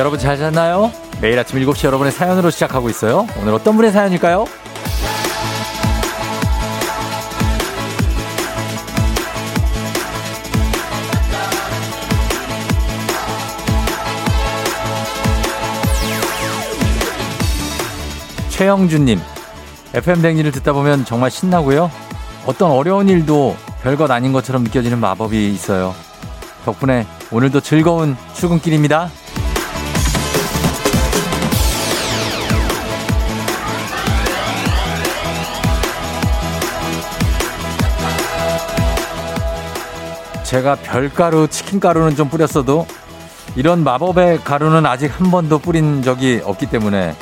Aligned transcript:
여러분 0.00 0.18
잘 0.18 0.38
잤나요? 0.38 0.90
매일 1.20 1.38
아침 1.38 1.58
7시 1.58 1.84
여러분의 1.84 2.10
사연으로 2.10 2.48
시작하고 2.48 2.88
있어요. 2.88 3.26
오늘 3.38 3.52
어떤 3.52 3.76
분의 3.76 3.92
사연일까요? 3.92 4.46
최영준님, 18.48 19.20
FM 19.92 20.22
댕지를 20.22 20.50
듣다 20.52 20.72
보면 20.72 21.04
정말 21.04 21.30
신나고요. 21.30 21.90
어떤 22.46 22.70
어려운 22.70 23.10
일도 23.10 23.54
별것 23.82 24.10
아닌 24.10 24.32
것처럼 24.32 24.62
느껴지는 24.62 24.98
마법이 24.98 25.52
있어요. 25.52 25.94
덕분에 26.64 27.06
오늘도 27.30 27.60
즐거운 27.60 28.16
출근길입니다. 28.32 29.10
제가 40.50 40.74
별가루, 40.74 41.46
치킨가루는 41.46 42.16
좀 42.16 42.28
뿌렸어도 42.28 42.84
이런 43.54 43.84
마법의 43.84 44.42
가루는 44.42 44.84
아직 44.84 45.06
한 45.06 45.30
번도 45.30 45.60
뿌린 45.60 46.02
적이 46.02 46.42
없기 46.44 46.66
때문에 46.66 47.14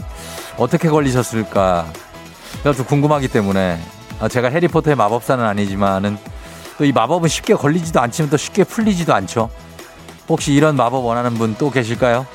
어떻게 0.56 0.88
걸리셨을까? 0.88 1.84
좀 2.74 2.86
궁금하기 2.86 3.28
때문에 3.28 3.78
아, 4.18 4.28
제가 4.28 4.48
해리포터의 4.48 4.96
마법사는 4.96 5.44
아니지만은 5.44 6.16
또 6.78 6.84
이 6.84 6.92
마법은 6.92 7.28
쉽게 7.28 7.54
걸리지도 7.54 8.00
않지만 8.00 8.30
또 8.30 8.38
쉽게 8.38 8.64
풀리지도 8.64 9.12
않죠. 9.12 9.50
혹시 10.28 10.54
이런 10.54 10.76
마법 10.76 11.04
원하는 11.04 11.34
분 11.34 11.54
또 11.58 11.70
계실까요? 11.70 12.26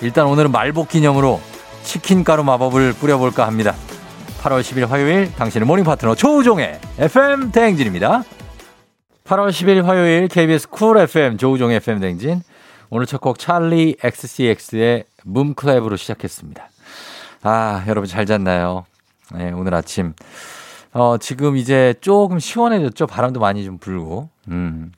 일단 0.00 0.26
오늘은 0.26 0.50
말복 0.50 0.88
기념으로 0.88 1.40
치킨 1.84 2.24
가루 2.24 2.42
마법을 2.42 2.94
뿌려볼까 2.94 3.46
합니다. 3.46 3.74
8월 4.42 4.62
10일 4.62 4.88
화요일 4.88 5.30
당신의 5.34 5.66
morning 5.66 5.84
파트너 5.84 6.14
조우종의 6.14 6.80
FM 6.98 7.50
대행진입니다. 7.52 8.22
8월 9.24 9.50
10일 9.50 9.82
화요일 9.84 10.28
KBS 10.28 10.68
쿨 10.68 10.98
FM 10.98 11.38
조우종의 11.38 11.76
FM 11.76 12.00
대행진 12.00 12.42
오늘 12.90 13.06
첫 13.06 13.20
곡 13.20 13.38
찰리 13.38 13.96
XCX의 14.02 15.04
문 15.24 15.54
클랩으로 15.54 15.96
시작했습니다. 15.96 16.68
아 17.42 17.84
여러분 17.88 18.08
잘 18.08 18.26
잤나요? 18.26 18.84
네, 19.34 19.50
오늘 19.52 19.74
아침 19.74 20.14
어, 20.92 21.16
지금 21.18 21.56
이제 21.56 21.94
조금 22.00 22.38
시원해졌죠. 22.38 23.06
바람도 23.06 23.40
많이 23.40 23.64
좀 23.64 23.78
불고. 23.78 24.28
음. 24.48 24.92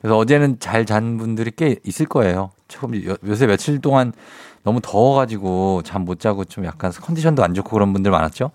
그래서 0.00 0.16
어제는 0.16 0.58
잘 0.60 0.84
잔 0.86 1.18
분들이 1.18 1.50
꽤 1.54 1.76
있을 1.84 2.06
거예요. 2.06 2.50
조금 2.68 2.94
요, 3.04 3.16
요새 3.26 3.46
며칠 3.46 3.80
동안 3.80 4.12
너무 4.62 4.80
더워가지고 4.80 5.82
잠 5.84 6.04
못 6.04 6.20
자고 6.20 6.44
좀 6.44 6.64
약간 6.64 6.92
컨디션도 6.92 7.42
안 7.44 7.52
좋고 7.54 7.70
그런 7.70 7.92
분들 7.92 8.10
많았죠. 8.10 8.50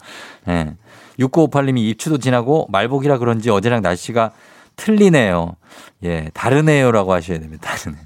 예. 0.47 0.51
네. 0.51 0.75
6958님이 1.19 1.79
입추도 1.89 2.17
지나고 2.17 2.65
말복이라 2.69 3.17
그런지 3.17 3.49
어제랑 3.49 3.81
날씨가 3.81 4.31
틀리네요. 4.79 5.55
예, 6.03 6.29
다르네요라고 6.33 7.13
하셔야 7.13 7.39
됩니다. 7.39 7.69
다르네. 7.69 7.97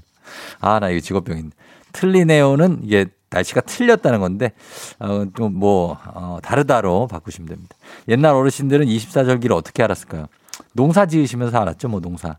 아, 0.60 0.80
나 0.80 0.90
이거 0.90 1.00
직업병인데. 1.00 1.54
틀리네요는 1.92 2.80
이게 2.82 3.06
날씨가 3.30 3.62
틀렸다는 3.62 4.20
건데, 4.20 4.52
어, 4.98 5.24
좀 5.36 5.54
뭐, 5.58 5.96
어, 6.14 6.38
다르다로 6.42 7.06
바꾸시면 7.08 7.48
됩니다. 7.48 7.76
옛날 8.08 8.34
어르신들은 8.34 8.86
24절기를 8.86 9.52
어떻게 9.52 9.82
알았을까요? 9.82 10.26
농사 10.72 11.06
지으시면서 11.06 11.58
알았죠, 11.58 11.88
뭐, 11.88 12.00
농사. 12.00 12.36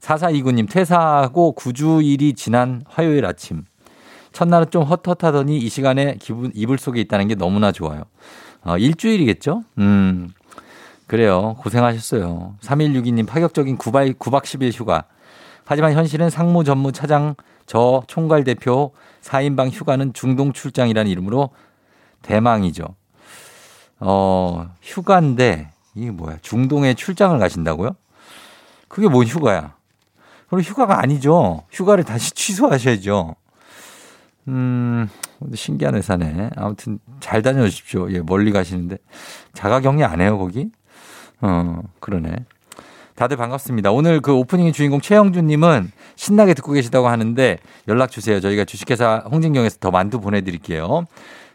4429님, 0.00 0.68
퇴사하고 0.70 1.54
9주일이 1.56 2.36
지난 2.36 2.82
화요일 2.88 3.24
아침. 3.26 3.64
첫날은 4.32 4.70
좀 4.70 4.82
헛헛하더니 4.82 5.58
이 5.58 5.68
시간에 5.68 6.16
기분, 6.18 6.50
이불 6.54 6.78
속에 6.78 7.00
있다는 7.00 7.28
게 7.28 7.34
너무나 7.34 7.70
좋아요. 7.70 8.04
어, 8.64 8.78
일주일이겠죠? 8.78 9.62
음. 9.78 10.30
그래요. 11.12 11.56
고생하셨어요. 11.58 12.54
3162님, 12.62 13.26
파격적인 13.26 13.76
9박, 13.76 14.14
9박 14.14 14.44
10일 14.44 14.72
휴가. 14.72 15.04
하지만 15.66 15.92
현실은 15.92 16.30
상무 16.30 16.64
전무 16.64 16.90
차장 16.92 17.34
저 17.66 18.02
총괄 18.06 18.44
대표 18.44 18.92
4인방 19.20 19.70
휴가는 19.70 20.14
중동 20.14 20.54
출장이라는 20.54 21.10
이름으로 21.10 21.50
대망이죠. 22.22 22.94
어, 24.00 24.70
휴가인데, 24.80 25.68
이게 25.94 26.10
뭐야. 26.10 26.38
중동에 26.40 26.94
출장을 26.94 27.38
가신다고요? 27.38 27.94
그게 28.88 29.06
뭔 29.06 29.26
휴가야? 29.26 29.74
그럼 30.48 30.62
휴가가 30.62 31.02
아니죠. 31.02 31.64
휴가를 31.70 32.04
다시 32.04 32.32
취소하셔야죠. 32.34 33.36
음, 34.48 35.10
신기한 35.54 35.94
회사네. 35.94 36.52
아무튼 36.56 37.00
잘 37.20 37.42
다녀오십시오. 37.42 38.10
예, 38.12 38.20
멀리 38.20 38.50
가시는데. 38.50 38.96
자가 39.52 39.80
격리 39.80 40.04
안 40.04 40.22
해요, 40.22 40.38
거기? 40.38 40.70
어, 41.42 41.82
그러네. 42.00 42.44
다들 43.14 43.36
반갑습니다. 43.36 43.90
오늘 43.92 44.20
그 44.20 44.32
오프닝의 44.32 44.72
주인공 44.72 45.00
최영준님은 45.00 45.92
신나게 46.16 46.54
듣고 46.54 46.72
계시다고 46.72 47.08
하는데 47.08 47.58
연락 47.88 48.10
주세요. 48.10 48.40
저희가 48.40 48.64
주식회사 48.64 49.24
홍진경에서 49.30 49.78
더 49.80 49.90
만두 49.90 50.20
보내드릴게요. 50.20 51.04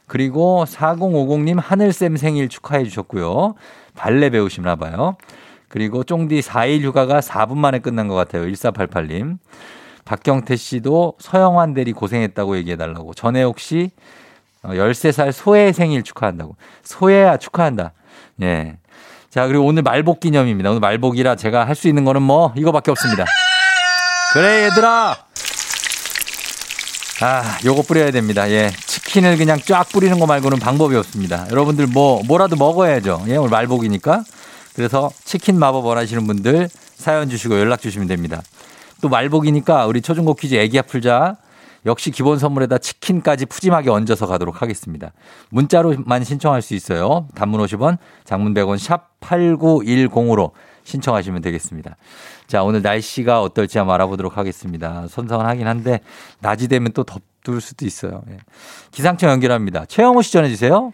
그리고 0.06 0.66
4050님 0.68 1.60
하늘쌤 1.60 2.18
생일 2.18 2.48
축하해 2.48 2.84
주셨고요. 2.84 3.56
발레 3.96 4.30
배우시나 4.30 4.76
봐요. 4.76 5.18
그리고 5.68 6.04
쫑디 6.04 6.42
4일 6.42 6.82
휴가가 6.84 7.20
4분 7.20 7.58
만에 7.58 7.80
끝난 7.80 8.08
것 8.08 8.16
같아요. 8.16 8.46
1488님. 8.46 9.38
박경태 10.06 10.56
씨도 10.56 11.16
서영환 11.20 11.74
대리 11.74 11.92
고생했다고 11.92 12.56
얘기해 12.58 12.78
달라고. 12.78 13.14
전혜옥 13.14 13.60
씨 13.60 13.92
13살 14.64 15.32
소혜 15.32 15.74
생일 15.74 16.04
축하한다고. 16.04 16.56
소혜야 16.84 17.38
축하한다. 17.38 17.94
예. 18.44 18.78
자, 19.30 19.46
그리고 19.48 19.66
오늘 19.66 19.84
말복 19.84 20.20
기념입니다. 20.20 20.70
오늘 20.70 20.80
말복이라 20.80 21.36
제가 21.36 21.66
할 21.68 21.76
수 21.76 21.88
있는 21.88 22.06
거는 22.06 22.22
뭐 22.24 22.54
이거밖에 22.58 22.92
없습니다. 22.92 23.26
그래, 24.34 24.66
얘들아. 24.66 25.16
아, 27.22 27.58
요거 27.66 27.84
뿌려야 27.84 28.12
됩니다. 28.12 28.50
예. 28.50 28.72
치킨을 28.86 29.38
그냥 29.38 29.60
쫙 29.60 29.88
뿌리는 29.90 30.18
거 30.20 30.26
말고는 30.26 30.60
방법이 30.60 30.96
없습니다. 30.96 31.48
여러분들 31.52 31.88
뭐, 31.88 32.22
뭐라도 32.26 32.56
먹어야죠. 32.56 33.26
예, 33.28 33.36
오늘 33.38 33.50
말복이니까. 33.50 34.24
그래서 34.76 35.12
치킨 35.26 35.58
마법 35.58 35.86
원하시는 35.86 36.26
분들 36.28 36.70
사연 36.98 37.30
주시고 37.30 37.60
연락 37.60 37.82
주시면 37.82 38.08
됩니다. 38.08 38.42
또 39.02 39.10
말복이니까 39.10 39.86
우리 39.88 40.02
초중고 40.02 40.36
퀴즈 40.36 40.56
애기야 40.56 40.84
풀자. 40.84 41.36
역시 41.88 42.12
기본 42.12 42.38
선물에다 42.38 42.78
치킨까지 42.78 43.48
푸짐하게 43.48 43.90
얹어서 43.90 44.28
가도록 44.28 44.62
하겠습니다. 44.62 45.14
문자로만 45.50 46.24
신청할 46.24 46.62
수 46.62 46.76
있어요. 46.76 47.28
단문 47.34 47.62
50원, 47.62 47.98
장문 48.26 48.54
100원, 48.54 48.78
샵 48.78 49.20
8910으로 49.22 50.52
신청하시면 50.84 51.42
되겠습니다. 51.42 51.98
자, 52.48 52.64
오늘 52.64 52.82
날씨가 52.82 53.42
어떨지 53.42 53.78
한번 53.78 53.96
알아보도록 53.96 54.38
하겠습니다. 54.38 55.08
선선하긴 55.08 55.68
한데, 55.68 56.02
낮이 56.40 56.68
되면 56.68 56.92
또 56.94 57.04
덥을 57.04 57.60
수도 57.62 57.86
있어요. 57.86 58.24
예. 58.30 58.38
기상청 58.92 59.30
연결합니다. 59.30 59.86
최영호 59.86 60.22
씨 60.22 60.32
전해주세요. 60.32 60.92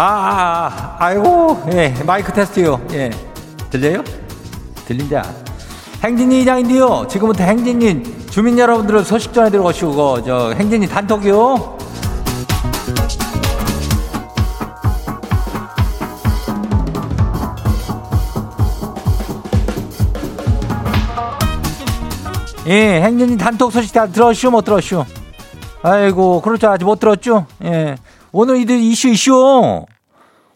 아, 0.00 0.04
아, 0.04 0.96
아, 1.04 1.12
이고 1.12 1.60
예, 1.72 1.92
마이크 2.06 2.32
테스트요. 2.32 2.80
예. 2.92 3.10
들려요? 3.68 4.04
들린다. 4.86 5.24
행진이 6.04 6.42
이장인데요. 6.42 7.08
지금부터 7.08 7.42
행진이 7.42 8.28
주민 8.30 8.56
여러분들은 8.56 9.02
소식 9.02 9.34
전해드리고 9.34 9.66
오시고, 9.66 10.22
저, 10.22 10.52
행진이 10.52 10.86
단톡이요. 10.86 11.78
예, 22.68 23.02
행진이 23.02 23.36
단톡 23.36 23.72
소식 23.72 23.92
다 23.92 24.06
들었슈, 24.06 24.52
못 24.52 24.64
들었슈? 24.64 25.04
아이고, 25.82 26.40
그렇죠. 26.40 26.68
아직 26.68 26.84
못 26.84 27.00
들었죠? 27.00 27.46
예. 27.64 27.96
오늘 28.32 28.56
이들 28.58 28.76
이슈 28.78 29.08
이슈. 29.08 29.86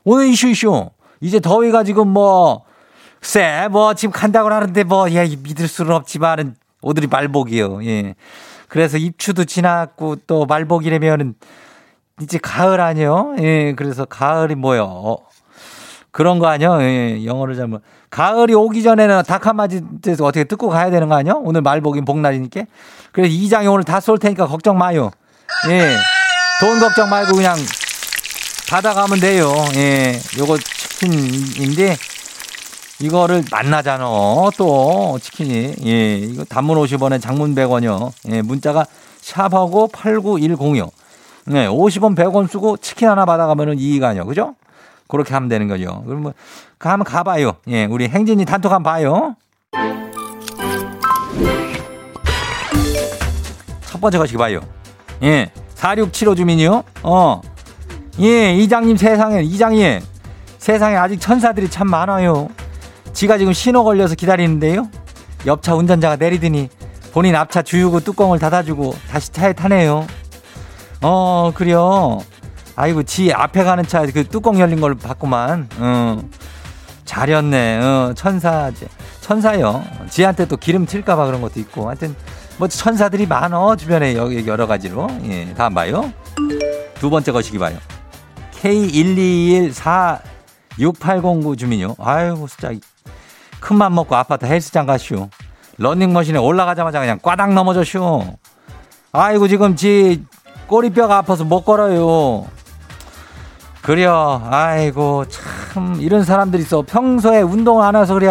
오늘 0.04 0.26
이슈 0.26 0.48
이슈. 0.48 0.90
이제 1.20 1.40
더위가 1.40 1.84
지금 1.84 2.08
뭐, 2.08 2.64
쎄, 3.20 3.68
뭐, 3.70 3.94
지금 3.94 4.12
간다고 4.12 4.50
하는데 4.50 4.82
뭐, 4.84 5.08
예, 5.10 5.24
믿을 5.24 5.68
수는 5.68 5.92
없지만은, 5.92 6.56
오늘이 6.80 7.06
말복이요. 7.06 7.84
예. 7.84 8.14
그래서 8.68 8.98
입추도 8.98 9.44
지났고, 9.44 10.16
또 10.26 10.44
말복이라면은, 10.46 11.34
이제 12.20 12.38
가을 12.42 12.80
아니요? 12.80 13.34
예, 13.38 13.74
그래서 13.76 14.04
가을이 14.04 14.56
뭐요? 14.56 14.84
어, 14.84 15.16
그런 16.10 16.38
거 16.40 16.48
아니요? 16.48 16.78
예, 16.82 17.24
영어를 17.24 17.54
잘못. 17.56 17.82
가을이 18.10 18.54
오기 18.54 18.82
전에는 18.82 19.22
닭 19.22 19.46
한 19.46 19.56
마디에서 19.56 20.24
어떻게 20.24 20.44
뜯고 20.44 20.68
가야 20.68 20.90
되는 20.90 21.08
거 21.08 21.14
아니요? 21.14 21.40
오늘 21.44 21.62
말복인 21.62 22.04
복날이니까. 22.04 22.62
그래서 23.12 23.32
이장이 23.32 23.66
오늘 23.68 23.84
다 23.84 24.00
쏠 24.00 24.18
테니까 24.18 24.46
걱정 24.46 24.76
마요. 24.76 25.10
예. 25.70 25.96
돈 26.62 26.78
걱정 26.78 27.10
말고 27.10 27.34
그냥 27.34 27.56
받아가면 28.70 29.18
돼요. 29.18 29.52
예. 29.74 30.16
요거 30.38 30.58
치킨인데 30.58 31.96
이거를 33.00 33.42
만나잖아. 33.50 34.04
또 34.56 35.18
치킨이. 35.20 35.74
예, 35.84 36.16
이거 36.18 36.44
단문 36.44 36.78
50원에 36.78 37.20
장문 37.20 37.56
100원이요. 37.56 38.12
예, 38.30 38.42
문자가 38.42 38.86
샵하고 39.20 39.88
89106. 39.88 40.92
네, 41.46 41.66
50원 41.66 42.16
100원 42.16 42.48
쓰고 42.48 42.76
치킨 42.76 43.08
하나 43.08 43.24
받아가면은 43.24 43.80
이익 43.80 44.04
아니요. 44.04 44.24
그죠? 44.24 44.54
그렇게 45.08 45.34
하면 45.34 45.48
되는 45.48 45.66
거죠. 45.66 46.04
그러면 46.04 46.22
뭐, 46.22 46.32
한번 46.78 47.04
가봐요. 47.04 47.54
예, 47.66 47.86
우리 47.86 48.06
행진이 48.08 48.44
단톡 48.44 48.70
한번 48.70 48.92
봐요. 48.92 49.34
첫 53.84 54.00
번째 54.00 54.18
거시기 54.18 54.38
봐요. 54.38 54.60
예, 55.24 55.50
4675 55.82 56.36
주민이요. 56.36 56.84
어, 57.02 57.40
예, 58.20 58.54
이장님 58.54 58.96
세상에, 58.96 59.42
이장님. 59.42 60.00
세상에 60.58 60.94
아직 60.96 61.20
천사들이 61.20 61.68
참 61.68 61.90
많아요. 61.90 62.48
지가 63.12 63.36
지금 63.36 63.52
신호 63.52 63.82
걸려서 63.82 64.14
기다리는데요. 64.14 64.88
옆차 65.44 65.74
운전자가 65.74 66.14
내리더니 66.16 66.68
본인 67.12 67.34
앞차 67.34 67.62
주유구 67.62 68.02
뚜껑을 68.04 68.38
닫아주고 68.38 68.94
다시 69.10 69.32
차에 69.32 69.54
타네요. 69.54 70.06
어, 71.00 71.50
그래요. 71.52 72.20
아이고, 72.76 73.02
지 73.02 73.32
앞에 73.32 73.64
가는 73.64 73.84
차 73.84 74.06
그 74.06 74.24
뚜껑 74.28 74.60
열린 74.60 74.80
걸 74.80 74.94
봤구만. 74.94 75.68
어. 75.78 76.22
잘했네. 77.04 77.78
어, 77.82 78.12
천사, 78.14 78.70
천사요. 79.20 79.82
지한테 80.08 80.46
또 80.46 80.56
기름 80.56 80.86
튈까봐 80.86 81.26
그런 81.26 81.42
것도 81.42 81.58
있고. 81.58 81.88
하여튼, 81.88 82.14
뭐 82.58 82.68
천사들이 82.68 83.26
많어. 83.26 83.74
주변에 83.76 84.14
여기 84.14 84.46
여러 84.46 84.66
가지로. 84.66 85.08
예, 85.24 85.54
다음 85.54 85.72
봐요. 85.74 86.12
두 86.94 87.10
번째 87.10 87.32
거시기 87.32 87.58
봐요. 87.58 87.76
K1214680 88.60 91.58
주민요. 91.58 91.96
아유, 91.98 92.46
진짜 92.48 92.72
큰맘 93.60 93.94
먹고 93.94 94.16
아파트 94.16 94.46
헬스장 94.46 94.86
가시오. 94.86 95.28
런닝머신에 95.78 96.38
올라가자마자 96.38 97.00
그냥 97.00 97.18
꽈당 97.20 97.54
넘어졌슈. 97.54 98.22
아이고 99.12 99.48
지금 99.48 99.76
지 99.76 100.24
꼬리뼈가 100.66 101.18
아파서 101.18 101.44
못 101.44 101.64
걸어요. 101.64 102.46
그래요. 103.82 104.42
아이고 104.50 105.26
참 105.28 105.96
이런 106.00 106.24
사람들이 106.24 106.62
있어. 106.62 106.82
평소에 106.82 107.42
운동을 107.42 107.84
안 107.84 107.96
해서 107.96 108.14
그래. 108.14 108.28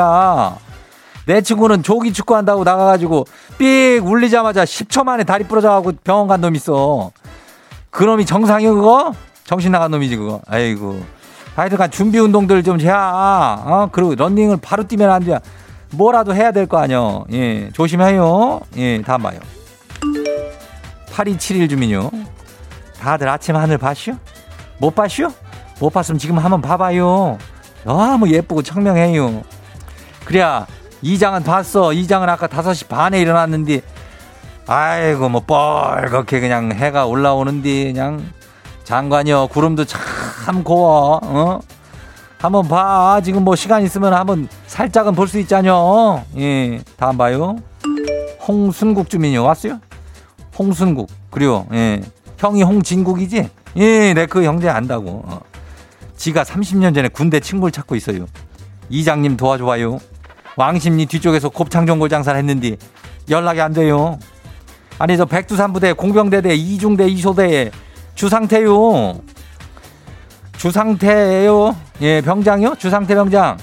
내 1.25 1.41
친구는 1.41 1.83
조기 1.83 2.13
축구 2.13 2.35
한다고 2.35 2.63
나가가지고 2.63 3.25
삑 3.57 3.99
울리자마자 3.99 4.63
10초 4.63 5.03
만에 5.03 5.23
다리 5.23 5.43
부러져가고 5.43 5.93
병원 6.03 6.27
간 6.27 6.41
놈 6.41 6.55
있어. 6.55 7.11
그 7.89 8.03
놈이 8.03 8.25
정상이 8.25 8.65
그거? 8.67 9.13
정신 9.43 9.71
나간 9.71 9.91
놈이지 9.91 10.15
그거. 10.17 10.41
아이고. 10.47 11.01
하여튼간 11.55 11.91
준비 11.91 12.17
운동들 12.19 12.63
좀 12.63 12.79
해야. 12.79 13.61
어? 13.65 13.89
그리고 13.91 14.15
런닝을 14.15 14.57
바로 14.61 14.83
뛰면 14.87 15.09
안 15.11 15.23
돼. 15.23 15.37
뭐라도 15.91 16.33
해야 16.33 16.51
될 16.51 16.65
거 16.67 16.77
아니요. 16.77 17.25
예, 17.33 17.69
조심해요. 17.73 18.61
예, 18.77 19.01
다음 19.01 19.23
봐요. 19.23 19.39
8271 21.11 21.67
주민요. 21.67 22.09
다들 22.99 23.27
아침 23.27 23.55
하늘 23.57 23.77
봤슈? 23.77 24.15
못 24.77 24.95
봤슈? 24.95 25.29
못 25.79 25.91
봤으면 25.91 26.17
지금 26.17 26.37
한번 26.37 26.61
봐봐요. 26.61 27.37
너무 27.83 28.29
예쁘고 28.29 28.61
청명해요. 28.63 29.41
그래야 30.23 30.65
이장은 31.01 31.43
봤어. 31.43 31.93
이장은 31.93 32.29
아까 32.29 32.47
5시 32.47 32.87
반에 32.87 33.19
일어났는데. 33.21 33.81
아이고 34.67 35.27
뭐 35.29 35.41
뻘겋게 35.45 36.39
그냥 36.39 36.71
해가 36.71 37.05
올라오는데 37.05 37.91
그냥. 37.93 38.23
장관이요 38.83 39.47
구름도 39.47 39.85
참 39.85 40.63
고워 40.63 41.19
어? 41.23 41.59
한번 42.39 42.67
봐. 42.67 43.21
지금 43.23 43.43
뭐 43.43 43.55
시간 43.55 43.83
있으면 43.83 44.13
한번 44.13 44.47
살짝은 44.67 45.15
볼 45.15 45.27
수 45.27 45.39
있잖여 45.39 46.23
예 46.37 46.81
다음 46.97 47.17
봐요. 47.17 47.57
홍순국 48.47 49.09
주민요. 49.09 49.43
왔어요? 49.43 49.79
홍순국. 50.57 51.09
그리고 51.29 51.67
예. 51.73 52.01
형이 52.37 52.63
홍진국이지? 52.63 53.49
예내 53.77 54.25
그 54.25 54.43
형제 54.43 54.67
안다고. 54.67 55.23
어. 55.25 55.39
지가 56.17 56.43
30년 56.43 56.93
전에 56.93 57.07
군대 57.07 57.39
친구를 57.39 57.71
찾고 57.71 57.95
있어요. 57.95 58.25
이장님 58.89 59.37
도와줘봐요 59.37 59.99
왕십리 60.57 61.05
뒤쪽에서 61.05 61.49
곱창전골 61.49 62.09
장사를 62.09 62.37
했는데 62.37 62.77
연락이 63.29 63.61
안 63.61 63.73
돼요 63.73 64.19
아니 64.99 65.17
저 65.17 65.25
백두산 65.25 65.73
부대 65.73 65.93
공병대대 65.93 66.53
이중대 66.53 67.07
이소대에 67.07 67.71
주상태요. 68.13 69.19
주상태예요. 70.57 71.75
예, 72.01 72.21
병장이요? 72.21 72.75
주상태 72.77 73.15
병장. 73.15 73.57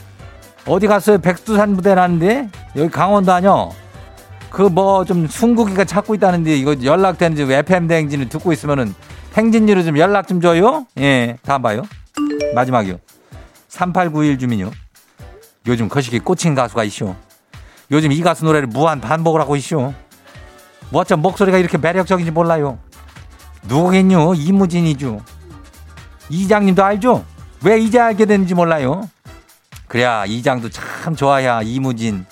어디 0.66 0.88
갔어요? 0.88 1.18
백두산 1.18 1.76
부대라는데? 1.76 2.48
여기 2.76 2.90
강원도 2.90 3.32
아니요? 3.32 3.70
그 4.50 4.64
뭐 4.68 5.04
좀 5.04 5.28
순국이가 5.28 5.84
찾고 5.84 6.14
있다는데 6.16 6.56
이거 6.56 6.74
연락되는지 6.82 7.42
FM 7.52 7.86
대행진을 7.86 8.28
듣고 8.30 8.52
있으면은 8.52 8.94
행진리로 9.36 9.84
좀 9.84 9.96
연락 9.98 10.26
좀 10.26 10.40
줘요? 10.40 10.86
예, 10.98 11.36
다음 11.44 11.62
봐요. 11.62 11.82
마지막이요. 12.54 12.96
3891 13.68 14.38
주민요. 14.38 14.70
요즘 15.66 15.88
거시기 15.88 16.18
꽂힌 16.18 16.54
가수가 16.54 16.84
있쇼. 16.84 17.14
요즘 17.90 18.12
이 18.12 18.20
가수 18.20 18.44
노래를 18.44 18.68
무한 18.68 19.00
반복을 19.00 19.40
하고 19.40 19.56
있쇼. 19.56 19.92
뭐 20.90 21.02
어쩜 21.02 21.20
목소리가 21.20 21.58
이렇게 21.58 21.76
매력적인지 21.78 22.30
몰라요. 22.30 22.78
누구겠뇨? 23.64 24.34
이무진이죠. 24.34 25.20
이장님도 26.30 26.84
알죠? 26.84 27.24
왜 27.64 27.78
이제 27.78 27.98
알게 27.98 28.24
됐는지 28.24 28.54
몰라요. 28.54 29.08
그래야 29.86 30.24
이장도 30.26 30.70
참 30.70 31.16
좋아야 31.16 31.62
이무진. 31.62 32.24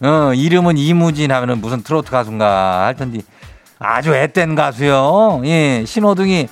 어, 0.00 0.32
이름은 0.34 0.78
이무진 0.78 1.30
하면은 1.30 1.60
무슨 1.60 1.82
트로트 1.82 2.10
가수인가 2.10 2.86
할 2.86 2.96
텐데 2.96 3.20
아주 3.78 4.14
앳된 4.14 4.54
가수요. 4.54 5.42
예, 5.44 5.84
신호등이 5.86 6.48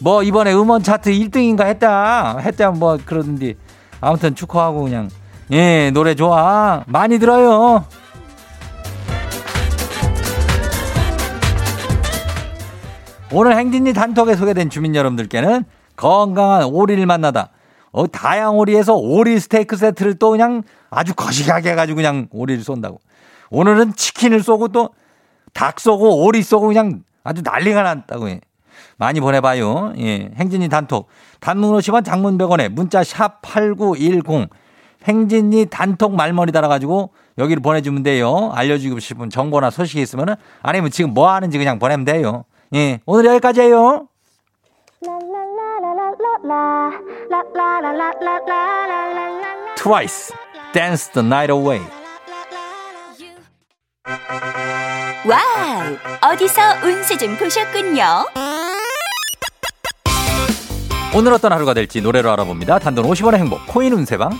뭐 0.00 0.22
이번에 0.22 0.52
음원 0.52 0.82
차트 0.82 1.10
1등인가 1.10 1.66
했다. 1.66 2.38
했다 2.38 2.70
뭐 2.70 2.98
그러던데 3.04 3.54
아무튼 4.00 4.34
축하하고 4.34 4.84
그냥 4.84 5.08
예, 5.50 5.90
노래 5.92 6.14
좋아. 6.14 6.84
많이 6.86 7.18
들어요. 7.18 7.84
오늘 13.32 13.56
행진리 13.56 13.92
단톡에 13.94 14.36
소개된 14.36 14.68
주민 14.70 14.94
여러분들께는 14.94 15.64
건강한 15.96 16.64
오리를 16.64 17.04
만나다. 17.06 17.50
어, 17.90 18.06
다양 18.06 18.56
오리에서 18.58 18.94
오리 18.94 19.38
스테이크 19.38 19.76
세트를 19.76 20.18
또 20.18 20.30
그냥 20.30 20.62
아주 20.90 21.14
거시하게 21.14 21.70
해가지고 21.72 21.96
그냥 21.96 22.28
오리를 22.30 22.62
쏜다고. 22.62 23.00
오늘은 23.50 23.94
치킨을 23.94 24.42
쏘고 24.42 24.68
또 24.68 24.90
닭 25.54 25.80
쏘고 25.80 26.24
오리 26.24 26.42
쏘고 26.42 26.68
그냥 26.68 27.02
아주 27.24 27.42
난리가 27.44 27.82
났다고. 27.82 28.28
해. 28.28 28.40
많이 28.96 29.20
보내봐요. 29.20 29.92
예. 29.98 30.30
행진이 30.36 30.68
단톡. 30.70 31.08
단문 31.40 31.72
50원 31.72 32.04
장문 32.04 32.38
100원에 32.38 32.70
문자 32.70 33.04
샵 33.04 33.42
8910. 33.42 34.48
행진이 35.06 35.66
단톡 35.66 36.14
말머리 36.14 36.52
달아가지고 36.52 37.10
여기를 37.38 37.62
보내주면 37.62 38.02
돼요. 38.02 38.50
알려주고 38.54 39.00
싶은 39.00 39.30
정보나 39.30 39.70
소식이 39.70 40.00
있으면은 40.02 40.34
아니면 40.62 40.90
지금 40.90 41.14
뭐 41.14 41.30
하는지 41.32 41.58
그냥 41.58 41.78
보내면 41.78 42.04
돼요. 42.04 42.44
예, 42.74 43.00
오늘 43.06 43.26
여기까지예요. 43.26 44.08
트와이스 49.76 50.32
Dance 50.72 51.12
the 51.12 51.26
Night 51.26 51.52
Away 51.52 51.82
와우 55.26 56.32
어디서 56.32 56.62
운세 56.84 57.16
좀 57.16 57.36
보셨군요 57.36 58.26
오늘 61.14 61.32
어떤 61.32 61.52
하루가 61.52 61.74
될지 61.74 62.00
노래로 62.00 62.30
알아봅니다 62.32 62.78
단돈 62.78 63.04
50원의 63.06 63.36
행복 63.36 63.66
코인 63.66 63.92
운세방 63.92 64.30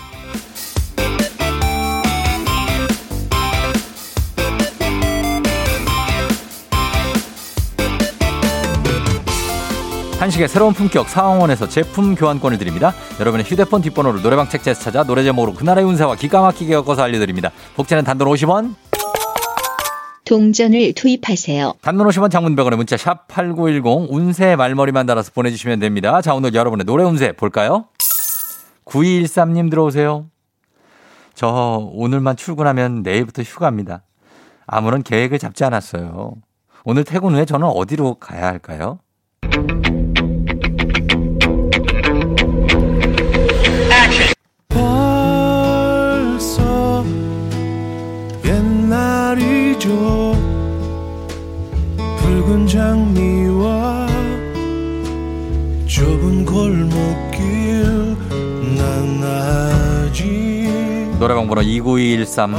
한식의 10.22 10.46
새로운 10.46 10.72
품격 10.72 11.08
상황원에서 11.08 11.68
제품 11.68 12.14
교환권을 12.14 12.56
드립니다. 12.56 12.92
여러분의 13.18 13.44
휴대폰 13.44 13.82
뒷번호를 13.82 14.22
노래방 14.22 14.48
책자에서 14.48 14.80
찾아 14.80 15.02
노래 15.02 15.24
제목으로 15.24 15.52
그나라의 15.52 15.84
운세와 15.84 16.14
기가 16.14 16.42
막히게 16.42 16.72
엮어서 16.74 17.02
알려드립니다. 17.02 17.50
복제는 17.74 18.04
단돈 18.04 18.28
50원. 18.28 18.76
동전을 20.24 20.92
투입하세요. 20.92 21.74
단문 21.82 22.06
50원 22.06 22.30
장문 22.30 22.54
100원의 22.54 22.76
문자 22.76 22.96
샵 22.96 23.26
8910 23.26 24.12
운세 24.12 24.54
말머리만 24.54 25.06
달아서 25.06 25.32
보내주시면 25.34 25.80
됩니다. 25.80 26.22
자 26.22 26.34
오늘 26.34 26.54
여러분의 26.54 26.86
노래 26.86 27.02
운세 27.02 27.32
볼까요? 27.32 27.86
9213님 28.84 29.70
들어오세요. 29.70 30.26
저 31.34 31.90
오늘만 31.94 32.36
출근하면 32.36 33.02
내일부터 33.02 33.42
휴가입니다. 33.42 34.04
아무런 34.68 35.02
계획을 35.02 35.40
잡지 35.40 35.64
않았어요. 35.64 36.34
오늘 36.84 37.02
퇴근 37.02 37.34
후에 37.34 37.44
저는 37.44 37.66
어디로 37.66 38.20
가야 38.20 38.46
할까요? 38.46 39.00
설레죠 49.82 50.32
붉은 52.18 52.66
장미와 52.68 54.06
좁은 55.86 56.44
골목길 56.44 58.16
난 58.76 59.22
아직 59.24 60.22
노래방 61.18 61.48
번호 61.48 61.62
2913 61.62 62.52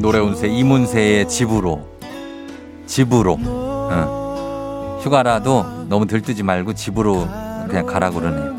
노래운세 0.00 0.48
이문세의 0.48 1.28
집으로 1.28 1.86
집으로. 2.86 3.38
응. 3.40 4.98
휴가라도 5.00 5.64
너무 5.88 6.06
들뜨지 6.06 6.42
말고 6.42 6.74
집으로 6.74 7.28
그냥 7.68 7.86
가라 7.86 8.10
그러네요 8.10 8.54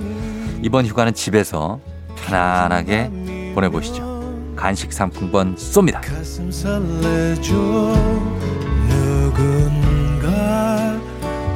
이번 0.61 0.85
휴가는 0.85 1.13
집에서 1.13 1.79
편안하게 2.15 3.51
보내보시죠 3.53 4.12
간식 4.55 4.93
상품권 4.93 5.55
쏩니다. 5.55 6.01
가슴 6.01 6.51
설레죠. 6.51 7.53
누군가 8.89 10.99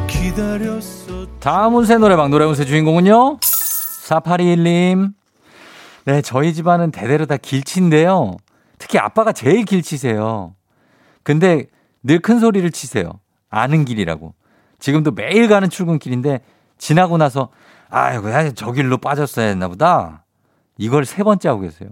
기다렸어. 0.07 1.27
다음 1.39 1.75
운세 1.75 1.97
노래방 1.97 2.29
노래 2.29 2.45
운세 2.45 2.65
주인공은요? 2.65 3.37
4821님. 3.39 5.13
네 6.05 6.21
저희 6.21 6.53
집안은 6.53 6.91
대대로 6.91 7.25
다 7.25 7.37
길치인데요. 7.37 8.35
특히 8.79 8.97
아빠가 8.99 9.31
제일 9.31 9.65
길치세요. 9.65 10.55
근데 11.23 11.65
늘 12.03 12.19
큰 12.19 12.39
소리를 12.39 12.69
치세요. 12.71 13.11
아는 13.49 13.85
길이라고. 13.85 14.33
지금도 14.79 15.11
매일 15.11 15.47
가는 15.47 15.69
출근길인데 15.69 16.41
지나고 16.77 17.17
나서 17.17 17.49
아이고 17.89 18.29
야, 18.31 18.51
저 18.51 18.71
길로 18.71 18.97
빠졌어야 18.97 19.47
했나 19.47 19.67
보다. 19.67 20.25
이걸 20.77 21.05
세 21.05 21.23
번째 21.23 21.49
하고 21.49 21.61
계세요 21.61 21.89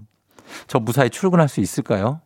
저 0.67 0.79
무사히 0.79 1.09
출근할 1.09 1.47
수 1.49 1.61
있을까요? 1.61 2.21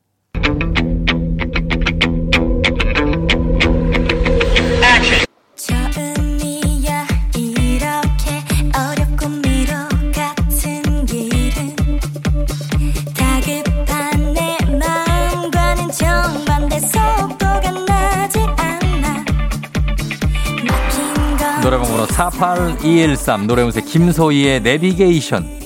노래방 21.61 21.87
번호 21.87 22.05
48213 22.07 23.45
노래 23.45 23.61
운세 23.61 23.81
김소희의 23.81 24.61
내비게이션 24.61 25.58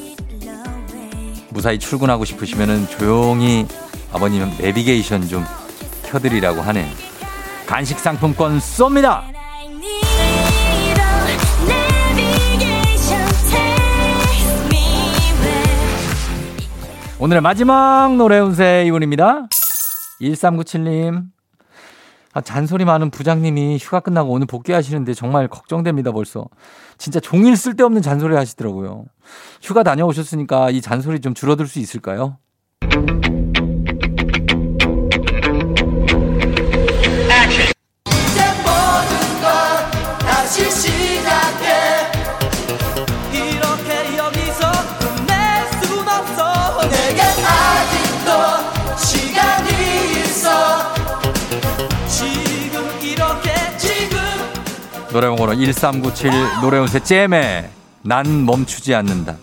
무사히 1.53 1.77
출근하고 1.77 2.25
싶으시면은 2.25 2.87
조용히 2.87 3.67
아버님 4.11 4.51
내비게이션 4.59 5.27
좀 5.27 5.45
켜드리라고 6.03 6.61
하네요. 6.61 6.87
간식 7.65 7.99
상품권 7.99 8.59
쏩니다. 8.59 9.23
오늘의 17.19 17.41
마지막 17.41 18.15
노래 18.17 18.39
운세 18.39 18.83
이분입니다. 18.87 19.47
1397님. 20.21 21.23
아, 22.33 22.41
잔소리 22.41 22.83
많은 22.83 23.11
부장님이 23.11 23.77
휴가 23.79 23.99
끝나고 23.99 24.31
오늘 24.31 24.47
복귀하시는데 24.47 25.13
정말 25.13 25.47
걱정됩니다, 25.47 26.11
벌써. 26.11 26.45
진짜 26.97 27.19
종일 27.19 27.55
쓸데없는 27.55 28.01
잔소리 28.01 28.35
하시더라고요. 28.35 29.05
휴가 29.61 29.83
다녀오셨으니까 29.83 30.71
이 30.71 30.81
잔소리 30.81 31.21
좀 31.21 31.35
줄어들 31.35 31.67
수 31.67 31.79
있을까요? 31.79 32.37
이 40.55 40.92
노래방 55.13 55.35
번호 55.35 55.53
1397 55.53 56.31
노래운세 56.61 56.99
잼에 56.99 57.69
난 58.01 58.45
멈추지 58.45 58.95
않는다. 58.95 59.35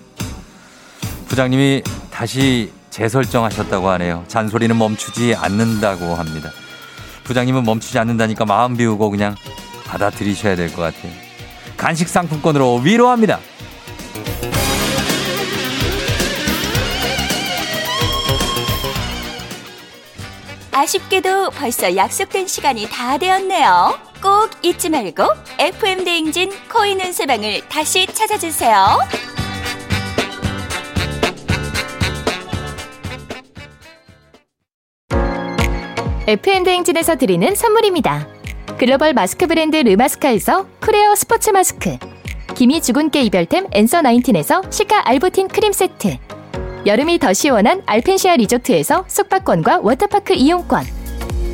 부장님이 1.29 1.83
다시 2.11 2.73
재설정하셨다고 2.91 3.89
하네요. 3.91 4.25
잔소리는 4.27 4.77
멈추지 4.77 5.37
않는다고 5.37 6.17
합니다. 6.17 6.51
부장님은 7.23 7.63
멈추지 7.63 8.01
않는다니까 8.01 8.45
마음 8.45 8.77
비우고 8.77 9.11
그냥 9.11 9.37
받아들이셔야 9.87 10.57
될 10.57 10.75
것 10.75 10.83
같아요. 10.83 11.13
간식 11.77 12.09
상품권으로 12.09 12.79
위로합니다. 12.79 13.39
아쉽게도 20.73 21.51
벌써 21.51 21.95
약속된 21.95 22.47
시간이 22.47 22.89
다 22.91 23.19
되었네요. 23.19 24.10
꼭 24.23 24.51
잊지 24.63 24.91
말고 24.91 25.25
FM 25.59 26.05
대행진 26.05 26.51
코인 26.71 27.01
운세방을 27.01 27.69
다시 27.69 28.07
찾아주세요. 28.07 28.99
FM 36.27 36.63
대행진에서 36.65 37.17
드리는 37.17 37.55
선물입니다. 37.55 38.29
글로벌 38.79 39.15
마스크 39.15 39.47
브랜드 39.47 39.77
르마스카에서 39.77 40.67
크레어 40.79 41.17
스포츠 41.17 41.51
마스크, 41.51 41.97
기미 42.55 42.81
주근깨 42.81 43.23
이별템 43.23 43.67
앤서 43.73 44.03
19에서 44.03 44.71
시카 44.71 45.09
알부틴 45.09 45.49
크림 45.49 45.73
세트, 45.73 46.19
여름이 46.87 47.19
더 47.19 47.33
시원한 47.33 47.83
알펜시아 47.87 48.37
리조트에서 48.37 49.07
숙박권과 49.09 49.81
워터파크 49.83 50.35
이용권, 50.35 51.00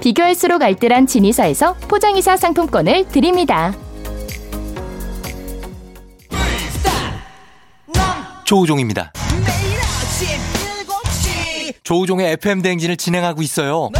비교할수록 0.00 0.62
알뜰한 0.62 1.06
진이사에서 1.06 1.74
포장이사 1.88 2.36
상품권을 2.36 3.08
드립니다. 3.08 3.74
조우종입니다 8.44 9.12
매일 9.44 9.78
아침 9.78 10.26
7시 10.86 11.74
조우종의 11.82 12.32
FM 12.32 12.62
대행진을 12.62 12.96
진행하고 12.96 13.42
있어요 13.42 13.90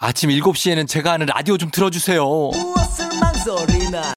아침 0.00 0.30
7시에는 0.30 0.88
제가 0.88 1.12
하는 1.12 1.26
라디오 1.26 1.56
좀 1.56 1.70
틀어주세요. 1.70 2.24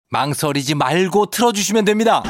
망설이지 0.10 0.76
말고 0.76 1.28
틀어주시면 1.28 1.86
됩니다. 1.86 2.22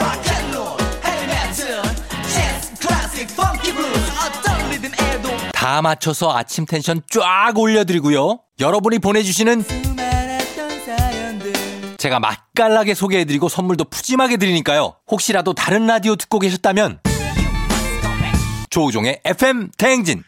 다 5.69 5.83
맞춰서 5.83 6.35
아침 6.35 6.65
텐션 6.65 6.99
쫙 7.11 7.53
올려드리고요. 7.55 8.39
여러분이 8.59 8.97
보내주시는 8.97 9.63
제가 11.99 12.19
맛깔나게 12.19 12.95
소개해드리고 12.95 13.49
선물도 13.49 13.83
푸짐하게 13.83 14.37
드리니까요. 14.37 14.95
혹시라도 15.11 15.53
다른 15.53 15.85
라디오 15.85 16.15
듣고 16.15 16.39
계셨다면 16.39 17.01
조우종의 18.71 19.21
FM 19.23 19.69
대행진 19.77 20.23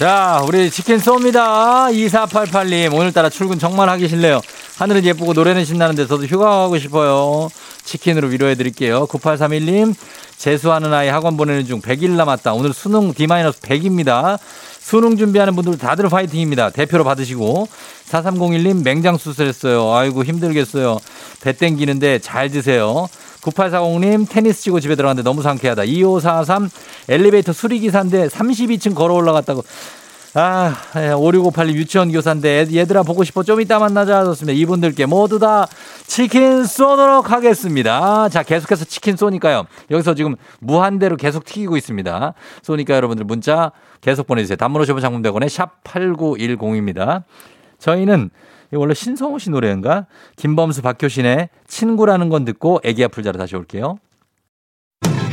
자, 0.00 0.42
우리 0.48 0.68
치킨 0.68 0.96
쏩니다. 0.96 1.94
2488님, 1.94 2.92
오늘따라 2.92 3.28
출근 3.28 3.60
정말 3.60 3.88
하기 3.88 4.08
싫네요. 4.08 4.40
하늘은 4.82 5.04
예쁘고 5.04 5.32
노래는 5.32 5.64
신나는데 5.64 6.08
저도 6.08 6.24
휴가 6.24 6.50
가고 6.50 6.76
싶어요. 6.76 7.48
치킨으로 7.84 8.26
위로해 8.26 8.56
드릴게요. 8.56 9.06
9831님, 9.06 9.94
재수하는 10.36 10.92
아이 10.92 11.06
학원 11.06 11.36
보내는 11.36 11.66
중 11.66 11.80
100일 11.80 12.10
남았다. 12.10 12.52
오늘 12.52 12.72
수능 12.72 13.14
D-100입니다. 13.14 14.40
수능 14.80 15.16
준비하는 15.16 15.54
분들 15.54 15.78
다들 15.78 16.08
파이팅입니다. 16.08 16.70
대표로 16.70 17.04
받으시고. 17.04 17.68
4301님, 18.10 18.82
맹장 18.82 19.18
수술했어요. 19.18 19.94
아이고, 19.94 20.24
힘들겠어요. 20.24 20.98
배 21.42 21.52
땡기는데 21.52 22.18
잘 22.18 22.50
드세요. 22.50 23.06
9840님, 23.42 24.28
테니스 24.28 24.62
치고 24.62 24.80
집에 24.80 24.96
들어갔는데 24.96 25.22
너무 25.22 25.42
상쾌하다. 25.42 25.84
2543, 25.84 26.68
엘리베이터 27.08 27.52
수리기사인데 27.52 28.26
32층 28.26 28.96
걸어 28.96 29.14
올라갔다고. 29.14 29.62
아, 30.34 30.74
5658님 30.94 31.74
유치원 31.74 32.10
교사인데 32.10 32.66
얘들아 32.72 33.02
보고 33.02 33.22
싶어 33.22 33.42
좀 33.42 33.60
이따 33.60 33.78
만나자 33.78 34.24
좋습니다. 34.24 34.58
이분들께 34.58 35.04
모두 35.04 35.38
다 35.38 35.66
치킨 36.06 36.64
쏘도록 36.64 37.30
하겠습니다. 37.30 38.30
자, 38.30 38.42
계속해서 38.42 38.86
치킨 38.86 39.16
쏘니까요. 39.16 39.66
여기서 39.90 40.14
지금 40.14 40.36
무한대로 40.60 41.16
계속 41.16 41.44
튀기고 41.44 41.76
있습니다. 41.76 42.32
쏘니까 42.62 42.94
여러분들 42.94 43.26
문자 43.26 43.72
계속 44.00 44.26
보내주세요. 44.26 44.56
단문 44.56 44.80
50원 44.82 45.02
장문대원에 45.02 45.48
샵 45.48 45.84
8910입니다. 45.84 47.24
저희는 47.78 48.30
원래 48.72 48.94
신성호 48.94 49.38
씨 49.38 49.50
노래인가? 49.50 50.06
김범수 50.36 50.80
박효신의 50.80 51.50
친구라는 51.66 52.30
건 52.30 52.46
듣고 52.46 52.80
애기 52.84 53.04
아플 53.04 53.22
자로 53.22 53.38
다시 53.38 53.54
올게요. 53.54 53.98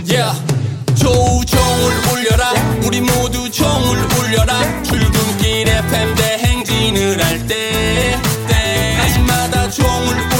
yeah. 0.09 0.58
조우종을 0.99 1.93
울려라. 2.11 2.53
우리 2.85 2.99
모두 2.99 3.49
종을 3.49 3.97
울려라. 4.17 4.83
출근길 4.83 5.67
FM 5.69 6.15
대행진을 6.15 7.23
할때 7.23 8.19
때마다 8.47 9.69
종을 9.69 10.29
울려라 10.29 10.38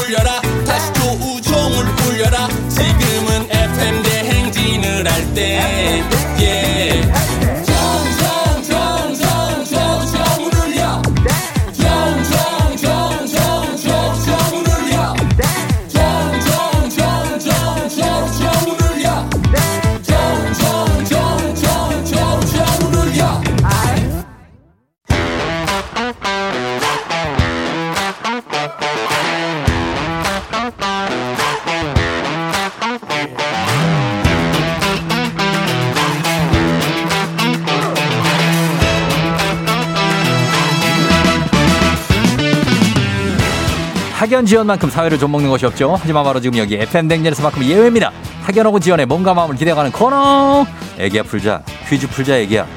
학연 44.20 44.46
지연만큼 44.46 44.90
사회를 44.90 45.18
좀 45.18 45.32
먹는 45.32 45.50
것이 45.50 45.66
없죠. 45.66 45.96
하지만 45.98 46.26
바로 46.26 46.42
지금 46.42 46.58
여기 46.58 46.76
FM 46.76 47.08
댕진에서만큼 47.08 47.64
예외입니다. 47.64 48.12
학연하고 48.44 48.78
지연에 48.78 49.06
몸과 49.06 49.34
마음을 49.34 49.56
기대가는 49.56 49.94
코너. 49.94 50.66
애기야 50.98 51.24
풀자. 51.24 51.64
퀴즈 51.88 52.06
풀자 52.10 52.36
애기야. 52.40 52.68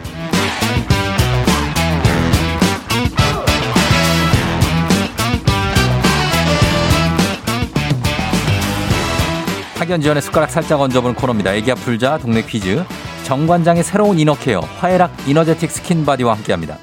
학연 9.78 10.00
지연에 10.00 10.22
숟가락 10.22 10.48
살짝 10.48 10.80
얹어보는 10.80 11.16
코너입니다. 11.16 11.54
애기야 11.54 11.74
풀자 11.74 12.18
동네 12.18 12.42
퀴즈. 12.42 12.84
정관장의 13.24 13.82
새로운 13.82 14.20
inner 14.20 14.60
care 14.78 14.89
화애락 14.89 15.10
이너제틱 15.26 15.72
skin 15.72 15.97
body와 15.97 16.34
함께합니다. 16.34 16.78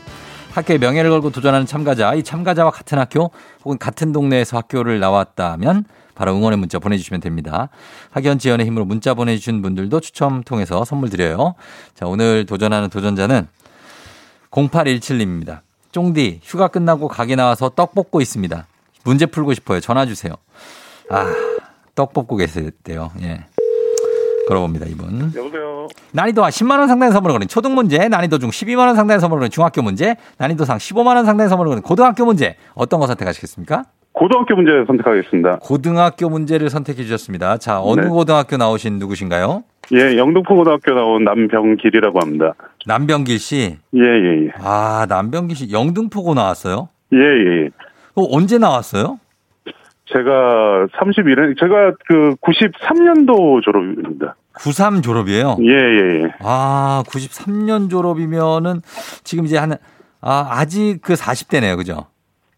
학교의 0.59 0.79
명예를 0.79 1.09
걸고 1.09 1.31
도전하는 1.31 1.65
참가자, 1.65 2.13
이 2.13 2.23
참가자와 2.23 2.71
같은 2.71 2.97
학교 2.97 3.31
혹은 3.63 3.77
같은 3.77 4.11
동네에서 4.11 4.57
학교를 4.57 4.99
나왔다면 4.99 5.85
바로 6.15 6.35
응원의 6.35 6.59
문자 6.59 6.79
보내주시면 6.79 7.21
됩니다. 7.21 7.69
학연 8.11 8.39
지원의 8.39 8.65
힘으로 8.65 8.85
문자 8.85 9.13
보내주신 9.13 9.61
분들도 9.61 9.99
추첨 10.01 10.43
통해서 10.43 10.83
선물 10.83 11.09
드려요. 11.09 11.55
자, 11.95 12.05
오늘 12.07 12.45
도전하는 12.45 12.89
도전자는 12.89 13.47
0817님입니다. 14.51 15.61
쫑디, 15.91 16.41
휴가 16.43 16.67
끝나고 16.67 17.07
가게 17.07 17.35
나와서 17.35 17.69
떡 17.69 17.95
볶고 17.95 18.21
있습니다. 18.21 18.67
문제 19.05 19.25
풀고 19.25 19.53
싶어요. 19.53 19.79
전화 19.79 20.05
주세요. 20.05 20.33
아, 21.09 21.25
떡 21.95 22.13
볶고 22.13 22.35
계세요. 22.35 22.69
예. 23.21 23.45
걸어봅니다, 24.49 24.87
이분. 24.87 25.31
여보세요. 25.35 25.87
난이도 26.13 26.43
하 26.43 26.49
10만 26.49 26.79
원 26.79 26.87
상당의 26.87 27.13
선물을 27.13 27.33
거는 27.33 27.47
초등 27.47 27.75
문제, 27.75 28.07
난이도 28.07 28.39
중 28.39 28.49
12만 28.49 28.87
원 28.87 28.95
상당의 28.95 29.19
선물을 29.19 29.39
거는 29.41 29.49
중학교 29.51 29.81
문제, 29.81 30.15
난이도 30.37 30.65
상 30.65 30.77
15만 30.77 31.15
원 31.15 31.25
상당의 31.25 31.49
선물을 31.49 31.69
거는 31.69 31.83
고등학교 31.83 32.25
문제. 32.25 32.55
어떤 32.73 32.99
거 32.99 33.07
선택하시겠습니까? 33.07 33.83
고등학교 34.11 34.55
문제 34.55 34.71
선택하겠습니다. 34.87 35.59
고등학교 35.61 36.29
문제를 36.29 36.69
선택해 36.69 37.03
주셨습니다. 37.03 37.57
자, 37.57 37.79
어느 37.81 38.01
네. 38.01 38.07
고등학교 38.07 38.57
나오신 38.57 38.97
누구신가요? 38.99 39.63
예, 39.93 40.17
영등포 40.17 40.55
고등학교 40.55 40.93
나온 40.93 41.23
남병길이라고 41.23 42.19
합니다. 42.19 42.53
남병길 42.85 43.39
씨. 43.39 43.77
예, 43.95 43.99
예, 44.01 44.45
예. 44.45 44.51
아, 44.59 45.05
남병길 45.07 45.55
씨 45.55 45.71
영등포고 45.71 46.33
나왔어요? 46.33 46.89
예, 47.13 47.17
예, 47.17 47.63
예. 47.63 47.69
어, 48.15 48.25
언제 48.31 48.57
나왔어요? 48.57 49.19
제가 50.11 50.87
31년, 50.97 51.57
제가 51.59 51.93
그 52.07 52.35
93년도 52.41 53.63
졸업입니다. 53.63 54.35
93 54.53 55.01
졸업이에요. 55.01 55.57
예, 55.61 55.71
예, 55.71 56.23
예. 56.23 56.29
아, 56.41 57.03
93년 57.07 57.89
졸업이면은 57.89 58.81
지금 59.23 59.45
이제 59.45 59.57
한 59.57 59.73
아, 60.21 60.47
아직 60.51 60.99
그 61.01 61.13
40대네요. 61.13 61.77
그죠? 61.77 62.07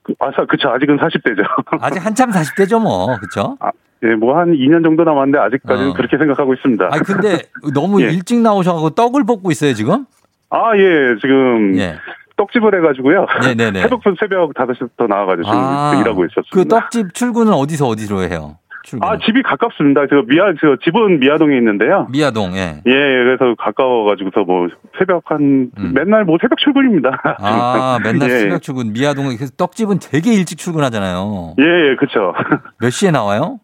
그, 0.03 0.13
아, 0.19 0.31
사- 0.35 0.45
그쵸. 0.45 0.69
아직은 0.69 0.97
40대죠. 0.97 1.43
아직 1.79 2.03
한참 2.03 2.31
40대죠, 2.31 2.81
뭐. 2.81 3.15
그쵸? 3.19 3.55
아, 3.59 3.69
예, 4.03 4.15
뭐 4.15 4.35
한 4.35 4.51
2년 4.53 4.83
정도 4.83 5.03
남았는데 5.03 5.37
아직까지는 5.37 5.91
어. 5.91 5.93
그렇게 5.93 6.17
생각하고 6.17 6.53
있습니다. 6.55 6.89
아니, 6.91 7.03
근데 7.03 7.37
너무 7.75 8.01
예. 8.01 8.05
일찍 8.07 8.39
나오셔가지고 8.39 8.89
떡을 8.91 9.25
볶고 9.25 9.51
있어요, 9.51 9.73
지금? 9.73 10.05
아, 10.49 10.75
예, 10.75 11.15
지금 11.21 11.77
예. 11.77 11.97
떡집을 12.35 12.73
해가지고요. 12.81 13.27
네네네. 13.43 13.81
새벽, 13.83 14.01
새벽 14.19 14.53
5시부터 14.55 15.07
나와가지고 15.07 15.43
지금 15.43 15.57
아, 15.59 15.93
일하고 16.01 16.25
있었습니다. 16.25 16.49
그 16.51 16.67
떡집 16.67 17.13
출근은 17.13 17.53
어디서 17.53 17.85
어디로 17.87 18.23
해요? 18.23 18.57
출근. 18.83 19.07
아, 19.07 19.17
집이 19.17 19.41
가깝습니다. 19.43 20.07
저 20.09 20.23
미아, 20.27 20.53
저 20.59 20.75
집은 20.83 21.19
미아동에 21.19 21.57
있는데요. 21.57 22.07
미아동, 22.11 22.55
예. 22.55 22.81
예, 22.85 22.91
그래서 22.91 23.55
가까워가지고서 23.57 24.41
뭐 24.41 24.67
새벽 24.97 25.23
한 25.25 25.71
음. 25.77 25.93
맨날 25.93 26.25
뭐 26.25 26.37
새벽 26.41 26.57
출근입니다. 26.59 27.21
아, 27.39 27.99
맨날 28.03 28.29
예. 28.29 28.39
새벽 28.39 28.61
출근, 28.61 28.93
미아동, 28.93 29.25
그래서 29.35 29.51
떡집은 29.57 29.99
되게 29.99 30.33
일찍 30.33 30.57
출근하잖아요. 30.57 31.55
예, 31.59 31.63
예, 31.63 31.95
그쵸. 31.95 32.33
몇 32.79 32.89
시에 32.89 33.11
나와요? 33.11 33.59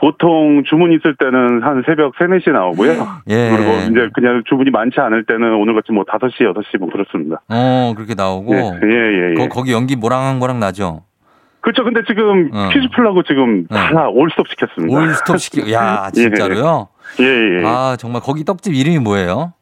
보통 0.00 0.62
주문 0.68 0.92
있을 0.92 1.16
때는 1.16 1.62
한 1.62 1.82
새벽 1.86 2.14
3, 2.18 2.28
4시에 2.28 2.52
나오고요. 2.52 2.92
예. 3.28 3.50
그리고 3.50 3.72
이제 3.90 4.08
그냥 4.14 4.42
주문이 4.48 4.70
많지 4.70 5.00
않을 5.00 5.24
때는 5.24 5.54
오늘같이 5.54 5.92
뭐 5.92 6.04
5시, 6.04 6.40
6시 6.40 6.78
뭐 6.78 6.88
그렇습니다. 6.90 7.42
어, 7.48 7.92
그렇게 7.96 8.14
나오고. 8.14 8.54
예, 8.54 8.58
예, 8.58 8.94
예. 8.94 9.30
예. 9.30 9.34
거, 9.34 9.48
거기 9.48 9.72
연기 9.72 9.96
모랑한 9.96 10.38
거랑 10.38 10.60
나죠? 10.60 11.02
그렇죠. 11.68 11.84
근데 11.84 12.00
지금 12.06 12.48
어. 12.54 12.70
퀴즈 12.72 12.88
풀라고 12.96 13.22
지금 13.24 13.66
다 13.66 14.08
올스톱 14.08 14.48
시켰습니다. 14.48 14.98
올스톱 14.98 15.38
시키, 15.38 15.70
야, 15.74 16.08
진짜로요? 16.14 16.88
예, 17.20 17.24
예. 17.60 17.66
아, 17.66 17.68
아, 17.90 17.96
정말 17.98 18.22
거기 18.22 18.42
떡집 18.42 18.72
이름이 18.72 19.00
뭐예요? 19.00 19.52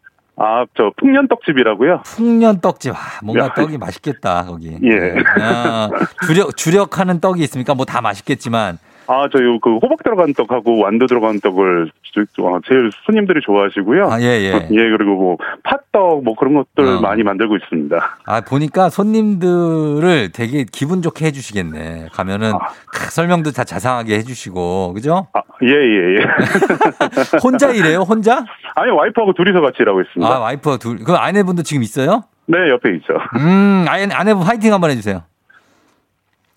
저 0.77 0.93
풍년 0.99 1.27
떡집이라고요. 1.27 2.03
풍년 2.05 2.61
떡집. 2.61 2.93
아, 2.95 2.99
뭔가 3.25 3.47
야. 3.47 3.55
떡이 3.55 3.79
맛있겠다, 3.79 4.45
거기. 4.45 4.79
예. 4.85 5.15
아, 5.43 5.89
주력, 6.27 6.57
주력하는 6.57 7.19
떡이 7.21 7.43
있습니까? 7.43 7.75
뭐 7.75 7.85
다 7.87 8.01
맛있겠지만, 8.01 8.79
아, 9.09 9.29
저요, 9.33 9.61
그, 9.61 9.77
호박 9.77 10.03
들어간 10.03 10.35
떡하고 10.35 10.81
완두 10.83 11.07
들어간 11.07 11.39
떡을 11.41 11.91
저- 12.13 12.43
어, 12.43 12.59
제일 12.67 12.91
손님들이 13.05 13.41
좋아하시고요. 13.45 14.09
아, 14.11 14.21
예, 14.21 14.25
예. 14.25 14.53
예, 14.71 14.91
그리고 14.91 15.15
뭐, 15.17 15.37
팥떡, 15.63 16.25
뭐 16.25 16.35
그런 16.35 16.55
것들 16.55 16.97
어. 16.97 17.01
많이 17.01 17.23
만들고 17.23 17.57
있습니다. 17.57 18.19
아, 18.27 18.41
보니까 18.41 18.89
손님들을 18.89 20.33
되게 20.33 20.65
기분 20.71 21.03
좋게 21.03 21.27
해주시겠네. 21.27 22.09
가면은 22.13 22.53
아. 22.55 22.59
크, 22.93 23.11
설명도 23.13 23.53
다 23.53 23.65
자상하게 23.65 24.15
해주시고, 24.19 24.95
그죠? 24.95 25.29
아, 25.35 25.41
예, 25.63 25.69
예, 25.69 26.17
예. 26.17 26.19
혼자 27.43 27.71
일해요? 27.71 28.01
혼자? 28.01 28.45
아니, 28.75 28.91
와이프하고 28.91 29.33
둘이서 29.35 29.61
같이 29.61 29.77
일하고 29.81 30.01
있습니다. 30.01 30.33
아, 30.35 30.39
와이프가 30.41 30.79
둘. 30.79 30.99
그 31.05 31.13
아내분도 31.15 31.63
지금 31.63 31.83
있어요? 31.83 32.25
네, 32.47 32.59
옆에 32.71 32.95
있죠. 32.97 33.15
음, 33.39 33.85
아내, 33.89 34.09
아내분 34.13 34.43
화이팅 34.43 34.73
한번 34.73 34.91
해주세요. 34.91 35.23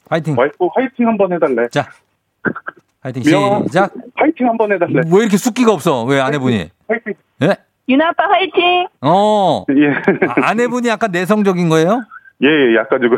화이팅. 0.10 0.36
와이프 0.38 0.56
화이팅 0.76 1.08
한번 1.08 1.32
해달래. 1.34 1.68
자, 1.70 1.88
화이팅. 3.02 3.24
시작. 3.24 3.94
화이팅 4.16 4.48
한번 4.48 4.72
해달래. 4.72 5.02
왜 5.12 5.20
이렇게 5.22 5.38
숫기가 5.38 5.72
없어? 5.72 6.04
왜 6.04 6.20
아내분이? 6.20 6.70
화이팅. 6.88 7.14
예? 7.44 7.56
유나 7.88 8.10
아빠 8.10 8.26
화이팅! 8.30 8.88
어. 9.02 9.66
예. 9.72 10.28
아, 10.28 10.50
아내분이 10.50 10.88
약간 10.90 11.12
내성적인 11.12 11.70
거예요? 11.70 12.04
예, 12.42 12.48
예, 12.48 12.76
약간 12.78 13.02
좀. 13.02 13.10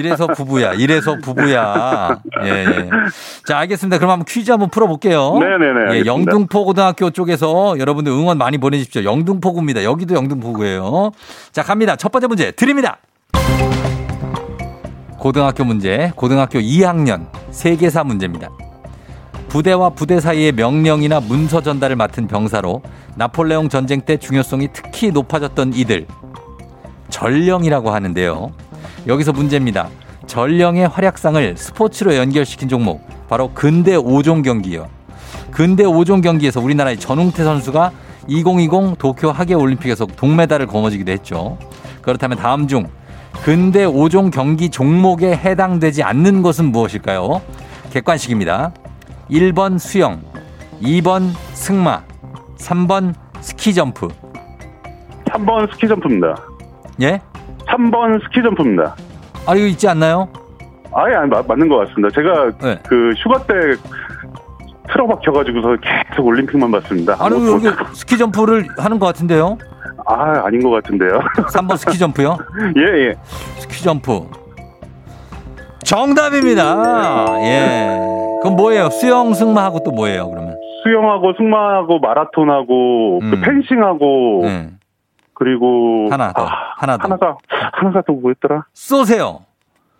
이래서 0.00 0.26
부부야. 0.26 0.72
이래서 0.74 1.16
부부야. 1.22 2.18
예, 2.44 2.48
예. 2.48 2.90
자, 3.46 3.58
알겠습니다. 3.58 3.98
그럼 3.98 4.10
한번 4.12 4.24
퀴즈 4.24 4.50
한번 4.50 4.70
풀어볼게요. 4.70 5.38
네네네, 5.38 5.64
예, 5.64 5.84
알겠습니다. 6.00 6.06
영등포 6.12 6.64
고등학교 6.64 7.10
쪽에서 7.10 7.78
여러분들 7.78 8.10
응원 8.10 8.38
많이 8.38 8.58
보내주십시오. 8.58 9.04
영등포구입니다. 9.04 9.84
여기도 9.84 10.14
영등포구예요. 10.14 11.12
자, 11.52 11.62
갑니다. 11.62 11.94
첫 11.96 12.10
번째 12.10 12.26
문제 12.28 12.50
드립니다. 12.50 12.98
고등학교 15.18 15.64
문제, 15.64 16.12
고등학교 16.14 16.60
2학년 16.60 17.26
세계사 17.50 18.04
문제입니다. 18.04 18.48
부대와 19.48 19.90
부대 19.90 20.20
사이의 20.20 20.52
명령이나 20.52 21.20
문서 21.20 21.60
전달을 21.60 21.96
맡은 21.96 22.28
병사로 22.28 22.82
나폴레옹 23.16 23.68
전쟁 23.68 24.00
때 24.02 24.16
중요성이 24.16 24.68
특히 24.72 25.10
높아졌던 25.10 25.74
이들. 25.74 26.06
전령이라고 27.10 27.90
하는데요. 27.90 28.52
여기서 29.08 29.32
문제입니다. 29.32 29.88
전령의 30.26 30.86
활약상을 30.86 31.56
스포츠로 31.56 32.14
연결시킨 32.14 32.68
종목 32.68 33.04
바로 33.28 33.50
근대 33.54 33.96
5종 33.96 34.44
경기요. 34.44 34.88
근대 35.50 35.82
5종 35.82 36.22
경기에서 36.22 36.60
우리나라의 36.60 36.98
전웅태 36.98 37.42
선수가 37.42 37.90
2020 38.28 38.98
도쿄 38.98 39.32
하계 39.32 39.54
올림픽에서 39.54 40.06
동메달을 40.06 40.66
거머쥐기도 40.66 41.10
했죠. 41.10 41.58
그렇다면 42.02 42.38
다음 42.38 42.68
중 42.68 42.86
근대 43.44 43.86
5종 43.86 44.32
경기 44.32 44.68
종목에 44.70 45.32
해당되지 45.36 46.02
않는 46.02 46.42
것은 46.42 46.66
무엇일까요? 46.66 47.40
객관식입니다. 47.90 48.72
1번 49.30 49.78
수영, 49.78 50.20
2번 50.82 51.30
승마, 51.52 52.02
3번 52.58 53.14
스키점프. 53.40 54.08
3번 55.26 55.70
스키 55.72 55.86
점프입니다. 55.88 56.34
예? 57.02 57.20
3번 57.66 58.22
스키 58.24 58.42
점프입니다. 58.42 58.96
아, 59.46 59.54
이거 59.54 59.66
있지 59.66 59.86
않나요? 59.88 60.28
아예 60.92 61.14
안 61.14 61.28
맞, 61.28 61.46
맞는 61.46 61.68
것 61.68 61.76
같습니다. 61.88 62.08
제가 62.14 62.50
네. 62.62 62.78
그 62.88 63.12
휴가 63.22 63.38
때 63.46 63.54
틀어박혀가지고서 64.90 65.76
계속 66.10 66.26
올림픽만 66.26 66.70
봤습니다. 66.72 67.16
아니, 67.18 67.38
뭐, 67.38 67.50
여기 67.52 67.68
스키점프를 67.92 68.66
하는 68.78 68.98
것 68.98 69.06
같은데요? 69.06 69.58
아, 70.08 70.46
아닌 70.46 70.62
것 70.62 70.70
같은데요. 70.70 71.20
3번 71.52 71.76
스키점프요? 71.76 72.38
예, 72.76 73.08
예. 73.08 73.14
스키점프. 73.58 74.30
정답입니다. 75.84 77.26
예. 77.42 77.98
그럼 78.42 78.56
뭐예요? 78.56 78.88
수영, 78.90 79.34
승마하고 79.34 79.82
또 79.84 79.90
뭐예요, 79.90 80.28
그러면? 80.30 80.56
수영하고 80.82 81.34
승마하고 81.36 81.98
마라톤하고 81.98 83.18
음. 83.22 83.30
그 83.30 83.40
펜싱하고 83.40 84.40
네. 84.44 84.70
그리고 85.34 86.06
하나 86.10 86.32
더, 86.32 86.44
아, 86.44 86.74
하나 86.76 86.96
더. 86.96 87.04
하나가 87.04 87.36
하나가 87.50 88.02
또 88.06 88.14
뭐였더라? 88.14 88.64
쏘세요. 88.72 89.40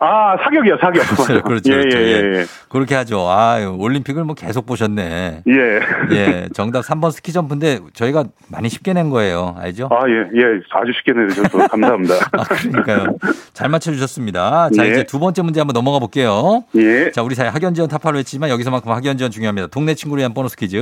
아 0.01 0.37
사격이요 0.43 0.79
사격. 0.81 1.03
그렇죠, 1.17 1.43
그렇죠. 1.43 1.73
예, 1.73 1.77
그렇죠. 1.77 1.99
예, 1.99 2.03
예. 2.03 2.07
예, 2.07 2.39
예. 2.41 2.45
그렇게 2.69 2.95
하죠. 2.95 3.29
아유, 3.29 3.77
올림픽을 3.79 4.23
뭐 4.25 4.35
계속 4.35 4.65
보셨네. 4.65 5.43
예. 5.49 5.81
예. 6.13 6.49
정답 6.55 6.83
3번 6.83 7.11
스키 7.11 7.33
점프인데 7.33 7.81
저희가 7.95 8.25
많이 8.49 8.69
쉽게 8.69 8.93
낸 8.93 9.11
거예요. 9.11 9.57
알죠? 9.59 9.89
아, 9.91 10.09
예, 10.09 10.41
예. 10.41 10.45
아주 10.71 10.93
쉽게 10.99 11.13
내주셔서 11.13 11.67
감사합니다. 11.69 12.15
아, 12.33 12.45
그러니까요. 12.45 13.17
잘 13.53 13.69
맞춰주셨습니다. 13.69 14.71
자, 14.77 14.87
예. 14.87 14.91
이제 14.91 15.03
두 15.05 15.19
번째 15.19 15.43
문제 15.43 15.59
한번 15.61 15.75
넘어가 15.75 15.99
볼게요. 15.99 16.63
예. 16.77 17.11
자, 17.11 17.23
우리 17.23 17.35
사회 17.35 17.49
학연 17.49 17.75
지원 17.75 17.89
타파로 17.91 18.19
했지만 18.19 18.51
여기서만큼 18.51 18.93
학연 18.93 19.19
지원 19.19 19.33
중요합니다. 19.33 19.67
동네 19.69 19.95
친구를 19.95 20.21
위한 20.21 20.33
보너스 20.33 20.57
퀴즈. 20.57 20.81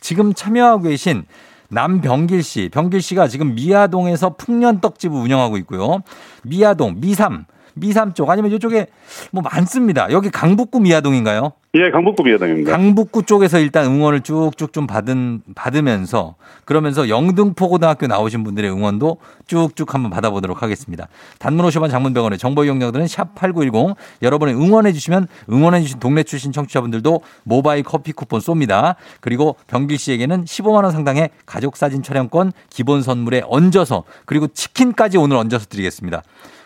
지금 0.00 0.32
참여하고 0.34 0.84
계신 0.84 1.24
남병길 1.68 2.42
씨, 2.42 2.68
병길 2.72 3.00
씨가 3.02 3.26
지금 3.28 3.54
미아동에서 3.54 4.36
풍년떡집을 4.36 5.18
운영하고 5.18 5.56
있고요. 5.58 6.02
미아동, 6.44 7.00
미삼, 7.00 7.46
미삼 7.74 8.14
쪽 8.14 8.30
아니면 8.30 8.52
이쪽에 8.52 8.86
뭐 9.30 9.42
많습니다. 9.42 10.08
여기 10.10 10.30
강북구 10.30 10.80
미아동인가요? 10.80 11.52
예, 11.74 11.90
강북구 11.90 12.22
미야당입니다. 12.24 12.70
강북구 12.70 13.22
쪽에서 13.22 13.58
일단 13.58 13.86
응원을 13.86 14.20
쭉쭉 14.20 14.74
좀 14.74 14.86
받은 14.86 15.40
받으면서 15.54 16.34
그러면서 16.66 17.08
영등포 17.08 17.70
고등학교 17.70 18.06
나오신 18.06 18.44
분들의 18.44 18.70
응원도 18.70 19.16
쭉쭉 19.46 19.94
한번 19.94 20.10
받아보도록 20.10 20.62
하겠습니다. 20.62 21.08
단문 21.38 21.66
50원 21.66 21.90
장문병원의 21.90 22.38
정보 22.38 22.66
이용료들은 22.66 23.06
샵 23.06 23.34
8910 23.34 23.96
여러분이 24.20 24.52
응원해 24.52 24.92
주시면 24.92 25.28
응원해 25.50 25.80
주신 25.80 25.98
동네 25.98 26.24
출신 26.24 26.52
청취자분들도 26.52 27.22
모바일 27.44 27.84
커피 27.84 28.12
쿠폰 28.12 28.40
쏩니다. 28.40 28.96
그리고 29.22 29.56
병길 29.66 29.96
씨에게는 29.96 30.44
15만 30.44 30.84
원 30.84 30.92
상당의 30.92 31.30
가족 31.46 31.78
사진 31.78 32.02
촬영권 32.02 32.52
기본 32.68 33.00
선물에 33.00 33.44
얹어서 33.46 34.04
그리고 34.26 34.46
치킨까지 34.46 35.16
오늘 35.16 35.38
얹어서 35.38 35.64
드리겠습니다. 35.70 36.22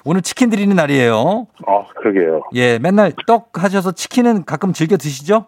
오늘 0.08 0.22
치킨 0.22 0.50
드리는 0.50 0.74
날이에요. 0.76 1.48
아, 1.66 1.84
그러게요. 1.96 2.42
예, 2.54 2.78
맨날 2.78 3.12
떡 3.26 3.50
하셔서 3.60 3.90
치킨은 3.90 4.44
가끔 4.44 4.72
즐겨 4.72 4.96
드시죠? 4.96 5.46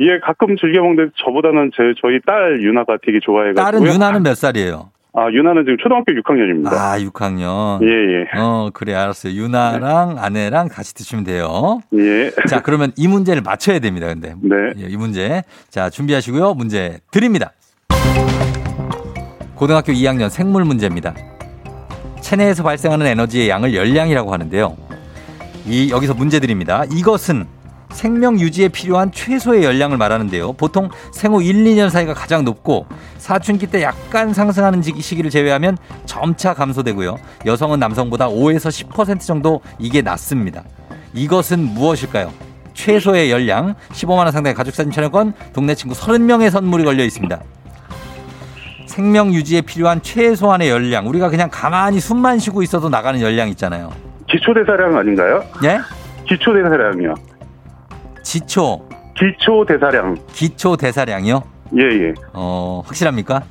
예, 0.00 0.18
가끔 0.18 0.56
즐겨 0.56 0.80
먹는데 0.82 1.12
저보다는 1.24 1.70
제 1.76 1.94
저희 2.02 2.18
딸 2.26 2.60
유나가 2.60 2.98
되게 3.06 3.20
좋아해가지고. 3.22 3.62
딸은 3.62 3.86
유나는 3.86 4.24
몇 4.24 4.34
살이에요? 4.34 4.90
아, 5.14 5.30
유나는 5.30 5.62
지금 5.64 5.76
초등학교 5.80 6.12
6학년입니다. 6.14 6.72
아, 6.72 6.98
6학년. 6.98 7.80
예, 7.82 7.86
예. 7.86 8.40
어, 8.40 8.70
그래, 8.72 8.92
알았어요. 8.94 9.34
유나랑 9.34 10.16
아내랑 10.18 10.66
같이 10.68 10.94
드시면 10.94 11.22
돼요. 11.22 11.80
예. 11.94 12.32
자, 12.48 12.60
그러면 12.60 12.90
이 12.96 13.06
문제를 13.06 13.42
맞춰야 13.42 13.78
됩니다, 13.78 14.08
근데. 14.08 14.34
네. 14.42 14.56
예, 14.78 14.86
이 14.88 14.96
문제. 14.96 15.44
자, 15.68 15.90
준비하시고요. 15.90 16.54
문제 16.54 16.98
드립니다. 17.12 17.52
고등학교 19.54 19.92
2학년 19.92 20.28
생물 20.28 20.64
문제입니다. 20.64 21.14
체내에서 22.22 22.62
발생하는 22.62 23.04
에너지의 23.06 23.48
양을 23.50 23.74
열량이라고 23.74 24.32
하는데요. 24.32 24.76
이 25.66 25.90
여기서 25.90 26.14
문제 26.14 26.40
드립니다. 26.40 26.84
이것은 26.90 27.46
생명 27.92 28.40
유지에 28.40 28.68
필요한 28.68 29.12
최소의 29.12 29.64
열량을 29.64 29.98
말하는데요. 29.98 30.54
보통 30.54 30.88
생후 31.12 31.42
1, 31.42 31.62
2년 31.64 31.90
사이가 31.90 32.14
가장 32.14 32.42
높고 32.42 32.86
사춘기 33.18 33.66
때 33.66 33.82
약간 33.82 34.32
상승하는 34.32 34.80
지- 34.80 34.94
시기를 34.98 35.30
제외하면 35.30 35.76
점차 36.06 36.54
감소되고요. 36.54 37.18
여성은 37.44 37.78
남성보다 37.80 38.28
5에서 38.30 38.70
10% 38.88 39.20
정도 39.20 39.60
이게 39.78 40.00
낮습니다. 40.00 40.64
이것은 41.12 41.60
무엇일까요? 41.60 42.32
최소의 42.72 43.30
열량 43.30 43.74
15만 43.92 44.16
원 44.16 44.32
상당의 44.32 44.54
가족 44.54 44.74
사진 44.74 44.90
촬영권 44.90 45.34
동네 45.52 45.74
친구 45.74 45.94
30명의 45.94 46.50
선물이 46.50 46.84
걸려 46.84 47.04
있습니다. 47.04 47.42
생명 48.92 49.32
유지에 49.32 49.62
필요한 49.62 50.02
최소한의 50.02 50.68
열량 50.68 51.08
우리가 51.08 51.30
그냥 51.30 51.48
가만히 51.50 51.98
숨만 51.98 52.38
쉬고 52.38 52.62
있어도 52.62 52.90
나가는 52.90 53.18
열량 53.18 53.48
있잖아요. 53.48 53.90
기초대사량 54.28 54.98
아닌가요? 54.98 55.42
예? 55.64 55.80
기초대사량이요. 56.28 57.14
지초 58.22 58.86
기초대사량. 59.16 60.18
기초 60.34 60.76
대사량이요? 60.76 61.42
예, 61.78 61.82
예. 61.84 62.14
어 62.34 62.82
확실합니까? 62.84 63.42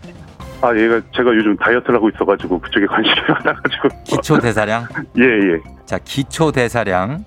아, 0.61 0.75
얘가 0.77 1.01
제가 1.15 1.31
요즘 1.35 1.57
다이어트를 1.57 1.95
하고 1.95 2.09
있어가지고 2.09 2.59
그쪽에 2.59 2.85
관심이 2.85 3.15
많아가지고. 3.27 3.89
기초 4.03 4.37
대사량 4.39 4.85
예, 5.17 5.23
예. 5.23 5.59
자 5.87 5.97
기초 6.05 6.51
대사량 6.51 7.25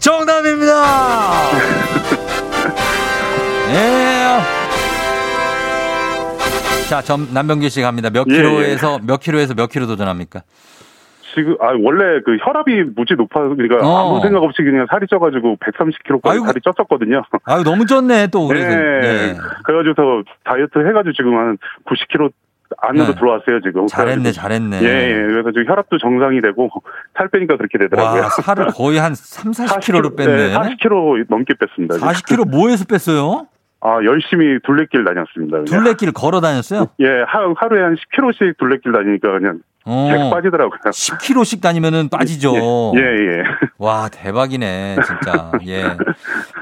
정답입니다. 0.00 0.82
예. 3.74 4.08
자, 6.92 7.00
점 7.00 7.28
남병길 7.32 7.70
씨 7.70 7.80
갑니다. 7.80 8.10
몇 8.10 8.26
예, 8.28 8.34
킬로에서 8.34 8.98
몇 9.02 9.18
킬로에서 9.18 9.54
몇 9.54 9.68
킬로 9.70 9.86
도전합니까? 9.86 10.42
지금, 11.34 11.56
아, 11.58 11.68
원래 11.82 12.20
그 12.22 12.36
혈압이 12.38 12.92
무지 12.94 13.14
높아, 13.14 13.40
그러니까 13.48 13.76
어. 13.76 14.10
아무 14.10 14.20
생각 14.20 14.42
없이 14.42 14.62
그냥 14.62 14.86
살이 14.90 15.06
쪄가지고 15.06 15.56
130kg까지 15.56 16.28
아이고. 16.28 16.44
살이 16.44 16.60
쪘었거든요. 16.60 17.22
아유 17.44 17.64
너무 17.64 17.86
쪘네 17.86 18.30
또 18.30 18.46
그래서. 18.46 18.68
네. 18.68 19.00
네. 19.00 19.36
그래가지고서 19.64 20.22
다이어트 20.44 20.86
해가지고 20.86 21.12
지금 21.14 21.34
한 21.38 21.56
90kg 21.86 22.30
안으로 22.76 23.06
네. 23.06 23.14
들어왔어요 23.14 23.60
지금. 23.62 23.86
잘했네, 23.86 24.30
그래가지고 24.30 24.42
잘했네. 24.42 24.82
예, 24.82 25.08
예. 25.12 25.14
그래서 25.14 25.50
지금 25.52 25.66
혈압도 25.68 25.96
정상이 25.96 26.42
되고 26.42 26.68
살 27.16 27.28
빼니까 27.28 27.56
그렇게 27.56 27.78
되더라고요. 27.78 28.20
와, 28.20 28.28
살을 28.28 28.66
거의 28.66 28.98
한 28.98 29.14
3, 29.14 29.52
40kg를 29.52 30.14
뺐네. 30.14 30.52
40kg 30.52 31.24
넘게 31.30 31.54
뺐습니다. 31.58 31.94
지금. 31.94 32.06
40kg 32.06 32.50
뭐에서 32.50 32.84
뺐어요? 32.84 33.46
아, 33.84 33.98
열심히 34.04 34.58
둘레길 34.64 35.04
다녔습니다. 35.04 35.58
그냥. 35.58 35.64
둘레길을 35.64 36.12
걸어 36.12 36.40
다녔어요? 36.40 36.86
예, 37.00 37.06
하, 37.26 37.52
하루에 37.56 37.82
한 37.82 37.96
10km씩 37.96 38.56
둘레길 38.58 38.92
다니니까 38.92 39.32
그냥 39.32 39.58
어. 39.84 40.08
잭 40.08 40.30
빠지더라고요. 40.30 40.78
10kg씩 40.84 41.60
다니면은 41.60 42.08
빠지죠. 42.08 42.52
예, 42.94 43.00
예. 43.00 43.42
와, 43.78 44.08
대박이네, 44.08 44.96
진짜. 45.04 45.50
예. 45.66 45.82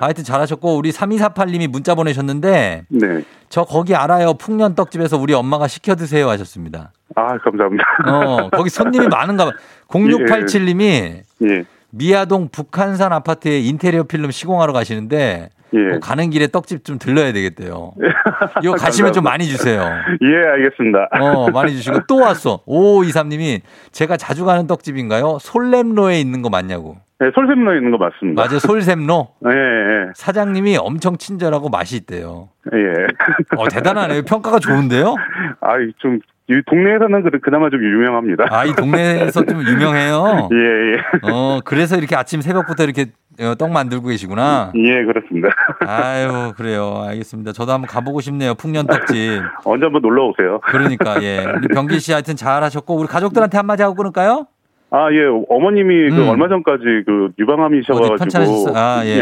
하여튼 0.00 0.24
잘하셨고, 0.24 0.78
우리 0.78 0.90
3248님이 0.90 1.68
문자 1.68 1.94
보내셨는데, 1.94 2.85
네. 2.88 3.24
저 3.50 3.64
거기 3.64 3.94
알아요. 3.94 4.33
풍년 4.35 4.74
떡집에서 4.74 5.18
우리 5.18 5.35
엄마가 5.35 5.68
시켜 5.68 5.96
드세요 5.96 6.30
하셨습니다. 6.30 6.92
아, 7.14 7.37
감사합니다. 7.37 7.85
어, 8.06 8.48
거기 8.50 8.70
손님이 8.70 9.09
많은가 9.12 9.44
봐. 9.44 9.50
0687님이 9.88 11.20
예, 11.42 11.64
미아동 11.90 12.48
북한산 12.50 13.12
아파트에 13.12 13.61
인테리어 13.61 14.04
필름 14.04 14.30
시공하러 14.30 14.72
가시는데, 14.72 15.50
예. 15.74 15.96
어, 15.96 15.98
가는 16.00 16.30
길에 16.30 16.46
떡집 16.46 16.85
좀 16.85 16.98
들러야 16.98 17.33
되겠대요. 17.33 17.92
이거 18.62 18.74
가시면 18.74 19.12
좀 19.12 19.24
많이 19.24 19.44
주세요. 19.46 19.83
예, 20.22 20.37
알겠습니다. 20.37 21.09
어, 21.20 21.50
많이 21.50 21.72
주시고 21.72 22.06
또 22.06 22.16
왔어. 22.16 22.62
5523님이 22.66 23.61
제가 23.92 24.16
자주 24.16 24.44
가는 24.44 24.66
떡집인가요? 24.66 25.38
솔렘로에 25.40 26.20
있는 26.20 26.42
거 26.42 26.50
맞냐고. 26.50 26.96
네, 27.20 27.30
솔샘로에 27.35 27.76
있는 27.76 27.90
거 27.90 27.98
맞습니다. 27.98 28.42
맞아요. 28.42 28.59
솔샘로. 28.59 29.28
예, 29.44 29.50
예, 29.50 30.11
사장님이 30.14 30.78
엄청 30.78 31.18
친절하고 31.18 31.68
맛이 31.68 31.96
있대요. 31.96 32.48
예. 32.72 33.59
어, 33.59 33.68
대단하네요. 33.68 34.22
평가가 34.22 34.59
좋은데요? 34.59 35.14
아, 35.61 35.74
좀, 35.98 36.20
이 36.50 36.60
동네에서는 36.66 37.22
그- 37.22 37.38
그나마 37.40 37.70
좀 37.70 37.80
유명합니다. 37.82 38.46
아, 38.50 38.64
이 38.64 38.72
동네에서 38.74 39.44
좀 39.46 39.62
유명해요. 39.62 40.48
예, 40.52 40.56
예. 40.96 41.00
어, 41.32 41.60
그래서 41.64 41.96
이렇게 41.96 42.16
아침 42.16 42.40
새벽부터 42.40 42.82
이렇게 42.84 43.06
어, 43.40 43.54
떡 43.54 43.70
만들고 43.70 44.08
계시구나. 44.08 44.72
예, 44.74 45.04
그렇습니다. 45.04 45.48
아유, 45.86 46.52
그래요. 46.56 47.04
알겠습니다. 47.08 47.52
저도 47.52 47.72
한번 47.72 47.88
가보고 47.88 48.20
싶네요. 48.20 48.54
풍년 48.54 48.86
떡집. 48.86 49.40
언제 49.64 49.86
한번 49.86 50.02
놀러 50.02 50.26
오세요. 50.26 50.60
그러니까, 50.64 51.22
예. 51.22 51.44
우리 51.56 51.68
병기 51.68 52.00
씨 52.00 52.12
하여튼 52.12 52.36
잘 52.36 52.62
하셨고, 52.64 52.96
우리 52.96 53.06
가족들한테 53.06 53.56
한마디 53.56 53.82
하고 53.82 53.94
끊을까요? 53.94 54.46
아, 54.92 55.09
예, 55.12 55.24
어머님이 55.48 56.11
그 56.11 56.22
음. 56.22 56.29
얼마 56.29 56.48
전까지 56.48 56.85
그 57.07 57.26
어디 57.26 57.35
유방암이 57.38 57.83
셔가지고. 57.87 58.16
편찮으셨어요? 58.16 58.74
아, 58.76 59.03
예. 59.07 59.20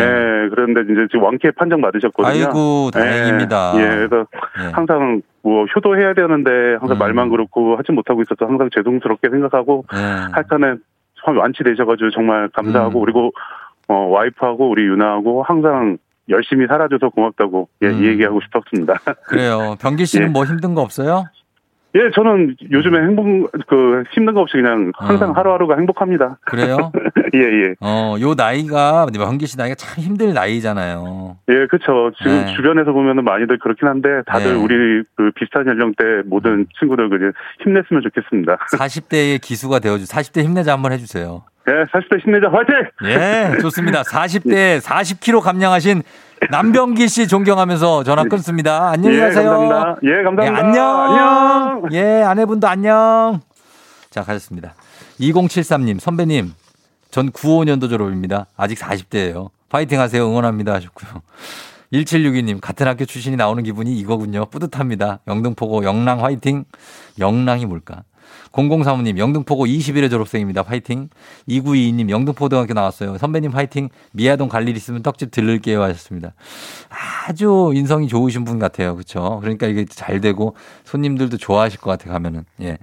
그런데 0.50 0.80
이제 0.90 1.06
지금 1.10 1.24
왕쾌 1.24 1.50
판정 1.50 1.80
받으셨거든요. 1.82 2.26
아이고, 2.32 2.90
다행입니다. 2.90 3.72
예, 3.76 3.82
예, 3.82 3.88
그래서 3.88 4.26
예. 4.62 4.72
항상 4.72 5.20
뭐 5.42 5.66
효도해야 5.66 6.14
되는데 6.14 6.50
항상 6.80 6.96
음. 6.96 6.98
말만 6.98 7.28
그렇고 7.28 7.76
하지 7.76 7.92
못하고 7.92 8.22
있어서 8.22 8.46
항상 8.46 8.70
죄송스럽게 8.74 9.28
생각하고 9.28 9.84
예. 9.94 9.98
하여튼에 10.32 10.76
완치되셔가지고 11.26 12.10
정말 12.10 12.48
감사하고 12.54 13.00
음. 13.00 13.04
그리고 13.04 13.32
어, 13.88 13.94
와이프하고 13.94 14.70
우리 14.70 14.84
유나하고 14.84 15.42
항상 15.42 15.98
열심히 16.30 16.66
살아줘서 16.66 17.10
고맙다고 17.10 17.68
예, 17.82 17.88
음. 17.88 18.02
이 18.02 18.06
얘기하고 18.08 18.40
싶었습니다. 18.42 18.94
그래요. 19.28 19.76
병기 19.80 20.06
씨는 20.06 20.28
예. 20.28 20.30
뭐 20.30 20.44
힘든 20.44 20.74
거 20.74 20.82
없어요? 20.82 21.24
예, 21.98 22.10
저는 22.14 22.54
요즘에 22.70 22.98
행복 23.00 23.50
그 23.66 24.04
힘든 24.12 24.34
거 24.34 24.40
없이 24.40 24.52
그냥 24.52 24.92
항상 24.96 25.30
어. 25.30 25.32
하루하루가 25.32 25.76
행복합니다. 25.76 26.38
그래요? 26.44 26.92
예, 27.34 27.40
예. 27.40 27.74
어, 27.80 28.14
요 28.20 28.34
나이가, 28.34 29.06
병기 29.12 29.46
씨 29.46 29.58
나이가 29.58 29.74
참 29.74 30.02
힘들 30.02 30.32
나이잖아요. 30.32 31.36
예, 31.48 31.66
그렇죠. 31.66 32.12
지금 32.18 32.30
네. 32.30 32.54
주변에서 32.54 32.92
보면은 32.92 33.24
많이들 33.24 33.58
그렇긴 33.58 33.88
한데 33.88 34.08
다들 34.26 34.52
네. 34.52 34.62
우리 34.62 35.02
그 35.16 35.32
비슷한 35.34 35.66
연령대 35.66 36.22
모든 36.26 36.66
친구들 36.78 37.08
그냥 37.08 37.32
힘냈으면 37.64 38.02
좋겠습니다. 38.02 38.58
40대의 38.78 39.40
기수가 39.40 39.80
되어주, 39.80 40.04
40대 40.04 40.44
힘내자 40.44 40.72
한번 40.72 40.92
해주세요. 40.92 41.42
예, 41.68 41.84
40대 41.84 42.22
힘내자 42.24 42.48
화이팅! 42.50 42.74
예, 43.04 43.58
좋습니다. 43.60 44.02
40대 44.02 44.80
40kg 44.80 45.40
감량하신 45.42 46.02
남병기 46.50 47.08
씨 47.08 47.28
존경하면서 47.28 48.04
전화 48.04 48.24
끊습니다. 48.24 48.88
안녕히 48.90 49.16
예, 49.16 49.20
가세요. 49.20 49.50
감사합니다. 49.50 49.96
예, 50.04 50.22
감사합니다. 50.22 50.44
예, 50.44 50.48
안녕. 50.48 51.00
안녕. 51.00 51.82
예, 51.92 52.22
아내분도 52.22 52.66
안녕. 52.66 53.40
자, 54.10 54.22
가셨습니다. 54.22 54.74
2073님, 55.20 56.00
선배님, 56.00 56.54
전 57.10 57.30
95년도 57.30 57.90
졸업입니다. 57.90 58.46
아직 58.56 58.78
40대예요. 58.78 59.50
파이팅 59.68 60.00
하세요. 60.00 60.24
응원합니다. 60.26 60.72
하셨고요. 60.74 61.22
1762님, 61.92 62.60
같은 62.60 62.86
학교 62.86 63.04
출신이 63.04 63.36
나오는 63.36 63.62
기분이 63.62 63.98
이거군요. 63.98 64.46
뿌듯합니다. 64.46 65.20
영등포고 65.26 65.84
영랑 65.84 66.24
화이팅. 66.24 66.64
영랑이 67.18 67.66
뭘까? 67.66 68.04
0035님, 68.52 69.18
영등포고 69.18 69.66
21회 69.66 70.10
졸업생입니다. 70.10 70.62
파이팅. 70.62 71.08
2922님, 71.48 72.10
영등포고등학교 72.10 72.74
나왔어요. 72.74 73.18
선배님 73.18 73.50
파이팅. 73.52 73.88
미아동 74.12 74.48
갈 74.48 74.68
일 74.68 74.76
있으면 74.76 75.02
떡집 75.02 75.30
들를게요. 75.30 75.82
하셨습니다. 75.82 76.34
아주 77.26 77.72
인성이 77.74 78.08
좋으신 78.08 78.44
분 78.44 78.58
같아요. 78.58 78.94
그렇죠? 78.94 79.38
그러니까 79.40 79.66
이게 79.66 79.84
잘 79.86 80.20
되고 80.20 80.54
손님들도 80.84 81.36
좋아하실 81.38 81.80
것 81.80 81.90
같아 81.90 82.10
가면은. 82.10 82.44
예. 82.60 82.78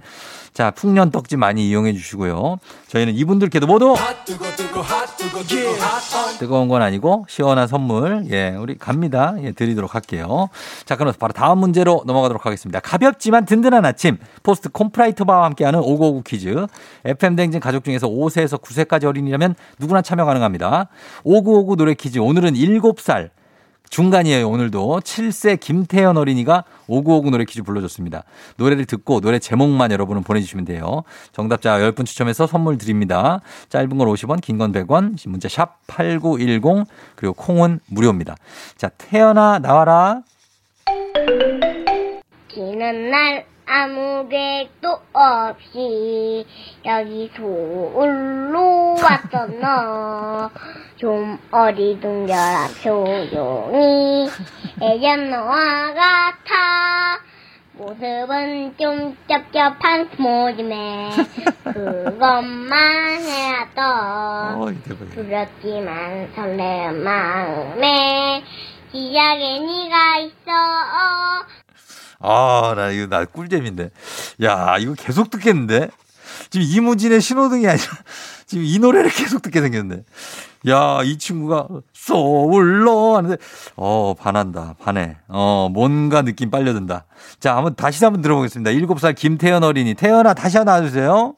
자, 0.52 0.70
풍년 0.70 1.10
떡집 1.10 1.38
많이 1.38 1.68
이용해 1.68 1.92
주시고요. 1.92 2.56
저희는 2.88 3.14
이분들께도 3.14 3.66
모두 3.66 3.94
뜨거운 6.38 6.68
건 6.68 6.80
아니고 6.80 7.26
시원한 7.28 7.66
선물 7.68 8.24
예, 8.30 8.50
우리 8.58 8.78
갑니다. 8.78 9.34
예, 9.42 9.52
드리도록 9.52 9.94
할게요. 9.94 10.48
자, 10.86 10.96
그럼 10.96 11.12
바로 11.18 11.34
다음 11.34 11.58
문제로 11.58 12.02
넘어가도록 12.06 12.46
하겠습니다. 12.46 12.80
가볍지만 12.80 13.44
든든한 13.44 13.84
아침 13.84 14.16
포스트 14.42 14.70
콘푸라이트 14.70 15.24
바와 15.24 15.44
함께 15.44 15.55
하는 15.64 15.80
5959 15.80 16.22
퀴즈. 16.24 16.66
FM 17.04 17.36
댕진 17.36 17.60
가족 17.60 17.84
중에서 17.84 18.08
5세에서 18.08 18.60
9세까지 18.60 19.04
어린이라면 19.04 19.54
누구나 19.78 20.02
참여 20.02 20.24
가능합니다. 20.24 20.88
5959 21.24 21.76
노래 21.76 21.94
퀴즈 21.94 22.18
오늘은 22.18 22.54
7살 22.54 23.30
중간이에요, 23.88 24.48
오늘도. 24.48 24.98
7세 25.04 25.60
김태현 25.60 26.16
어린이가 26.16 26.64
5959 26.88 27.30
노래 27.30 27.44
퀴즈 27.44 27.62
불러줬습니다. 27.62 28.24
노래를 28.56 28.84
듣고 28.84 29.20
노래 29.20 29.38
제목만 29.38 29.92
여러분은 29.92 30.24
보내주시면 30.24 30.64
돼요. 30.64 31.04
정답자 31.30 31.78
10분 31.78 32.04
추첨해서 32.04 32.48
선물 32.48 32.78
드립니다. 32.78 33.40
짧은 33.68 33.90
건 33.96 34.08
50원, 34.08 34.40
긴 34.40 34.58
건 34.58 34.72
100원, 34.72 35.16
문자 35.28 35.48
샵 35.48 35.78
8910, 35.86 36.84
그리고 37.14 37.32
콩은 37.34 37.78
무료입니다. 37.86 38.34
자, 38.76 38.88
태연아, 38.98 39.60
나와라. 39.60 40.22
지는 42.52 43.10
날 43.10 43.44
아무 43.68 44.28
계획도 44.28 45.00
없이 45.12 46.46
여기 46.84 47.30
서울로 47.36 48.94
왔었너 48.94 50.50
좀 50.96 51.38
어리둥절한 51.50 52.68
표정이 52.82 54.28
예전 54.82 55.30
너와 55.30 55.92
같아. 55.94 57.20
모습은 57.72 58.74
좀 58.78 59.16
쩝쩝한 59.28 60.08
모습에 60.16 61.10
그것만 61.64 63.20
대박이야. 64.82 65.10
두렵지만 65.14 66.32
설레는 66.34 67.04
마음에 67.04 68.42
시작에 68.92 69.58
네가 69.58 70.16
있어 70.20 70.52
아, 72.20 72.74
나 72.76 72.90
이거 72.90 73.06
나 73.06 73.24
꿀잼인데. 73.24 73.90
야, 74.42 74.76
이거 74.78 74.94
계속 74.94 75.30
듣겠는데? 75.30 75.88
지금 76.50 76.66
이무진의 76.68 77.20
신호등이 77.20 77.66
아니라 77.66 77.84
지금 78.46 78.64
이 78.64 78.78
노래를 78.78 79.10
계속 79.10 79.42
듣게 79.42 79.60
생겼네. 79.60 80.02
야, 80.68 81.00
이 81.04 81.18
친구가 81.18 81.68
서울로 81.92 83.16
하는데 83.16 83.36
어, 83.76 84.14
반한다. 84.18 84.74
반해. 84.80 85.16
어, 85.28 85.68
뭔가 85.72 86.22
느낌 86.22 86.50
빨려든다. 86.50 87.04
자, 87.40 87.56
한번 87.56 87.74
다시 87.74 88.04
한번 88.04 88.22
들어보겠습니다. 88.22 88.70
7살 88.72 89.14
김태현 89.14 89.62
어린이. 89.64 89.94
태연아 89.94 90.34
다시 90.34 90.58
하나 90.58 90.80
놔주세요. 90.80 91.34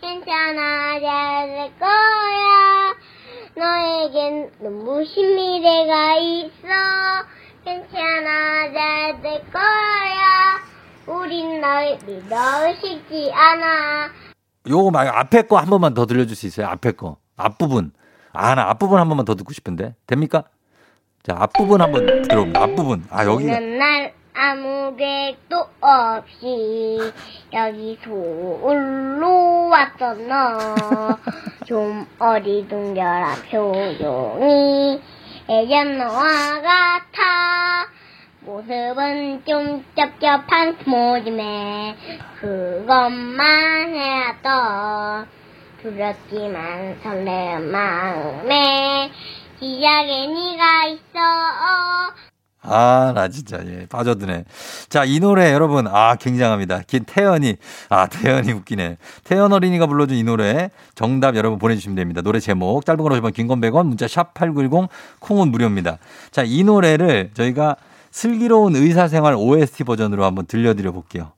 괜찮아 0.00 1.00
잘될 1.00 1.72
거야 1.78 2.94
너에겐 3.56 4.50
눈부신 4.60 5.34
미래가 5.36 6.16
있어 6.16 7.35
괜찮아 7.66 8.70
잘 8.72 9.20
될 9.22 9.42
거야 9.50 10.60
우린 11.04 11.60
널 11.60 11.98
믿어 12.06 12.36
식지 12.80 13.32
않아 13.34 14.08
요거 14.68 14.92
말고 14.92 15.10
앞에 15.18 15.42
거 15.42 15.56
한 15.56 15.66
번만 15.66 15.92
더 15.92 16.06
들려줄 16.06 16.36
수 16.36 16.46
있어요? 16.46 16.66
앞에 16.68 16.92
거. 16.92 17.16
앞부분. 17.36 17.92
아, 18.32 18.54
나 18.54 18.68
앞부분 18.70 18.98
한 19.00 19.08
번만 19.08 19.24
더 19.24 19.34
듣고 19.34 19.52
싶은데. 19.52 19.94
됩니까? 20.06 20.44
자, 21.24 21.34
앞부분 21.38 21.80
한 21.80 21.90
번 21.92 22.22
들어봅니다. 22.22 22.62
앞부분. 22.62 23.04
아. 23.10 23.24
지는 23.24 23.78
날 23.78 24.12
아무 24.34 24.94
계획도 24.96 25.56
없이 25.80 26.98
여기 27.52 27.98
서울로 28.04 29.68
왔었너 29.68 31.16
좀 31.66 32.06
어리둥절한 32.18 33.42
표정이 33.50 35.00
너와 35.48 36.60
같아. 36.60 37.88
모습은 38.40 39.44
좀 39.44 39.84
쩝쩝한 39.94 40.78
모임에 40.86 41.96
그것만 42.40 43.94
해도 43.94 45.26
두렵지만 45.82 46.98
설레는 47.02 47.70
마음에 47.70 49.10
시작에 49.60 50.26
네가 50.26 50.84
있어 50.86 52.35
아, 52.66 53.12
나 53.14 53.28
진짜, 53.28 53.60
예, 53.66 53.86
빠져드네. 53.86 54.44
자, 54.88 55.04
이 55.04 55.20
노래 55.20 55.52
여러분, 55.52 55.86
아, 55.86 56.16
굉장합니다. 56.16 56.82
긴 56.86 57.04
태연이, 57.04 57.56
아, 57.88 58.06
태연이 58.06 58.52
웃기네. 58.52 58.98
태연 59.24 59.52
어린이가 59.52 59.86
불러준 59.86 60.16
이 60.16 60.22
노래, 60.22 60.70
정답 60.94 61.36
여러분 61.36 61.58
보내주시면 61.58 61.96
됩니다. 61.96 62.22
노래 62.22 62.40
제목, 62.40 62.84
짧은 62.84 63.02
걸 63.02 63.12
오시면 63.12 63.32
긴건 63.32 63.60
100원, 63.60 63.86
문자 63.86 64.08
샵 64.08 64.34
8910, 64.34 64.88
콩은 65.20 65.50
무료입니다. 65.50 65.98
자, 66.30 66.42
이 66.44 66.64
노래를 66.64 67.30
저희가 67.34 67.76
슬기로운 68.10 68.74
의사생활 68.74 69.34
OST 69.34 69.84
버전으로 69.84 70.24
한번 70.24 70.46
들려드려 70.46 70.92
볼게요. 70.92 71.32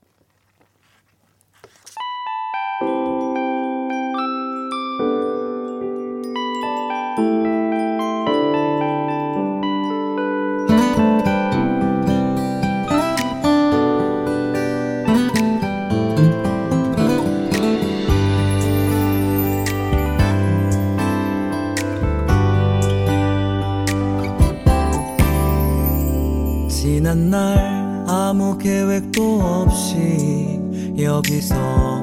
아무 28.39 28.57
계획도 28.57 29.41
없이 29.41 30.61
여기서 30.97 31.55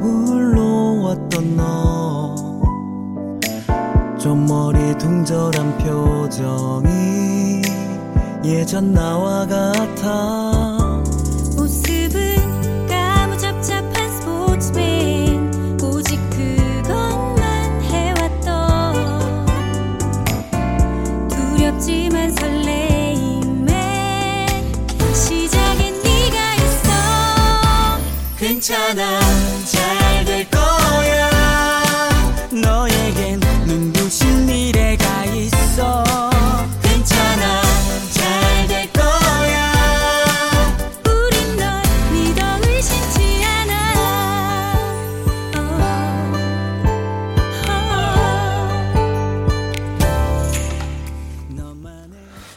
흘러왔던 0.02 1.56
너. 1.56 2.36
좀 4.18 4.44
머리 4.44 4.76
둥절한 4.98 5.78
표정이 5.78 7.62
예전 8.44 8.92
나와 8.92 9.46
같아 9.46 10.75
괜찮아 28.66 29.25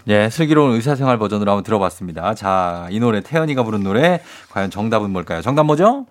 예, 0.09 0.27
슬기로운 0.31 0.73
의사생활 0.73 1.19
버전으로 1.19 1.51
한번 1.51 1.63
들어봤습니다. 1.63 2.33
자, 2.33 2.87
이 2.89 2.99
노래, 2.99 3.21
태연이가 3.21 3.61
부른 3.61 3.83
노래, 3.83 4.21
과연 4.49 4.71
정답은 4.71 5.11
뭘까요? 5.11 5.43
정답 5.43 5.67
뭐죠? 5.67 6.07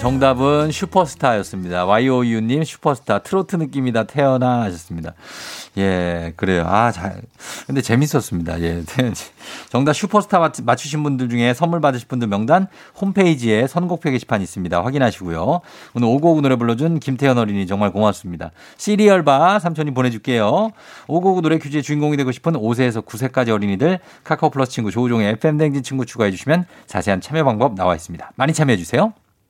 정답은 0.00 0.70
슈퍼스타였습니다. 0.70 1.84
YOU님 1.86 2.62
슈퍼스타 2.62 3.18
트로트 3.18 3.56
느낌이다 3.56 4.04
태어나 4.04 4.62
하셨습니다. 4.62 5.14
예, 5.76 6.32
그래요. 6.36 6.64
아, 6.68 6.92
잘. 6.92 7.20
근데 7.66 7.82
재밌었습니다. 7.82 8.60
예. 8.62 8.82
정답 9.70 9.92
슈퍼스타 9.94 10.38
맞- 10.38 10.62
맞추신 10.62 11.02
분들 11.02 11.28
중에 11.28 11.52
선물 11.52 11.80
받으실 11.80 12.06
분들 12.06 12.28
명단 12.28 12.68
홈페이지에 13.00 13.66
선곡표 13.66 14.10
게시판 14.10 14.40
있습니다. 14.40 14.82
확인하시고요. 14.84 15.60
오늘 15.94 16.08
오고오구 16.08 16.42
노래 16.42 16.54
불러준 16.54 17.00
김태현 17.00 17.36
어린이 17.36 17.66
정말 17.66 17.90
고맙습니다. 17.90 18.52
시리얼바 18.76 19.58
삼촌이 19.58 19.90
보내줄게요. 19.94 20.70
오고오구 21.08 21.42
노래 21.42 21.58
퀴즈의 21.58 21.82
주인공이 21.82 22.16
되고 22.16 22.30
싶은 22.30 22.52
5세에서 22.52 23.04
9세까지 23.04 23.48
어린이들 23.50 23.98
카카오 24.22 24.50
플러스 24.50 24.70
친구 24.70 24.92
조우종의 24.92 25.32
FM댕진 25.32 25.82
친구 25.82 26.06
추가해 26.06 26.30
주시면 26.30 26.66
자세한 26.86 27.20
참여 27.20 27.42
방법 27.44 27.74
나와 27.74 27.96
있습니다. 27.96 28.30
많이 28.36 28.52
참여해 28.52 28.76
주세요. 28.78 29.12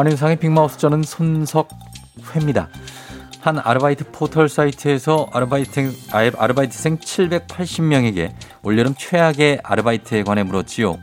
안윤상의 0.00 0.36
빅마우스 0.36 0.78
저는 0.78 1.02
손석회입니다. 1.02 2.68
한 3.42 3.58
아르바이트 3.58 4.10
포털 4.12 4.48
사이트에서 4.48 5.28
아르바이트, 5.30 5.92
아르- 6.10 6.32
아르바이트생 6.38 6.96
780명에게 6.98 8.32
올여름 8.62 8.94
최악의 8.96 9.60
아르바이트에 9.62 10.22
관해 10.22 10.42
물었지요. 10.42 10.98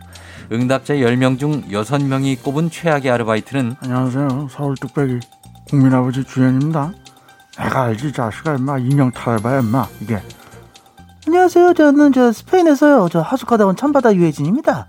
응답자 0.52 0.96
10명 0.96 1.38
중 1.38 1.62
6명이 1.70 2.42
꼽은 2.42 2.72
최악의 2.72 3.12
아르바이트는 3.12 3.76
안녕하세요. 3.82 4.48
서울 4.50 4.76
뚝배기 4.82 5.20
국민 5.70 5.94
아버지 5.94 6.24
주연입니다. 6.24 6.92
내가 7.60 7.84
알지 7.84 8.12
자식아 8.14 8.56
임마 8.56 8.80
인형 8.80 9.12
탈바야 9.12 9.60
임마 9.60 9.88
이게. 10.02 10.20
안녕하세요. 11.28 11.74
저는 11.76 12.14
저 12.14 12.32
스페인에서요. 12.32 13.10
저 13.12 13.22
하숙하다 13.22 13.68
온 13.68 13.76
참바다 13.76 14.16
유해진입니다. 14.16 14.88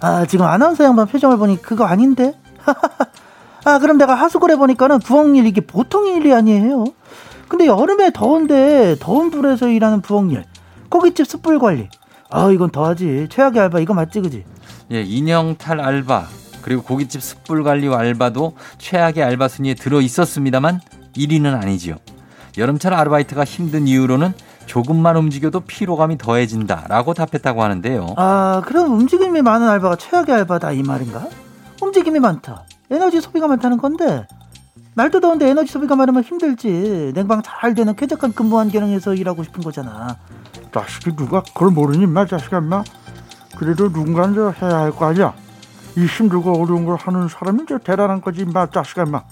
아 0.00 0.24
지금 0.26 0.46
아나운서 0.46 0.84
양반 0.84 1.06
표정을 1.06 1.36
보니 1.36 1.60
그거 1.60 1.84
아닌데. 1.84 2.32
아 3.64 3.78
그럼 3.78 3.98
내가 3.98 4.14
하숙을 4.14 4.50
해보니까는 4.52 4.98
부엌일 5.00 5.46
이게 5.46 5.60
보통 5.60 6.06
일이 6.06 6.32
아니에요. 6.34 6.84
근데 7.48 7.66
여름에 7.66 8.10
더운데 8.12 8.96
더운 8.98 9.30
불에서 9.30 9.68
일하는 9.68 10.00
부엌일 10.00 10.44
고깃집 10.88 11.26
숯불 11.26 11.58
관리. 11.58 11.88
아 12.30 12.50
이건 12.50 12.70
더하지. 12.70 13.28
최악의 13.30 13.60
알바 13.60 13.80
이거 13.80 13.94
맞지 13.94 14.20
그지? 14.20 14.44
예, 14.92 15.02
인형 15.02 15.56
탈 15.56 15.80
알바 15.80 16.26
그리고 16.62 16.82
고깃집 16.82 17.22
숯불 17.22 17.62
관리 17.62 17.92
알바도 17.92 18.54
최악의 18.78 19.22
알바 19.22 19.48
순위에 19.48 19.74
들어 19.74 20.00
있었습니다만 20.00 20.80
1위는 21.16 21.54
아니지요. 21.60 21.96
여름철 22.58 22.94
아르바이트가 22.94 23.44
힘든 23.44 23.86
이유로는 23.86 24.32
조금만 24.66 25.16
움직여도 25.16 25.60
피로감이 25.60 26.18
더해진다라고 26.18 27.14
답했다고 27.14 27.62
하는데요. 27.62 28.14
아, 28.16 28.62
그럼 28.64 28.92
움직임이 28.92 29.42
많은 29.42 29.68
알바가 29.68 29.96
최악의 29.96 30.34
알바다 30.34 30.72
이 30.72 30.82
말인가? 30.82 31.26
움직임이 31.80 32.20
많다. 32.20 32.64
에너지 32.92 33.20
소비가 33.20 33.48
많다는 33.48 33.78
건데. 33.78 34.26
날도 34.94 35.20
더운데 35.20 35.48
에너지 35.48 35.72
소비가 35.72 35.96
많으면 35.96 36.22
힘들지. 36.22 37.12
냉방 37.14 37.40
잘 37.42 37.74
되는 37.74 37.96
쾌적한 37.96 38.34
근무 38.34 38.58
환경에서 38.58 39.14
일하고 39.14 39.42
싶은 39.42 39.62
거잖아. 39.62 40.18
자식이 40.74 41.16
누가 41.16 41.42
그걸 41.42 41.70
모르니 41.70 42.02
임마 42.04 42.26
자식아 42.26 42.58
임마. 42.58 42.84
그래도 43.56 43.84
누군가는 43.84 44.34
저 44.34 44.50
해야 44.66 44.80
할 44.80 44.92
거 44.92 45.06
아니야. 45.06 45.32
이 45.96 46.04
힘들고 46.06 46.62
어려운 46.62 46.84
걸 46.84 46.96
하는 46.96 47.28
사람이 47.28 47.64
저 47.68 47.78
대단한 47.78 48.20
거지 48.20 48.42
임마 48.42 48.66
자식아 48.70 49.04
임마. 49.04 49.22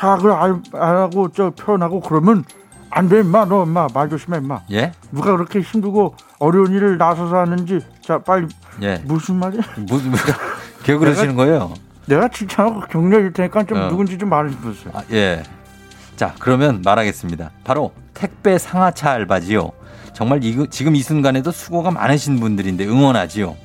사악을 0.00 0.30
알, 0.30 0.62
알고 0.72 1.30
저 1.32 1.50
표현하고 1.50 2.00
그러면 2.00 2.44
안돼 2.90 3.20
임마 3.20 3.46
너 3.46 3.64
임마 3.64 3.88
말 3.92 4.08
조심해 4.08 4.38
임마 4.38 4.60
예? 4.70 4.92
누가 5.10 5.32
그렇게 5.32 5.60
힘들고 5.60 6.14
어려운 6.38 6.72
일을 6.72 6.98
나서서 6.98 7.36
하는지 7.36 7.80
자 8.00 8.18
빨리 8.18 8.46
예. 8.80 9.02
무슨 9.06 9.36
말이야 9.36 9.60
무슨 9.88 10.12
왜 10.86 10.96
그러시는 10.96 11.34
거예요? 11.34 11.74
내가 12.08 12.28
칭찬하고 12.28 12.80
격려 12.88 13.18
줄 13.20 13.32
테니까 13.32 13.64
좀 13.64 13.78
어. 13.78 13.88
누군지 13.88 14.16
좀 14.18 14.28
말해 14.30 14.50
주세요 14.50 14.92
아, 14.94 15.02
예. 15.12 15.42
자, 16.16 16.34
그러면 16.40 16.82
말하겠습니다. 16.84 17.50
바로 17.64 17.92
택배 18.14 18.58
상하차 18.58 19.12
알바지요. 19.12 19.70
정말 20.14 20.42
이, 20.42 20.66
지금 20.70 20.96
이 20.96 21.02
순간에도 21.02 21.52
수고가 21.52 21.90
많으신 21.92 22.40
분들인데 22.40 22.86
응원하지요. 22.86 23.56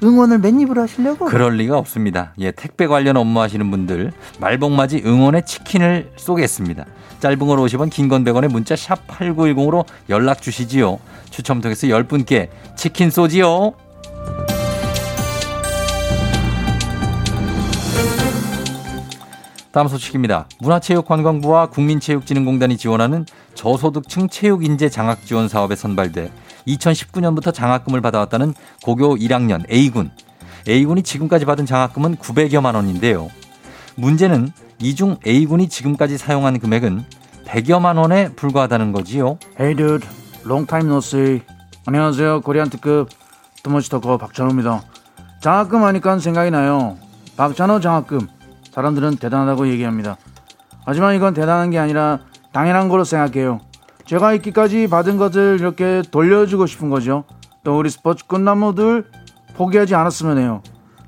응원을 0.00 0.38
맨 0.38 0.60
입으로 0.60 0.82
하시려고 0.82 1.24
그럴 1.26 1.56
리가 1.56 1.76
없습니다. 1.76 2.32
예, 2.38 2.52
택배 2.52 2.86
관련 2.86 3.16
업무 3.16 3.40
하시는 3.40 3.68
분들 3.68 4.12
말복맞이 4.38 5.02
응원의 5.04 5.44
치킨을 5.44 6.12
쏘겠습니다. 6.14 6.84
짧은 7.18 7.38
걸 7.38 7.58
50원, 7.58 7.90
긴 7.90 8.08
건 8.08 8.22
100원의 8.22 8.48
문자 8.52 8.76
샵 8.76 9.08
8910으로 9.08 9.84
연락 10.08 10.40
주시지요. 10.40 11.00
추첨 11.30 11.60
통해서 11.60 11.88
10분께 11.88 12.48
치킨 12.76 13.10
쏘지요. 13.10 13.72
다음 19.72 19.86
소식입니다. 19.88 20.46
문화체육관광부와 20.60 21.66
국민체육진흥공단이 21.66 22.76
지원하는 22.76 23.26
저소득층 23.54 24.28
체육인재 24.28 24.88
장학지원 24.88 25.48
사업에 25.48 25.76
선발돼 25.76 26.32
2019년부터 26.66 27.52
장학금을 27.52 28.00
받아왔다는 28.00 28.54
고교 28.82 29.16
1학년 29.16 29.70
A군. 29.70 30.10
A군이 30.68 31.02
지금까지 31.02 31.44
받은 31.44 31.66
장학금은 31.66 32.16
900여만 32.16 32.74
원인데요. 32.74 33.28
문제는 33.96 34.52
이 34.80 34.94
중 34.94 35.16
A군이 35.26 35.68
지금까지 35.68 36.18
사용한 36.18 36.60
금액은 36.60 37.04
100여만 37.46 37.98
원에 37.98 38.28
불과하다는 38.34 38.92
거지요. 38.92 39.38
Hey 39.58 39.74
dude, 39.74 40.06
long 40.46 40.66
time 40.66 40.86
no 40.88 40.98
see. 40.98 41.42
안녕하세요. 41.86 42.42
코리안 42.42 42.68
특급 42.70 43.08
투머치터커 43.62 44.18
박찬호입니다. 44.18 44.82
장학금 45.40 45.82
하니까 45.84 46.18
생각이 46.18 46.50
나요. 46.50 46.96
박찬호 47.36 47.80
장학금. 47.80 48.28
사람들은 48.78 49.16
대단하다고 49.16 49.66
얘기합니다. 49.70 50.16
하지만 50.86 51.16
이건 51.16 51.34
대단한 51.34 51.70
게 51.70 51.80
아니라 51.80 52.20
당연한 52.52 52.88
거로 52.88 53.02
생각해요. 53.02 53.58
제가 54.06 54.34
있기까지 54.34 54.86
받은 54.86 55.16
것을 55.16 55.56
이렇게 55.58 56.02
돌려주고 56.08 56.66
싶은 56.66 56.88
거죠. 56.88 57.24
또 57.64 57.76
우리 57.76 57.90
스포츠 57.90 58.24
꿈나무들 58.26 59.06
포기하지 59.56 59.96
않았으면 59.96 60.38
해요. 60.38 60.62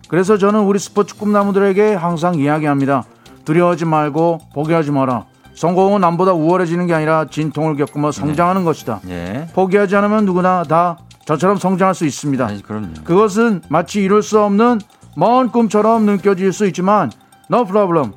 그래서 0.09 0.37
저는 0.37 0.62
우리 0.62 0.81
스포츠 0.81 1.16
꿈나무들에게 1.16 1.95
항상 1.95 2.35
이야기합니다. 2.35 3.05
두려워하지 3.45 3.85
말고 3.85 4.39
포기하지 4.53 4.91
마라. 4.91 5.27
성공은 5.55 6.01
남보다 6.01 6.33
우월해지는 6.33 6.89
게 6.89 6.95
아니라 6.95 7.27
진통을 7.31 7.77
겪으며 7.77 8.11
성장하는 8.11 8.64
것이다. 8.64 9.01
예. 9.09 9.47
포기하지 9.55 9.95
않으면 9.95 10.25
누구나 10.25 10.64
다 10.64 10.99
저처럼 11.25 11.57
성장할 11.57 11.95
수 11.95 12.05
있습니다. 12.05 12.45
아니. 12.45 12.62
그것은 13.05 13.62
마치 13.68 14.03
이룰 14.03 14.25
수 14.25 14.41
없는 14.41 14.81
먼 15.14 15.51
꿈처럼 15.53 16.05
느껴질 16.07 16.53
수 16.53 16.66
있지만 16.66 17.12
no 17.51 17.64
problem. 17.64 18.12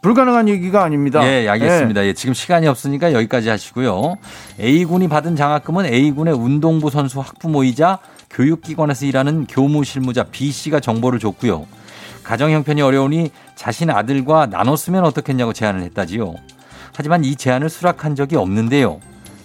불가능한 0.00 0.48
얘기가 0.48 0.84
아닙니다. 0.84 1.26
예, 1.26 1.48
알겠습니다. 1.48 2.04
예, 2.06 2.12
지금 2.12 2.32
시간이 2.32 2.68
없으니까 2.68 3.12
여기까지 3.12 3.48
하시고요. 3.48 4.16
A군이 4.60 5.08
받은 5.08 5.36
장학금은 5.36 5.86
A군의 5.86 6.34
운동부 6.34 6.88
선수 6.90 7.20
학부모이자 7.20 7.98
교육기관에서 8.30 9.06
일하는 9.06 9.46
교무 9.46 9.84
실무자 9.84 10.24
B씨가 10.24 10.80
정보를 10.80 11.18
줬고요. 11.18 11.66
가정 12.22 12.50
형편이 12.52 12.80
어려우니 12.80 13.30
자신 13.56 13.90
아들과 13.90 14.46
나눠 14.46 14.76
쓰면 14.76 15.04
어떻겠냐고 15.04 15.52
제안을 15.52 15.82
했다지요. 15.82 16.34
하지만 16.94 17.24
이 17.24 17.34
제안을 17.34 17.68
수락한 17.68 18.14
적이 18.14 18.36
없는데요. 18.36 19.00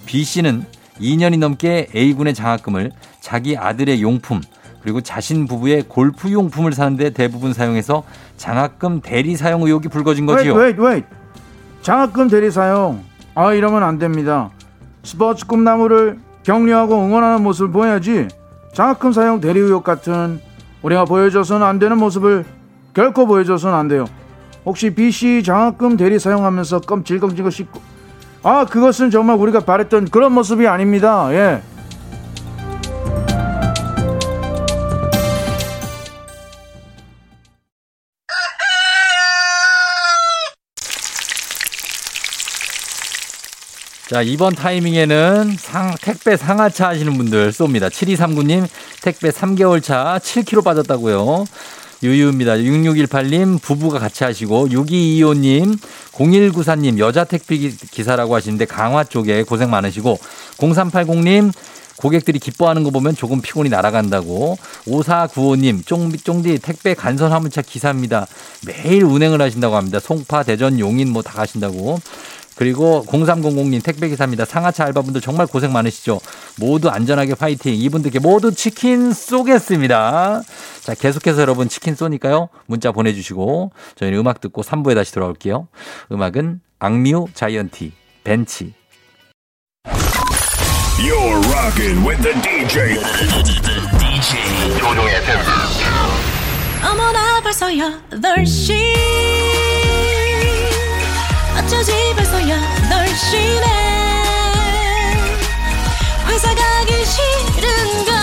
B씨는 0.06 0.66
2년이 1.00 1.40
넘게 1.40 1.88
A군의 1.96 2.36
장학금을 2.36 2.92
자기 3.22 3.58
아들의 3.58 4.02
용품 4.02 4.42
그리고 4.84 5.00
자신 5.00 5.48
부부의 5.48 5.86
골프 5.88 6.32
용품을 6.32 6.74
사는데 6.74 7.12
대부분 7.12 7.54
사용해서 7.54 8.04
장학금 8.36 9.00
대리 9.02 9.38
사용 9.38 9.64
의혹이 9.64 9.88
불거진 9.88 10.26
거지요. 10.26 10.56
wait, 10.56 10.80
wait. 10.80 11.08
장학금 11.82 12.28
대리 12.28 12.52
사용. 12.52 13.02
아 13.34 13.54
이러면 13.54 13.82
안 13.82 13.98
됩니다. 13.98 14.50
스포츠 15.04 15.46
꿈나무를 15.48 16.20
격려하고 16.44 16.96
응원하는 16.96 17.42
모습을 17.44 17.72
보여야지. 17.72 18.28
장학금 18.74 19.14
사용 19.14 19.40
대리 19.40 19.62
의혹 19.62 19.86
같은 19.86 20.42
우리가 20.82 21.06
보여줘서는 21.06 21.66
안 21.66 21.80
되는 21.80 21.98
모습을 21.98 22.44
결코 22.94 23.26
보여줘서는 23.26 23.78
안 23.78 23.88
돼요. 23.88 24.06
혹시 24.66 24.94
BC 24.94 25.44
장학금 25.44 25.96
대리 25.96 26.20
사용하면서 26.20 26.82
껌질껌질 26.82 27.50
씹고 27.50 27.82
아 28.44 28.66
그것은 28.66 29.12
정말 29.12 29.38
우리가 29.38 29.62
바랬던 29.62 30.10
그런 30.10 30.34
모습이 30.34 30.68
아닙니다. 30.68 31.30
예. 31.32 31.62
자, 44.14 44.22
이번 44.22 44.54
타이밍에는 44.54 45.56
상, 45.58 45.96
택배 46.00 46.38
상하차 46.38 46.90
하시는 46.90 47.12
분들 47.18 47.52
쏩니다. 47.52 47.90
7239님, 47.90 48.68
택배 49.02 49.32
3개월 49.32 49.82
차 49.82 50.20
7kg 50.22 50.64
빠졌다고요. 50.64 51.46
유유입니다. 52.04 52.58
6618님, 52.58 53.60
부부가 53.60 53.98
같이 53.98 54.24
하시고, 54.24 54.68
6225님, 54.68 55.80
0194님, 56.12 57.00
여자 57.00 57.24
택배 57.24 57.58
기- 57.58 57.76
기사라고 57.76 58.36
하시는데 58.36 58.66
강화 58.66 59.04
쪽에 59.04 59.42
고생 59.42 59.72
많으시고, 59.72 60.20
0380님, 60.60 61.52
고객들이 61.98 62.38
기뻐하는 62.38 62.84
거 62.84 62.92
보면 62.92 63.16
조금 63.16 63.42
피곤이 63.42 63.70
날아간다고. 63.70 64.58
5495님, 64.86 65.86
쫑디, 65.88 66.18
쫑디 66.20 66.60
택배 66.60 66.94
간선 66.94 67.32
화물차 67.32 67.64
기사입니다. 67.64 68.28
매일 68.68 69.06
운행을 69.06 69.42
하신다고 69.42 69.76
합니다. 69.76 70.00
송파, 70.00 70.44
대전, 70.44 70.78
용인 70.80 71.10
뭐 71.10 71.24
다 71.24 71.32
가신다고. 71.34 72.00
그리고 72.56 73.04
0300님 73.08 73.84
택배기사입니다. 73.84 74.46
상하차 74.46 74.86
알바분들 74.86 75.22
정말 75.22 75.48
고생 75.48 75.74
많으시죠? 75.74 76.20
모두 76.60 76.90
안전하게 76.90 77.36
파이팅. 77.36 77.74
이분들께 77.74 78.20
모두 78.20 78.54
치킨 78.54 79.12
쏘겠습니다. 79.12 80.42
자, 80.82 80.94
계속해서 80.94 81.42
여러분 81.42 81.70
치킨 81.70 81.96
쏘니까요. 81.96 82.50
문자 82.66 82.92
보내주시고 82.92 83.72
저희는 83.96 84.20
음악 84.20 84.42
듣고 84.42 84.62
3부에 84.62 84.96
다시 84.96 85.14
돌아올게요. 85.14 85.68
음악은 86.12 86.62
악뮤 86.80 87.28
자이언티 87.34 87.94
벤치. 88.24 88.74
You're 91.00 91.42
rocking 91.52 92.08
with 92.08 92.22
the 92.22 92.34
DJ. 92.42 93.00
DJ 94.00 94.80
조종의 94.80 95.16
어머나 96.84 97.42
벌써 97.42 97.68
8시 97.68 99.53
어쩌지 101.58 101.92
벌써 102.16 102.38
8시네 102.38 103.66
회사 106.28 106.56
가기 106.56 107.06
싫은 107.06 108.06
걸 108.06 108.14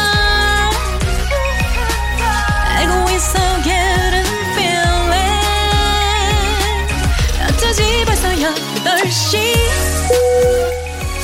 알고 2.76 3.11
있어 3.11 3.39
getting 3.62 4.31
feeling 4.55 5.12
어쩌지 7.49 8.05
벌써 8.05 8.28
8시 8.28 9.61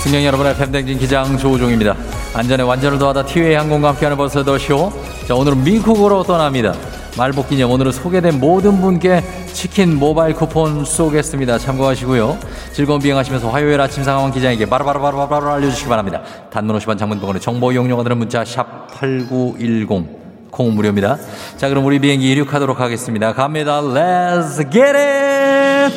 승객 0.03 0.25
여러분의 0.25 0.57
팬댕진 0.57 0.99
기장 1.01 1.37
조우종입니다. 1.37 1.97
안전에 2.33 2.63
완전을 2.63 2.99
더하다 2.99 3.27
티웨이 3.27 3.57
항공과 3.57 3.89
함께하는 3.89 4.17
버스 4.17 4.45
더쇼. 4.45 4.93
자, 5.27 5.35
오늘은 5.35 5.65
미국으로 5.65 6.23
떠납니다. 6.23 6.75
말복 7.17 7.49
기념 7.49 7.71
오늘은 7.71 7.93
소개된 7.93 8.39
모든 8.39 8.81
분께 8.81 9.23
치킨 9.53 9.99
모바일 9.99 10.35
쿠폰 10.35 10.85
쏘겠습니다. 10.85 11.59
참고하시고요. 11.59 12.39
즐거운 12.73 13.01
비행하시면서 13.01 13.49
화요일 13.49 13.81
아침 13.81 14.05
상황 14.05 14.31
기장에게 14.31 14.67
바로바로바로바로 14.67 15.51
알려주시기 15.51 15.89
바랍니다. 15.89 16.23
단문 16.51 16.79
50원 16.79 16.99
장문병원의 16.99 17.41
정보 17.41 17.73
이용료가 17.73 18.03
드는 18.03 18.19
문자 18.19 18.45
샵 18.45 18.89
8910. 18.93 20.27
콩 20.51 20.75
무료입니다. 20.75 21.19
자, 21.57 21.69
그럼 21.69 21.85
우리 21.85 21.99
비행기 21.99 22.31
이륙하도록 22.33 22.81
하겠습니다. 22.81 23.33
갑니다. 23.33 23.81
Let's 23.81 24.71
get 24.71 24.97
it! 24.97 25.95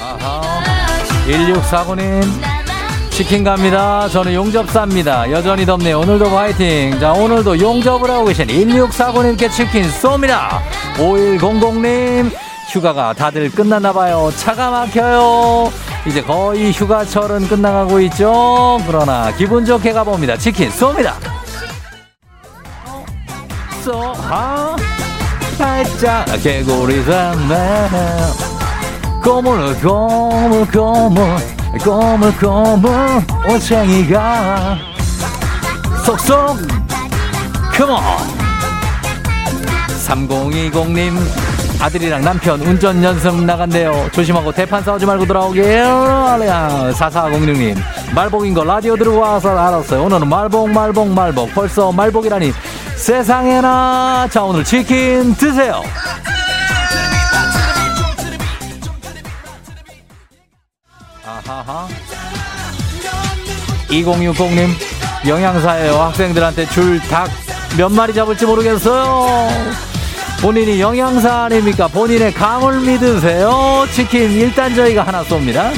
아하. 0.00 0.62
1649님. 1.26 2.57
치킨 3.18 3.42
갑니다. 3.42 4.08
저는 4.10 4.32
용접사입니다. 4.32 5.32
여전히 5.32 5.66
덥네요. 5.66 5.98
오늘도 5.98 6.26
화이팅. 6.26 7.00
자, 7.00 7.12
오늘도 7.12 7.58
용접을 7.58 8.08
하고 8.08 8.26
계신 8.26 8.46
1649님께 8.46 9.50
치킨 9.50 9.82
쏩니다. 9.90 10.60
5100님. 10.94 12.30
휴가가 12.68 13.12
다들 13.12 13.50
끝났나봐요. 13.50 14.30
차가 14.36 14.70
막혀요. 14.70 15.72
이제 16.06 16.22
거의 16.22 16.70
휴가철은 16.70 17.48
끝나가고 17.48 17.98
있죠. 18.02 18.78
그러나 18.86 19.32
기분 19.36 19.64
좋게 19.64 19.92
가봅니다. 19.94 20.36
치킨 20.36 20.70
쏩니다. 20.70 21.14
쏘, 23.82 24.14
아. 24.30 24.76
팔자 25.58 26.24
개구리 26.40 27.02
산매 27.02 27.88
꼬물 29.24 29.76
꼬물 29.80 30.64
꼬물 30.70 31.57
꼬물 31.84 32.32
꼬물 32.38 32.90
오챙이가 33.48 34.78
쏙쏙 36.04 36.58
컴온 37.76 38.00
3020님 40.06 41.14
아들이랑 41.80 42.22
남편 42.22 42.60
운전 42.60 43.04
연습 43.04 43.44
나간대요. 43.44 44.08
조심하고 44.12 44.50
대판 44.50 44.82
싸우지 44.82 45.06
말고 45.06 45.26
돌아오게요. 45.26 46.40
4406님 46.92 47.76
말복인 48.14 48.52
거 48.54 48.64
라디오 48.64 48.96
들고 48.96 49.18
와서 49.20 49.50
알았어요. 49.56 50.02
오늘은 50.02 50.28
말복 50.28 50.70
말복 50.70 51.08
말복. 51.10 51.54
벌써 51.54 51.92
말복이라니 51.92 52.52
세상에나. 52.96 54.26
자 54.30 54.42
오늘 54.42 54.64
치킨 54.64 55.34
드세요 55.36 55.82
하하 61.48 61.88
2060님 63.88 64.68
영양사예요. 65.26 65.94
학생들한테 65.98 66.66
줄 66.66 67.00
닭 67.08 67.30
몇 67.76 67.90
마리 67.92 68.14
잡을지 68.14 68.46
모르겠어요. 68.46 69.48
본인이 70.40 70.80
영양사 70.80 71.44
아닙니까? 71.44 71.86
본인의 71.88 72.32
감을 72.32 72.80
믿으세요. 72.80 73.86
치킨 73.92 74.32
일단 74.32 74.74
저희가 74.74 75.02
하나 75.02 75.22
쏩니다. 75.22 75.70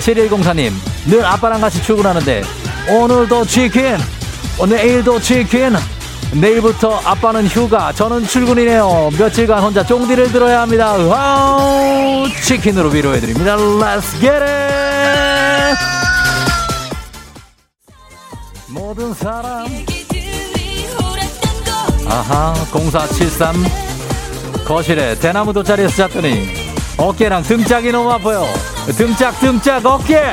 7104님 0.00 0.72
늘 1.06 1.24
아빠랑 1.24 1.60
같이 1.60 1.80
출근하는데 1.82 2.42
오늘도 2.88 3.44
치킨 3.46 3.96
어, 4.58 4.66
내일도 4.66 5.20
치킨 5.20 5.76
내일부터 6.32 7.00
아빠는 7.04 7.46
휴가 7.46 7.92
저는 7.92 8.26
출근이네요. 8.26 9.10
며칠간 9.18 9.62
혼자 9.62 9.84
쫑디를 9.84 10.32
들어야 10.32 10.62
합니다. 10.62 10.92
와우 10.92 12.28
치킨으로 12.42 12.90
위로해드립니다. 12.90 13.56
Let's 13.56 14.12
get 14.20 14.28
it! 14.28 15.78
모든 18.68 19.14
사람. 19.14 19.66
아하 22.08 22.54
0473 22.72 23.54
거실에 24.64 25.16
대나무 25.18 25.52
돗자리에서 25.52 26.08
잤더니 26.08 26.48
어깨랑 26.96 27.42
등짝이 27.42 27.90
너무 27.90 28.10
아파요. 28.12 28.46
등짝 28.96 29.38
등짝 29.40 29.84
어깨 29.84 30.32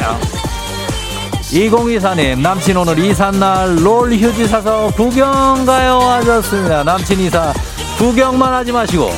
2024님 1.54 2.40
남친 2.40 2.76
오늘 2.76 2.98
이삿날 2.98 3.78
롤 3.86 4.12
휴지 4.12 4.48
사서 4.48 4.88
구경 4.96 5.66
가요 5.66 6.00
하셨습니다 6.00 6.84
남친 6.84 7.20
이사 7.20 7.54
구경만 8.00 8.52
하지 8.52 8.72
마시고 8.72 9.12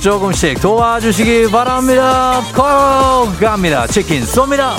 조금씩 0.00 0.60
도와주시기 0.62 1.50
바랍니다 1.50 2.40
콜 2.54 3.38
갑니다 3.38 3.86
치킨 3.86 4.22
쏩니다 4.22 4.72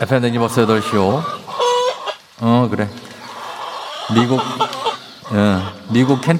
FM댕지 0.00 0.38
버스 0.38 0.66
8시오. 0.66 1.22
어, 2.40 2.68
그래. 2.68 2.88
미국, 4.12 4.38
어, 4.38 5.62
미국 5.88 6.20
켄, 6.20 6.38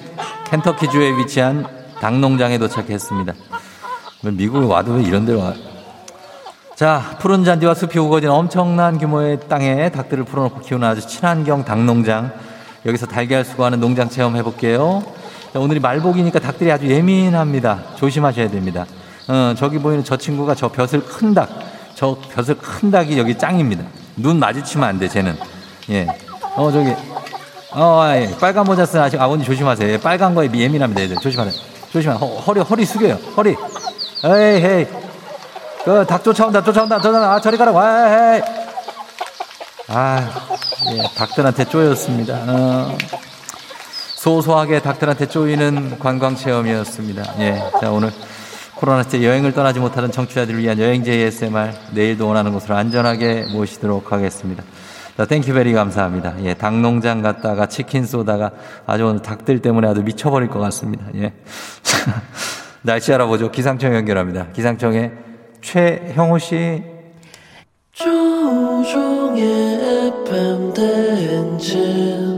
켄터키주에 0.50 1.16
위치한 1.16 1.66
닭농장에 2.00 2.58
도착했습니다. 2.58 3.32
미국에 4.22 4.66
와도 4.66 4.92
왜 4.94 5.02
이런 5.02 5.24
데로 5.24 5.40
와? 5.40 5.54
자, 6.74 7.16
푸른 7.20 7.44
잔디와 7.44 7.74
숲이 7.74 7.98
우거진 7.98 8.28
엄청난 8.30 8.98
규모의 8.98 9.40
땅에 9.48 9.90
닭들을 9.90 10.24
풀어놓고 10.24 10.60
키우는 10.60 10.86
아주 10.86 11.06
친환경 11.06 11.64
닭농장. 11.64 12.32
여기서 12.84 13.06
달걀 13.06 13.44
수거하는 13.44 13.80
농장 13.80 14.10
체험 14.10 14.36
해볼게요. 14.36 15.02
자, 15.52 15.58
오늘이 15.58 15.80
말복이니까 15.80 16.40
닭들이 16.40 16.70
아주 16.70 16.86
예민합니다. 16.86 17.94
조심하셔야 17.96 18.50
됩니다. 18.50 18.84
어, 19.28 19.54
저기 19.56 19.78
보이는 19.78 20.04
저 20.04 20.16
친구가 20.16 20.54
저 20.54 20.68
벼슬 20.68 21.00
큰 21.02 21.32
닭. 21.32 21.48
저 21.94 22.18
벼슬 22.30 22.56
큰 22.58 22.90
닭이 22.90 23.18
여기 23.18 23.38
짱입니다. 23.38 23.84
눈 24.16 24.38
마주치면 24.38 24.86
안 24.86 24.98
돼, 24.98 25.08
쟤는. 25.08 25.36
예. 25.90 26.06
어, 26.56 26.70
저기. 26.70 26.92
어, 27.74 28.00
아, 28.00 28.16
예. 28.16 28.30
빨간 28.38 28.64
모자 28.64 28.86
쓴 28.86 29.00
아직 29.00 29.20
아버님 29.20 29.44
조심하세요. 29.44 29.90
예, 29.90 29.98
빨간 29.98 30.34
거에 30.34 30.48
예민합니다, 30.54 31.02
애들. 31.02 31.16
조심하세요. 31.16 31.60
조심하 31.92 32.14
허, 32.14 32.26
허리, 32.26 32.60
허리 32.60 32.84
숙여요. 32.84 33.14
허리. 33.36 33.50
에이, 33.50 34.64
에이. 34.64 34.86
그, 35.84 36.06
닭 36.06 36.22
쫓아온다, 36.22 36.62
쫓아온다, 36.62 37.00
쫓아온다. 37.00 37.32
아, 37.32 37.40
저리 37.40 37.56
가라고. 37.56 37.80
에이, 37.82 38.36
에이. 38.36 38.42
아, 39.88 40.30
예, 40.92 41.02
닭들한테 41.16 41.64
쪼였습니다. 41.64 42.34
어. 42.46 42.96
소소하게 44.14 44.80
닭들한테 44.80 45.26
쪼이는 45.26 45.98
관광 45.98 46.36
체험이었습니다. 46.36 47.34
예. 47.40 47.62
자, 47.80 47.90
오늘 47.90 48.12
코로나 48.76 49.02
때 49.02 49.22
여행을 49.22 49.52
떠나지 49.52 49.80
못하는 49.80 50.12
청취자들을 50.12 50.60
위한 50.60 50.78
여행제 50.78 51.12
ASMR 51.12 51.72
내일도 51.90 52.28
원하는 52.28 52.52
곳으로 52.52 52.76
안전하게 52.76 53.46
모시도록 53.52 54.12
하겠습니다. 54.12 54.62
자, 55.16 55.24
thank 55.26 55.46
you 55.46 55.57
very 55.57 55.72
감사합니다. 55.72 56.34
예, 56.42 56.54
닭 56.54 56.80
농장 56.80 57.22
갔다가 57.22 57.66
치킨 57.66 58.04
쏘다가 58.04 58.50
아주 58.84 59.06
오늘 59.06 59.22
닭들 59.22 59.60
때문에 59.60 59.86
아주 59.86 60.02
미쳐버릴 60.02 60.48
것 60.48 60.58
같습니다. 60.58 61.06
예. 61.14 61.32
날씨 62.82 63.14
알아보죠. 63.14 63.52
기상청 63.52 63.94
연결합니다. 63.94 64.48
기상청에 64.52 65.12
최형호 65.60 66.38
씨. 66.38 66.82
조우종의 67.92 69.44
FM 70.24 70.74
대행진 70.74 72.33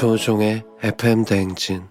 조종의 0.00 0.62
FM 0.82 1.26
대행진 1.26 1.82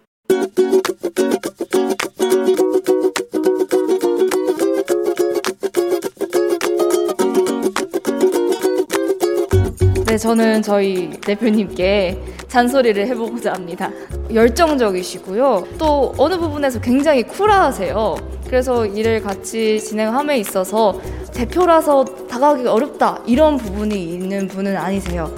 네, 10.07 10.17
저는 10.17 10.63
저희 10.63 11.11
대표님께 11.21 12.19
잔소리를 12.47 13.05
해보고자 13.05 13.53
합니다. 13.53 13.91
열정적이시고요. 14.33 15.67
또 15.77 16.15
어느 16.17 16.35
부분에서 16.35 16.81
굉장히 16.81 17.21
쿨하세요. 17.21 18.15
그래서 18.47 18.87
일을 18.87 19.21
같이 19.21 19.79
진행함에 19.79 20.39
있어서 20.39 20.99
대표라서 21.31 22.05
다가가기 22.27 22.65
어렵다 22.65 23.21
이런 23.27 23.57
부분이 23.57 24.03
있는 24.03 24.47
분은 24.47 24.75
아니세요. 24.75 25.31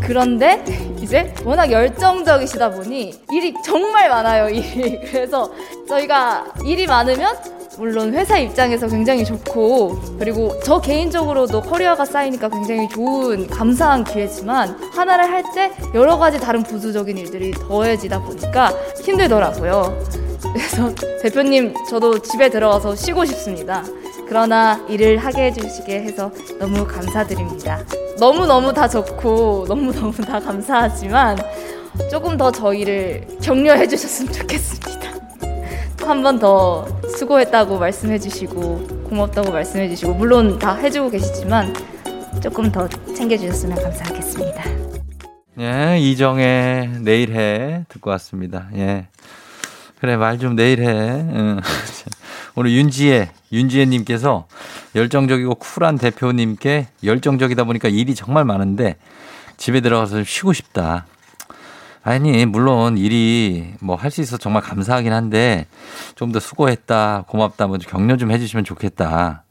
그런데 0.00 0.62
이제 1.00 1.34
워낙 1.44 1.70
열정적이시다 1.70 2.70
보니 2.70 3.14
일이 3.32 3.54
정말 3.64 4.08
많아요, 4.08 4.48
일이. 4.48 5.00
그래서 5.10 5.50
저희가 5.88 6.46
일이 6.64 6.86
많으면 6.86 7.36
물론 7.78 8.12
회사 8.12 8.36
입장에서 8.38 8.88
굉장히 8.88 9.24
좋고 9.24 10.00
그리고 10.18 10.58
저 10.64 10.80
개인적으로도 10.80 11.60
커리어가 11.62 12.04
쌓이니까 12.04 12.48
굉장히 12.48 12.88
좋은 12.88 13.46
감사한 13.46 14.02
기회지만 14.04 14.76
하나를 14.92 15.30
할 15.32 15.44
때 15.54 15.72
여러 15.94 16.18
가지 16.18 16.38
다른 16.40 16.62
부수적인 16.64 17.16
일들이 17.16 17.52
더해지다 17.52 18.20
보니까 18.20 18.72
힘들더라고요. 19.04 19.98
그래서 20.52 20.92
대표님 21.22 21.74
저도 21.88 22.18
집에 22.18 22.50
들어가서 22.50 22.96
쉬고 22.96 23.24
싶습니다. 23.24 23.84
그러나 24.28 24.78
일을 24.88 25.18
하게 25.18 25.44
해주시게 25.46 26.00
해서 26.02 26.30
너무 26.58 26.86
감사드립니다. 26.86 27.80
너무너무 28.18 28.72
다 28.72 28.88
좋고 28.88 29.66
너무너무 29.68 30.12
다 30.12 30.38
감사하지만 30.40 31.38
조금 32.10 32.36
더 32.36 32.50
저희를 32.52 33.26
격려해 33.42 33.88
주셨으면 33.88 34.32
좋겠습니다. 34.32 35.08
한 36.06 36.22
번 36.22 36.38
더 36.38 36.86
수고했다고 37.18 37.78
말씀해 37.78 38.18
주시고 38.18 39.04
고맙다고 39.10 39.50
말씀해 39.52 39.88
주시고 39.90 40.14
물론 40.14 40.58
다 40.58 40.74
해주고 40.76 41.10
계시지만 41.10 41.74
조금 42.42 42.70
더 42.72 42.88
챙겨주셨으면 43.14 43.82
감사하겠습니다. 43.82 44.64
예, 45.60 45.98
이정의 45.98 46.88
내일 47.00 47.34
해 47.34 47.84
듣고 47.88 48.10
왔습니다. 48.10 48.68
예. 48.76 49.08
그래, 50.00 50.16
말 50.16 50.38
좀 50.38 50.54
내일 50.56 50.82
해. 50.82 50.88
응. 50.88 51.60
오늘 52.54 52.70
윤지혜, 52.72 53.28
윤지혜님께서 53.52 54.46
열정적이고 54.94 55.54
쿨한 55.56 55.98
대표님께 55.98 56.88
열정적이다 57.04 57.64
보니까 57.64 57.88
일이 57.88 58.14
정말 58.14 58.44
많은데 58.44 58.96
집에 59.56 59.80
들어가서 59.80 60.16
좀 60.16 60.24
쉬고 60.24 60.52
싶다. 60.52 61.06
아니, 62.02 62.46
물론 62.46 62.96
일이 62.96 63.74
뭐 63.80 63.96
할 63.96 64.10
수 64.10 64.20
있어서 64.22 64.38
정말 64.38 64.62
감사하긴 64.62 65.12
한데 65.12 65.66
좀 66.14 66.32
더 66.32 66.40
수고했다, 66.40 67.24
고맙다, 67.28 67.66
뭐 67.66 67.78
격려 67.78 68.16
좀 68.16 68.30
해주시면 68.30 68.64
좋겠다. 68.64 69.44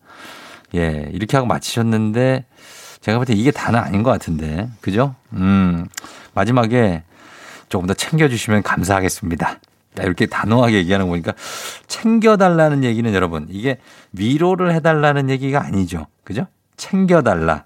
예, 0.75 1.09
이렇게 1.13 1.37
하고 1.37 1.47
마치셨는데 1.47 2.45
제가 3.01 3.17
볼 3.19 3.25
때 3.25 3.33
이게 3.33 3.51
다는 3.51 3.79
아닌 3.79 4.01
것 4.03 4.11
같은데. 4.11 4.69
그죠? 4.81 5.15
음, 5.33 5.85
마지막에 6.33 7.03
조금 7.69 7.85
더 7.87 7.93
챙겨주시면 7.93 8.63
감사하겠습니다. 8.63 9.59
야, 9.99 10.03
이렇게 10.03 10.25
단호하게 10.25 10.75
얘기하는 10.75 11.07
거 11.07 11.11
보니까 11.11 11.33
챙겨달라는 11.87 12.83
얘기는 12.83 13.11
여러분, 13.13 13.47
이게 13.49 13.77
위로를 14.13 14.73
해달라는 14.73 15.29
얘기가 15.29 15.63
아니죠. 15.63 16.07
그죠? 16.23 16.47
챙겨달라. 16.75 17.65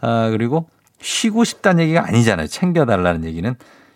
아, 0.00 0.28
그리고 0.30 0.68
쉬고 1.00 1.44
싶다는 1.44 1.84
얘기가 1.84 2.06
아니잖아요. 2.06 2.46
챙겨달라는 2.46 3.24
얘기는. 3.24 3.54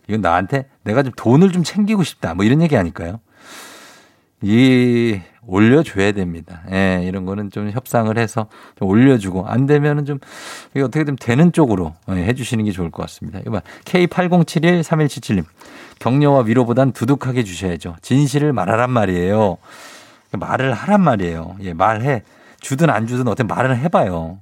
이건 0.09 0.20
나한테 0.20 0.68
내가 0.85 1.03
좀 1.03 1.12
돈을 1.16 1.53
좀 1.53 1.62
챙기고 1.62 2.03
싶다. 2.03 2.35
뭐 2.35 2.45
이런 2.45 2.62
얘기 2.62 2.76
아닐까요? 2.76 3.20
이 4.41 5.20
올려줘야 5.47 6.12
됩니다. 6.12 6.62
예, 6.70 7.03
이런 7.05 7.24
거는 7.24 7.51
좀 7.51 7.70
협상을 7.70 8.16
해서 8.18 8.49
좀 8.79 8.89
올려주고 8.89 9.47
안 9.47 9.66
되면은 9.66 10.05
좀 10.05 10.18
이게 10.74 10.83
어떻게든 10.83 11.16
되는 11.16 11.53
쪽으로 11.53 11.95
예, 12.11 12.24
해주시는 12.26 12.64
게 12.64 12.70
좋을 12.70 12.91
것 12.91 13.03
같습니다. 13.03 13.41
이거 13.41 13.53
봐. 13.53 13.62
K80713177님. 13.85 15.45
격려와 15.99 16.42
위로보단 16.42 16.92
두둑하게 16.92 17.44
주셔야죠. 17.44 17.96
진실을 18.03 18.53
말하란 18.53 18.90
말이에요. 18.90 19.59
말을 20.32 20.72
하란 20.72 21.03
말이에요. 21.03 21.57
예, 21.62 21.72
말해. 21.72 22.22
주든 22.61 22.90
안 22.90 23.07
주든 23.07 23.28
어떻게 23.28 23.46
말을 23.46 23.76
해봐요. 23.78 24.38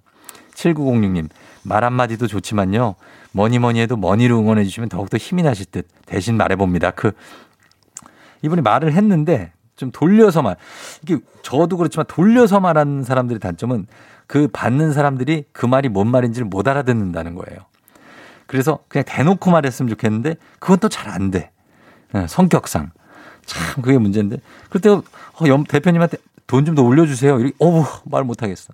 7906님. 0.54 1.28
말 1.62 1.84
한마디도 1.84 2.26
좋지만요. 2.26 2.94
뭐니 3.32 3.58
뭐니 3.58 3.80
해도 3.80 3.96
머니로 3.96 4.38
응원해 4.38 4.64
주시면 4.64 4.88
더욱더 4.88 5.18
힘이 5.18 5.42
나실 5.42 5.66
듯 5.66 5.88
대신 6.06 6.36
말해봅니다. 6.36 6.92
그, 6.92 7.12
이분이 8.42 8.62
말을 8.62 8.92
했는데 8.92 9.52
좀 9.76 9.90
돌려서 9.90 10.42
말. 10.42 10.56
이게 11.02 11.18
저도 11.42 11.76
그렇지만 11.76 12.06
돌려서 12.08 12.60
말하는 12.60 13.02
사람들의 13.02 13.40
단점은 13.40 13.86
그 14.26 14.48
받는 14.48 14.92
사람들이 14.92 15.44
그 15.52 15.66
말이 15.66 15.88
뭔 15.88 16.08
말인지를 16.08 16.46
못 16.46 16.66
알아듣는다는 16.66 17.34
거예요. 17.34 17.60
그래서 18.46 18.78
그냥 18.88 19.04
대놓고 19.06 19.50
말했으면 19.50 19.88
좋겠는데 19.90 20.36
그건 20.58 20.78
또 20.78 20.88
잘 20.88 21.08
안 21.10 21.30
돼. 21.30 21.50
예, 22.14 22.26
성격상. 22.28 22.90
참 23.46 23.82
그게 23.82 23.98
문제인데. 23.98 24.38
그때 24.70 24.88
어, 24.90 25.02
염 25.46 25.64
대표님한테 25.64 26.18
돈 26.46 26.64
좀 26.64 26.74
더 26.74 26.82
올려주세요. 26.82 27.38
이렇게 27.40 27.54
어우 27.58 27.84
말 28.04 28.22
못하겠어. 28.24 28.72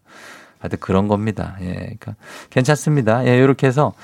하여튼 0.58 0.78
그런 0.78 1.08
겁니다. 1.08 1.56
예, 1.60 1.72
그러니까 1.74 2.14
괜찮습니다. 2.50 3.26
예, 3.26 3.36
이렇게 3.36 3.66
해서 3.66 3.94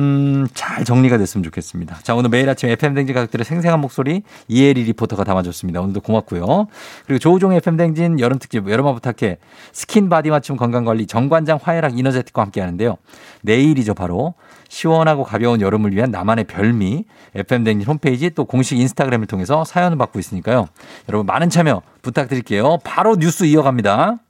음, 0.00 0.48
잘 0.54 0.84
정리가 0.84 1.18
됐으면 1.18 1.44
좋겠습니다. 1.44 2.00
자, 2.02 2.16
오늘 2.16 2.30
매일 2.30 2.48
아침 2.50 2.68
FM 2.68 2.94
댕진 2.94 3.14
가족들의 3.14 3.44
생생한 3.44 3.78
목소리 3.80 4.22
이혜리 4.48 4.82
리포터가 4.84 5.22
담아줬습니다. 5.22 5.80
오늘도 5.80 6.00
고맙고요. 6.00 6.66
그리고 7.06 7.18
조우종 7.20 7.52
FM 7.52 7.76
댕진 7.76 8.18
여름 8.18 8.40
특집 8.40 8.68
여름아 8.68 8.92
부탁해 8.94 9.36
skin 9.72 10.08
body 10.08 10.30
맞춤 10.30 10.56
건강 10.56 10.84
관리 10.84 11.06
정관장 11.06 11.60
화애락 11.62 11.96
이너제틱과 11.96 12.42
함께 12.42 12.60
하는데요. 12.60 12.96
내일이죠, 13.42 13.94
바로. 13.94 14.34
시원하고 14.70 15.24
가벼운 15.24 15.60
여름을 15.60 15.92
위한 15.92 16.10
나만의 16.10 16.44
별미 16.44 17.04
FM 17.34 17.64
댕진 17.64 17.86
홈페이지 17.86 18.30
또 18.30 18.44
공식 18.44 18.78
인스타그램을 18.78 19.26
통해서 19.26 19.64
사연을 19.64 19.98
받고 19.98 20.18
있으니까요. 20.18 20.68
여러분 21.08 21.26
많은 21.26 21.50
참여 21.50 21.82
부탁드릴게요. 22.02 22.78
바로 22.84 23.16
뉴스 23.16 23.44
이어갑니다. 23.44 24.20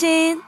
대행진 0.00 0.40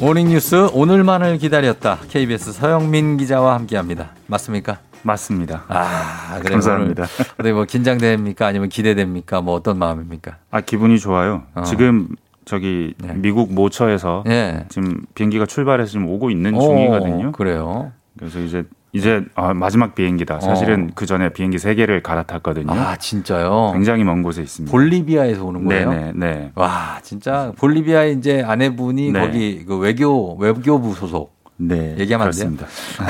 모닝뉴스 0.00 0.68
오늘만을 0.72 1.38
기다렸다. 1.38 1.98
KBS 2.08 2.52
서영민 2.52 3.16
기자와 3.16 3.54
함께합니다. 3.54 4.10
맞습니까? 4.26 4.78
맞습니다. 5.02 5.64
아, 5.68 6.38
그래 6.40 6.50
감사합니다. 6.50 7.06
오늘 7.38 7.54
뭐 7.54 7.64
긴장됩니까? 7.64 8.46
아니면 8.46 8.68
기대됩니까? 8.68 9.40
뭐 9.40 9.54
어떤 9.54 9.78
마음입니까? 9.78 10.38
아 10.50 10.60
기분이 10.60 10.98
좋아요. 10.98 11.44
어. 11.54 11.62
지금 11.62 12.08
저기 12.50 12.94
미국 13.16 13.52
모처에서 13.52 14.22
예. 14.28 14.64
지금 14.68 15.04
비행기가 15.14 15.46
출발해서 15.46 15.90
지금 15.90 16.08
오고 16.08 16.30
있는 16.30 16.54
오, 16.54 16.60
중이거든요. 16.60 17.32
그래요. 17.32 17.92
그래서 18.18 18.38
이제 18.40 18.62
이제 18.92 19.22
아, 19.34 19.52
마지막 19.52 19.94
비행기다. 19.96 20.38
사실은 20.40 20.92
그 20.94 21.04
전에 21.06 21.28
비행기 21.30 21.58
세 21.58 21.74
개를 21.74 22.02
갈아탔거든요. 22.04 22.72
어. 22.72 22.74
아, 22.74 22.96
진짜요? 22.96 23.72
굉장히 23.74 24.04
먼 24.04 24.22
곳에 24.22 24.42
있습니다. 24.42 24.70
볼리비아에서 24.70 25.44
오는 25.44 25.64
거예요? 25.64 25.90
네네, 25.90 26.12
네. 26.14 26.52
와, 26.54 27.00
진짜 27.02 27.52
볼리비아에 27.58 28.12
이제 28.12 28.42
아내분이 28.42 29.10
네. 29.10 29.20
거기 29.20 29.64
그 29.66 29.76
외교 29.78 30.36
외교부 30.36 30.94
소속 30.94 31.34
네. 31.56 31.96
얘기하면 31.98 32.28
안 32.28 32.32
돼요? 32.32 32.48
그렇습니다. 32.56 32.66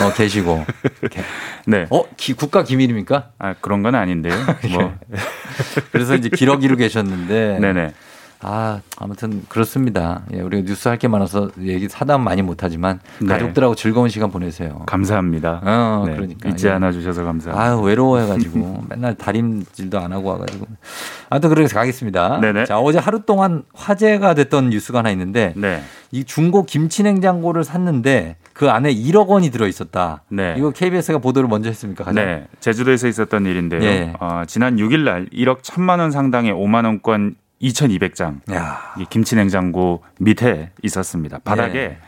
어, 0.07 0.12
계시고. 0.14 0.64
네. 1.68 1.87
어, 1.91 2.05
기- 2.16 2.32
국가 2.32 2.64
기밀입니까? 2.64 3.32
아, 3.39 3.55
그런 3.61 3.82
건 3.82 3.95
아닌데요. 3.97 4.32
뭐. 4.72 4.95
그래서 5.93 6.14
이제 6.14 6.30
기러기로 6.30 6.76
계셨는데. 6.76 7.59
네네. 7.61 7.93
아, 8.43 8.80
아무튼 8.99 9.43
그렇습니다. 9.49 10.22
예, 10.32 10.41
우리가 10.41 10.64
뉴스 10.66 10.89
할 10.89 10.97
게 10.99 11.09
많아서 11.09 11.51
얘기 11.61 11.89
사담 11.89 12.22
많이 12.22 12.41
못하지만 12.43 13.01
네. 13.20 13.26
가족들하고 13.28 13.74
즐거운 13.74 14.09
시간 14.09 14.30
보내세요. 14.30 14.82
감사합니다. 14.87 15.61
어, 15.62 16.05
네, 16.07 16.14
그러니까. 16.14 16.49
잊지 16.49 16.66
예. 16.66 16.70
않아 16.72 16.93
주셔서 16.93 17.22
감사합니다. 17.24 17.62
아유, 17.62 17.80
외로워해가지고 17.80 18.84
맨날 18.89 19.14
다림질도 19.14 19.99
안 19.99 20.12
하고 20.12 20.30
와가지고. 20.30 20.66
아무튼 21.28 21.49
그렇게 21.51 21.72
가겠습니다. 21.72 22.41
네네. 22.41 22.64
자, 22.66 22.78
어제 22.78 22.99
하루 22.99 23.20
동안 23.24 23.64
화제가 23.74 24.34
됐던 24.34 24.70
뉴스가 24.70 25.01
하나 25.01 25.11
있는데 25.11 25.53
네. 25.57 25.82
이 26.12 26.24
중고 26.24 26.64
김치 26.64 27.03
냉장고를 27.03 27.64
샀는데 27.64 28.37
그 28.53 28.70
안에 28.70 28.95
1억 28.95 29.26
원이 29.26 29.51
들어 29.51 29.66
있었다. 29.66 30.22
네. 30.30 30.55
이거 30.57 30.70
KBS가 30.70 31.18
보도를 31.18 31.49
먼저 31.49 31.68
했습니까? 31.68 32.05
가장? 32.05 32.24
네, 32.24 32.47
제주도에서 32.61 33.09
있었던 33.09 33.45
일인데요. 33.45 33.82
예. 33.82 34.12
어, 34.20 34.43
지난 34.47 34.76
6일 34.76 35.01
날 35.01 35.26
1억 35.30 35.61
1천만 35.62 35.99
원 35.99 36.11
상당의 36.11 36.53
5만 36.55 36.84
원권 36.84 37.34
2,200장 37.62 38.40
야. 38.52 38.94
이 38.98 39.07
김치 39.09 39.36
냉장고 39.36 40.02
밑에 40.18 40.70
있었습니다. 40.82 41.38
바닥에 41.44 41.78
예. 41.78 41.98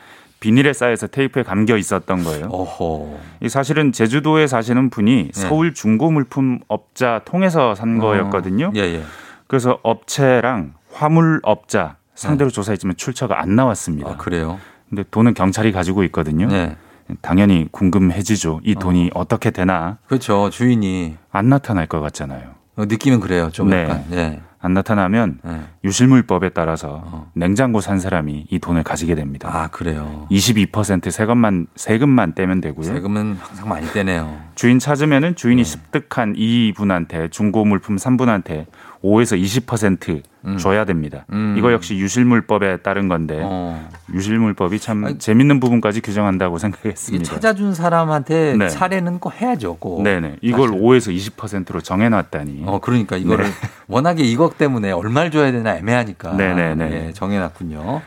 비닐에 0.40 0.72
쌓여서 0.72 1.09
테이프에 1.09 1.42
감겨 1.42 1.76
있었던 1.76 2.22
거예요. 2.22 2.46
어허. 2.46 3.18
이 3.42 3.49
사실은 3.49 3.90
제주도에 3.92 4.46
사시는 4.46 4.90
분이 4.90 5.30
서울 5.32 5.74
중고 5.74 6.11
물품 6.11 6.61
업자 6.68 7.22
통해서 7.24 7.74
산 7.74 7.99
거였거든요. 7.99 8.72
예, 8.76 8.80
예. 8.80 9.03
그래서 9.49 9.80
업체랑 9.82 10.74
화물 10.92 11.40
업자 11.42 11.96
상대로 12.14 12.51
조사했지만 12.51 12.96
출처가 12.96 13.40
안 13.40 13.57
나왔습니다. 13.57 14.11
아, 14.11 14.16
그래요? 14.16 14.61
근데 14.88 15.05
돈은 15.11 15.34
경찰이 15.34 15.72
가지고 15.72 16.05
있거든요. 16.05 16.46
네. 16.49 16.76
당연히 17.20 17.66
궁금해지죠. 17.70 18.61
이 18.64 18.74
돈이 18.74 19.11
어. 19.14 19.24
떻게 19.26 19.51
되나 19.51 19.99
그렇죠. 20.07 20.51
주인이. 20.51 21.16
안 21.30 21.49
나타날 21.49 21.86
것 21.86 22.01
같잖아요. 22.01 22.51
어, 22.76 22.84
느낌은 22.84 23.20
그래요. 23.20 23.51
좀 23.51 23.70
네. 23.70 23.84
약간. 23.84 24.05
예. 24.12 24.40
안 24.61 24.74
나타나면 24.74 25.38
네. 25.44 25.61
유실물법에 25.84 26.50
따라서 26.50 27.28
냉장고 27.34 27.80
산 27.80 28.00
사람이 28.00 28.46
이 28.50 28.59
돈을 28.59 28.82
가지게 28.82 29.14
됩니다. 29.14 29.48
아, 29.52 29.68
그래요. 29.68 30.26
22% 30.30 31.11
세금만 31.11 31.68
세금만 31.76 32.34
떼면 32.34 32.61
되고요. 32.61 32.84
세금은 32.84 33.36
항상 33.40 33.68
많이 33.68 33.86
떼네요. 33.88 34.40
주인 34.56 34.78
찾으면은 34.80 35.36
주인이 35.36 35.62
습득한 35.62 36.34
2분한테 36.34 37.30
중고 37.30 37.64
물품 37.64 37.96
3분한테 37.96 38.66
5에서 39.02 39.40
20% 39.40 40.22
줘야 40.57 40.84
됩니다. 40.84 41.26
음. 41.32 41.55
이거 41.59 41.72
역시 41.72 41.96
유실물법에 41.96 42.78
따른 42.78 43.09
건데 43.09 43.40
어. 43.42 43.88
유실물법이 44.12 44.78
참 44.80 45.18
재밌는 45.18 45.61
부분까지 45.61 46.01
규정한다고 46.01 46.59
생각했습니다. 46.59 47.24
찾아준 47.24 47.74
사람한테 47.74 48.57
네. 48.57 48.68
사례는 48.68 49.18
꼭 49.18 49.40
해야죠. 49.40 49.76
꼭. 49.78 50.03
네네. 50.03 50.36
이걸 50.40 50.68
사실. 50.68 50.82
5에서 50.82 51.16
20%로 51.36 51.80
정해놨다니. 51.80 52.62
어, 52.66 52.80
그러니까 52.80 53.16
이거를 53.16 53.44
네. 53.44 53.51
워낙에 53.88 54.22
이것 54.22 54.57
때문에 54.57 54.92
얼마를 54.92 55.30
줘야 55.30 55.53
되나 55.53 55.76
애매하니까. 55.76 56.32
네네네. 56.34 57.09
예, 57.09 57.12
정해놨군요. 57.12 58.03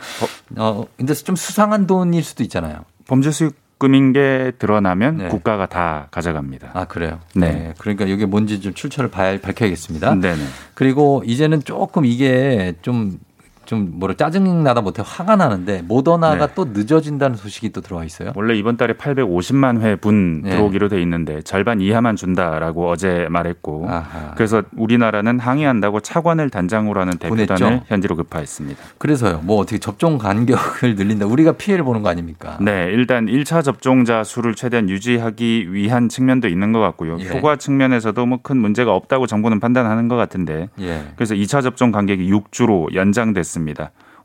어, 0.57 0.85
근데 0.97 1.13
좀 1.13 1.35
수상한 1.35 1.85
돈일 1.87 2.23
수도 2.23 2.43
있잖아요. 2.43 2.85
범죄 3.07 3.31
수익 3.31 3.60
금인 3.81 4.13
게 4.13 4.51
드러나면 4.59 5.17
네. 5.17 5.27
국가가 5.29 5.65
다 5.65 6.07
가져갑니다. 6.11 6.69
아, 6.75 6.85
그래요? 6.85 7.19
네. 7.33 7.73
그러니까 7.79 8.05
이게 8.05 8.27
뭔지 8.27 8.61
좀 8.61 8.75
출처를 8.75 9.09
밝혀야겠습니다. 9.09 10.13
네네. 10.13 10.43
그리고 10.75 11.23
이제는 11.25 11.63
조금 11.63 12.05
이게 12.05 12.75
좀 12.83 13.17
좀 13.65 13.91
뭐라 13.99 14.15
짜증 14.15 14.63
나다 14.63 14.81
못해 14.81 15.01
화가 15.05 15.35
나는데 15.35 15.81
모더나가 15.83 16.47
네. 16.47 16.53
또 16.55 16.65
늦어진다는 16.65 17.35
소식이 17.37 17.71
또 17.71 17.81
들어와 17.81 18.03
있어요. 18.03 18.31
원래 18.35 18.55
이번 18.55 18.75
달에 18.77 18.93
850만 18.93 19.81
회분 19.81 20.41
네. 20.41 20.49
들어오기로 20.51 20.89
돼 20.89 21.01
있는데 21.03 21.41
절반 21.41 21.79
이하만 21.81 22.15
준다라고 22.15 22.89
어제 22.89 23.27
말했고 23.29 23.87
아하. 23.89 24.33
그래서 24.35 24.63
우리나라는 24.75 25.39
항의한다고 25.39 26.01
차관을 26.01 26.49
단장으로 26.49 26.99
하는 27.01 27.13
대표단을 27.17 27.47
보냈죠? 27.47 27.83
현지로 27.87 28.15
급파했습니다. 28.17 28.79
그래서요. 28.97 29.41
뭐 29.43 29.57
어떻게 29.59 29.77
접종 29.77 30.17
간격을 30.17 30.95
늘린다. 30.95 31.25
우리가 31.25 31.53
피해를 31.53 31.85
보는 31.85 32.01
거 32.01 32.09
아닙니까? 32.09 32.57
네, 32.59 32.89
일단 32.91 33.27
1차 33.27 33.63
접종자 33.63 34.23
수를 34.23 34.55
최대한 34.55 34.89
유지하기 34.89 35.73
위한 35.73 36.09
측면도 36.09 36.47
있는 36.47 36.71
것 36.73 36.79
같고요. 36.79 37.17
예. 37.19 37.29
효과 37.29 37.55
측면에서도 37.55 38.25
뭐 38.25 38.41
큰 38.43 38.57
문제가 38.57 38.95
없다고 38.95 39.27
정부는 39.27 39.59
판단하는 39.59 40.07
것 40.07 40.15
같은데 40.15 40.67
예. 40.79 41.03
그래서 41.15 41.35
2차 41.35 41.61
접종 41.61 41.91
간격이 41.91 42.27
6주로 42.31 42.91
연장됐습니다. 42.95 43.60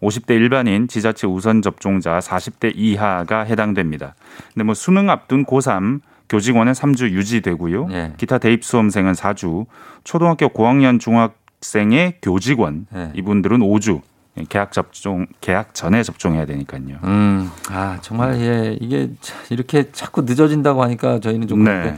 50대 0.03 0.31
일반인 0.33 0.89
지자체 0.89 1.27
우선 1.27 1.63
접종자 1.63 2.19
40대 2.19 2.73
이하가 2.75 3.45
해당됩니다. 3.45 4.15
근데 4.53 4.65
뭐 4.65 4.75
수능 4.75 5.09
앞둔 5.11 5.45
고3 5.47 6.01
교직원은 6.29 6.73
3주 6.73 7.11
유지되고요. 7.11 7.89
예. 7.93 8.13
기타 8.17 8.39
대입 8.39 8.65
수험생은 8.65 9.13
4주, 9.13 9.67
초등학교 10.05 10.49
고학년 10.49 10.99
중학생의 10.99 12.15
교직원 12.21 12.87
예. 12.95 13.11
이분들은 13.15 13.61
5주 13.61 14.01
계약 14.51 14.73
접종 14.73 15.27
계약 15.41 15.73
전에 15.75 16.03
접종해야 16.03 16.45
되니까요. 16.45 16.99
음, 17.05 17.51
아 17.71 17.97
정말 18.03 18.39
예 18.41 18.77
이게 18.81 19.09
자- 19.23 19.35
이렇게 19.49 19.91
자꾸 19.93 20.23
늦어진다고 20.23 20.83
하니까 20.83 21.21
저희는 21.21 21.49
좀 21.49 21.65
네. 21.65 21.97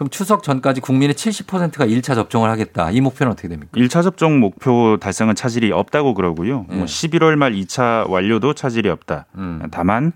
그럼 0.00 0.08
추석 0.08 0.42
전까지 0.42 0.80
국민의 0.80 1.12
70%가 1.14 1.86
1차 1.86 2.14
접종을 2.14 2.48
하겠다. 2.48 2.90
이 2.90 3.02
목표는 3.02 3.32
어떻게 3.32 3.48
됩니까? 3.48 3.70
1차 3.74 4.02
접종 4.02 4.40
목표 4.40 4.96
달성은 4.98 5.34
차질이 5.34 5.72
없다고 5.72 6.14
그러고요. 6.14 6.64
예. 6.72 6.74
뭐 6.74 6.86
11월 6.86 7.36
말 7.36 7.52
2차 7.52 8.08
완료도 8.08 8.54
차질이 8.54 8.88
없다. 8.88 9.26
음. 9.34 9.60
다만 9.70 10.12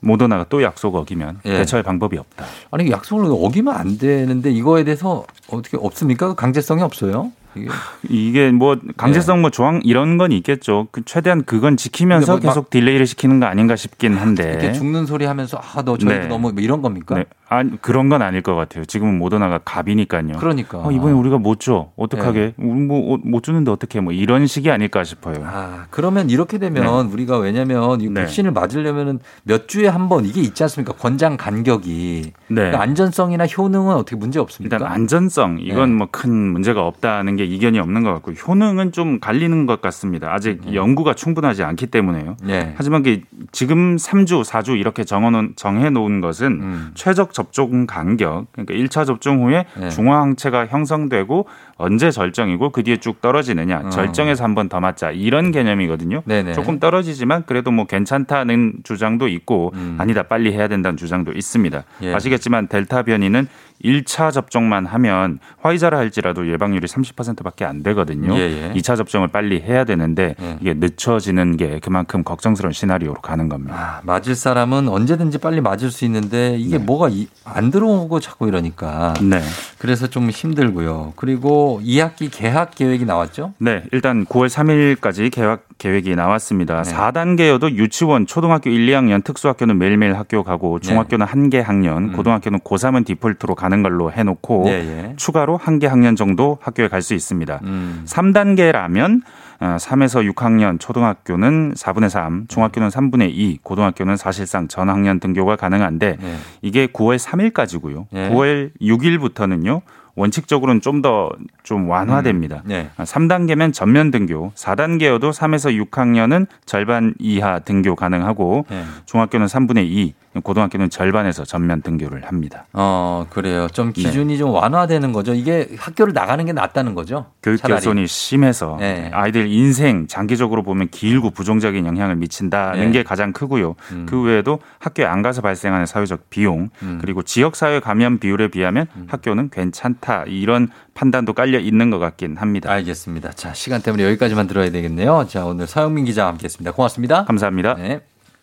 모더나가 0.00 0.46
또 0.48 0.62
약속 0.62 0.94
어기면 0.94 1.40
예. 1.44 1.58
대처할 1.58 1.82
방법이 1.82 2.16
없다. 2.16 2.46
아니 2.70 2.90
약속을 2.90 3.26
어기면 3.30 3.76
안 3.76 3.98
되는데 3.98 4.50
이거에 4.50 4.82
대해서 4.84 5.26
어떻게 5.50 5.76
없습니까? 5.78 6.34
강제성이 6.34 6.80
없어요? 6.80 7.32
이게 7.54 7.68
이게 8.08 8.50
뭐 8.50 8.78
강제성 8.96 9.42
뭐 9.42 9.50
조항 9.50 9.82
이런 9.84 10.16
건 10.16 10.32
있겠죠. 10.32 10.88
그 10.90 11.02
최대한 11.04 11.44
그건 11.44 11.76
지키면서 11.76 12.32
뭐 12.32 12.40
계속 12.40 12.70
딜레이를 12.70 13.06
시키는 13.06 13.40
거 13.40 13.46
아닌가 13.46 13.76
싶긴 13.76 14.16
한데. 14.16 14.52
이렇게 14.52 14.72
죽는 14.72 15.04
소리 15.04 15.26
하면서 15.26 15.58
아너 15.58 15.98
저희도 15.98 16.22
네. 16.22 16.28
너무 16.28 16.52
뭐 16.52 16.62
이런 16.62 16.80
겁니까? 16.80 17.16
네. 17.16 17.24
아니 17.52 17.76
그런 17.82 18.08
건 18.08 18.22
아닐 18.22 18.42
것 18.42 18.54
같아요. 18.54 18.84
지금은 18.84 19.18
모더나가 19.18 19.58
갑이니까요. 19.64 20.36
그러니까. 20.38 20.78
어, 20.78 20.92
이번에 20.92 21.12
우리가 21.12 21.38
못 21.38 21.58
줘. 21.58 21.90
어떡하게? 21.96 22.54
뭐못 22.56 23.20
못 23.24 23.42
주는데 23.42 23.72
어떻게? 23.72 23.98
뭐 24.00 24.12
이런 24.12 24.46
식이 24.46 24.70
아닐까 24.70 25.02
싶어요. 25.02 25.42
아, 25.44 25.86
그러면 25.90 26.30
이렇게 26.30 26.58
되면 26.58 27.06
우리가 27.06 27.38
왜냐면 27.38 28.00
이 28.00 28.08
네. 28.08 28.20
백신을 28.22 28.52
맞으려면은 28.52 29.18
몇 29.42 29.66
주에 29.68 29.88
한 29.88 30.08
번 30.08 30.24
이게 30.24 30.40
있지 30.40 30.62
않습니까? 30.64 30.92
권장 30.94 31.36
간격이. 31.36 32.32
네. 32.48 32.70
그 32.70 32.76
안전성이나 32.76 33.46
효능은 33.46 33.94
어떻게 33.94 34.16
문제 34.16 34.38
없습니까? 34.40 34.76
일단 34.76 34.90
안전성 34.92 35.58
이건 35.60 35.90
네. 35.90 35.96
뭐큰 35.96 36.30
문제가 36.52 36.86
없다는 36.86 37.36
게 37.36 37.44
이견이 37.44 37.78
없는 37.80 38.02
것 38.04 38.12
같고 38.14 38.32
효능은 38.32 38.92
좀 38.92 39.18
갈리는 39.20 39.66
것 39.66 39.80
같습니다. 39.82 40.32
아직 40.32 40.72
연구가 40.72 41.14
충분하지 41.14 41.64
않기 41.64 41.88
때문에요. 41.88 42.36
네. 42.42 42.74
하지만 42.76 43.02
그 43.02 43.20
지금 43.52 43.96
3주, 43.96 44.44
4주 44.44 44.78
이렇게 44.78 45.04
정해 45.04 45.30
놓은, 45.30 45.52
정해놓은 45.56 46.20
것은 46.20 46.46
음. 46.46 46.90
최적 46.94 47.34
접종 47.40 47.86
간격, 47.86 48.46
그러니까 48.52 48.74
1차 48.74 49.06
접종 49.06 49.42
후에 49.42 49.64
네. 49.78 49.88
중화항체가 49.88 50.66
형성되고 50.66 51.46
언제 51.80 52.10
절정이고 52.10 52.70
그 52.70 52.82
뒤에 52.82 52.98
쭉 52.98 53.20
떨어지느냐, 53.20 53.82
어. 53.86 53.90
절정에서 53.90 54.44
한 54.44 54.54
번 54.54 54.68
더 54.68 54.78
맞자 54.80 55.10
이런 55.10 55.50
개념이거든요. 55.52 56.22
네네. 56.26 56.52
조금 56.52 56.78
떨어지지만 56.78 57.44
그래도 57.46 57.70
뭐 57.70 57.86
괜찮다는 57.86 58.74
주장도 58.84 59.28
있고 59.28 59.72
음. 59.74 59.96
아니다 59.98 60.22
빨리 60.24 60.52
해야 60.52 60.68
된다는 60.68 60.96
주장도 60.96 61.32
있습니다. 61.32 61.84
예. 62.02 62.14
아시겠지만 62.14 62.68
델타 62.68 63.02
변이는 63.04 63.48
1차 63.82 64.30
접종만 64.30 64.84
하면 64.84 65.38
화이자라 65.62 65.96
할지라도 65.96 66.46
예방률이 66.52 66.86
30%밖에 66.86 67.64
안 67.64 67.82
되거든요. 67.82 68.36
예, 68.36 68.40
예. 68.40 68.72
2차 68.74 68.94
접종을 68.96 69.28
빨리 69.28 69.60
해야 69.62 69.84
되는데 69.84 70.34
예. 70.40 70.58
이게 70.60 70.74
늦춰지는 70.74 71.56
게 71.56 71.78
그만큼 71.82 72.22
걱정스러운 72.22 72.72
시나리오로 72.72 73.22
가는 73.22 73.48
겁니다. 73.48 73.74
아, 73.74 74.00
맞을 74.04 74.34
사람은 74.34 74.88
언제든지 74.88 75.38
빨리 75.38 75.60
맞을 75.62 75.90
수 75.90 76.04
있는데 76.04 76.56
이게 76.58 76.76
뭐가 76.76 77.08
이- 77.08 77.28
안 77.44 77.70
들어오고 77.70 78.20
자꾸 78.20 78.48
이러니까 78.48 79.14
네. 79.22 79.40
그래서 79.78 80.06
좀 80.08 80.28
힘들고요. 80.28 81.14
그리고 81.16 81.69
2학기 81.78 82.28
개학 82.30 82.74
계획이 82.74 83.04
나왔죠? 83.04 83.54
네, 83.58 83.84
일단 83.92 84.26
9월 84.26 84.48
3일까지 84.48 85.30
개학 85.30 85.64
계획이 85.78 86.14
나왔습니다. 86.14 86.82
네. 86.82 86.92
4단계여도 86.92 87.70
유치원, 87.76 88.26
초등학교 88.26 88.68
1, 88.68 88.86
2학년, 88.88 89.24
특수학교는 89.24 89.78
매일매일 89.78 90.14
학교 90.18 90.42
가고 90.42 90.78
중학교는 90.78 91.24
한개 91.26 91.60
학년, 91.60 92.10
음. 92.10 92.12
고등학교는 92.12 92.58
고3은 92.60 93.06
디폴트로 93.06 93.54
가는 93.54 93.82
걸로 93.82 94.12
해놓고 94.12 94.64
예, 94.66 94.72
예. 94.72 95.14
추가로 95.16 95.56
한 95.56 95.78
개 95.78 95.86
학년 95.86 96.16
정도 96.16 96.58
학교에 96.60 96.88
갈 96.88 97.00
수 97.00 97.14
있습니다. 97.14 97.60
음. 97.62 98.02
3단계라면 98.06 99.22
3에서 99.60 100.30
6학년 100.34 100.78
초등학교는 100.80 101.74
4분의 101.74 102.08
3, 102.08 102.46
중학교는 102.48 102.88
3분의 102.88 103.30
2, 103.32 103.58
고등학교는 103.62 104.16
사실상 104.16 104.68
전 104.68 104.88
학년 104.90 105.20
등교가 105.20 105.56
가능한데 105.56 106.16
네. 106.20 106.36
이게 106.62 106.86
9월 106.88 107.18
3일까지고요. 107.18 108.06
예. 108.14 108.28
9월 108.30 108.70
6일부터는요. 108.80 109.80
원칙적으로는 110.14 110.80
좀 110.80 111.02
더좀 111.02 111.88
완화됩니다. 111.88 112.62
네. 112.64 112.90
3단계면 112.96 113.72
전면 113.72 114.10
등교, 114.10 114.52
4단계여도 114.54 115.32
3에서 115.32 115.90
6학년은 115.90 116.46
절반 116.66 117.14
이하 117.18 117.58
등교 117.60 117.94
가능하고 117.96 118.66
네. 118.68 118.84
중학교는 119.06 119.46
3분의 119.46 119.86
2, 119.86 120.14
고등학교는 120.42 120.90
절반에서 120.90 121.44
전면 121.44 121.82
등교를 121.82 122.24
합니다. 122.24 122.66
어, 122.72 123.26
그래요. 123.30 123.66
네. 123.66 123.72
좀 123.72 123.92
기준이 123.92 124.38
좀 124.38 124.50
완화되는 124.50 125.12
거죠. 125.12 125.34
이게 125.34 125.68
학교를 125.76 126.12
나가는 126.12 126.44
게 126.44 126.52
낫다는 126.52 126.94
거죠. 126.94 127.26
교육. 127.42 127.60
결손이 127.60 128.06
심해서 128.06 128.76
네. 128.78 129.10
아이들 129.12 129.48
인생 129.48 130.06
장기적으로 130.06 130.62
보면 130.62 130.88
길고 130.90 131.30
부정적인 131.30 131.84
영향을 131.84 132.16
미친다는 132.16 132.86
네. 132.86 132.90
게 132.90 133.02
가장 133.02 133.32
크고요. 133.32 133.74
음. 133.90 134.06
그 134.08 134.22
외에도 134.22 134.60
학교에 134.78 135.04
안 135.04 135.22
가서 135.22 135.40
발생하는 135.40 135.86
사회적 135.86 136.30
비용 136.30 136.70
음. 136.82 136.98
그리고 137.00 137.22
지역 137.22 137.56
사회 137.56 137.80
감염 137.80 138.18
비율에 138.18 138.48
비하면 138.48 138.86
학교는 139.08 139.50
괜찮다 139.50 140.24
이런 140.26 140.68
판단도 140.94 141.32
깔려 141.32 141.58
있는 141.58 141.90
것 141.90 141.98
같긴 141.98 142.36
합니다. 142.36 142.70
알겠습니다. 142.70 143.32
자, 143.32 143.52
시간 143.54 143.82
때문에 143.82 144.04
여기까지만 144.04 144.46
들어야 144.46 144.70
되겠네요. 144.70 145.26
자, 145.28 145.44
오늘 145.44 145.66
서영민 145.66 146.04
기자와 146.04 146.28
함께 146.28 146.44
했습니다. 146.44 146.72
고맙습니다. 146.72 147.24
감사합니다. 147.24 147.76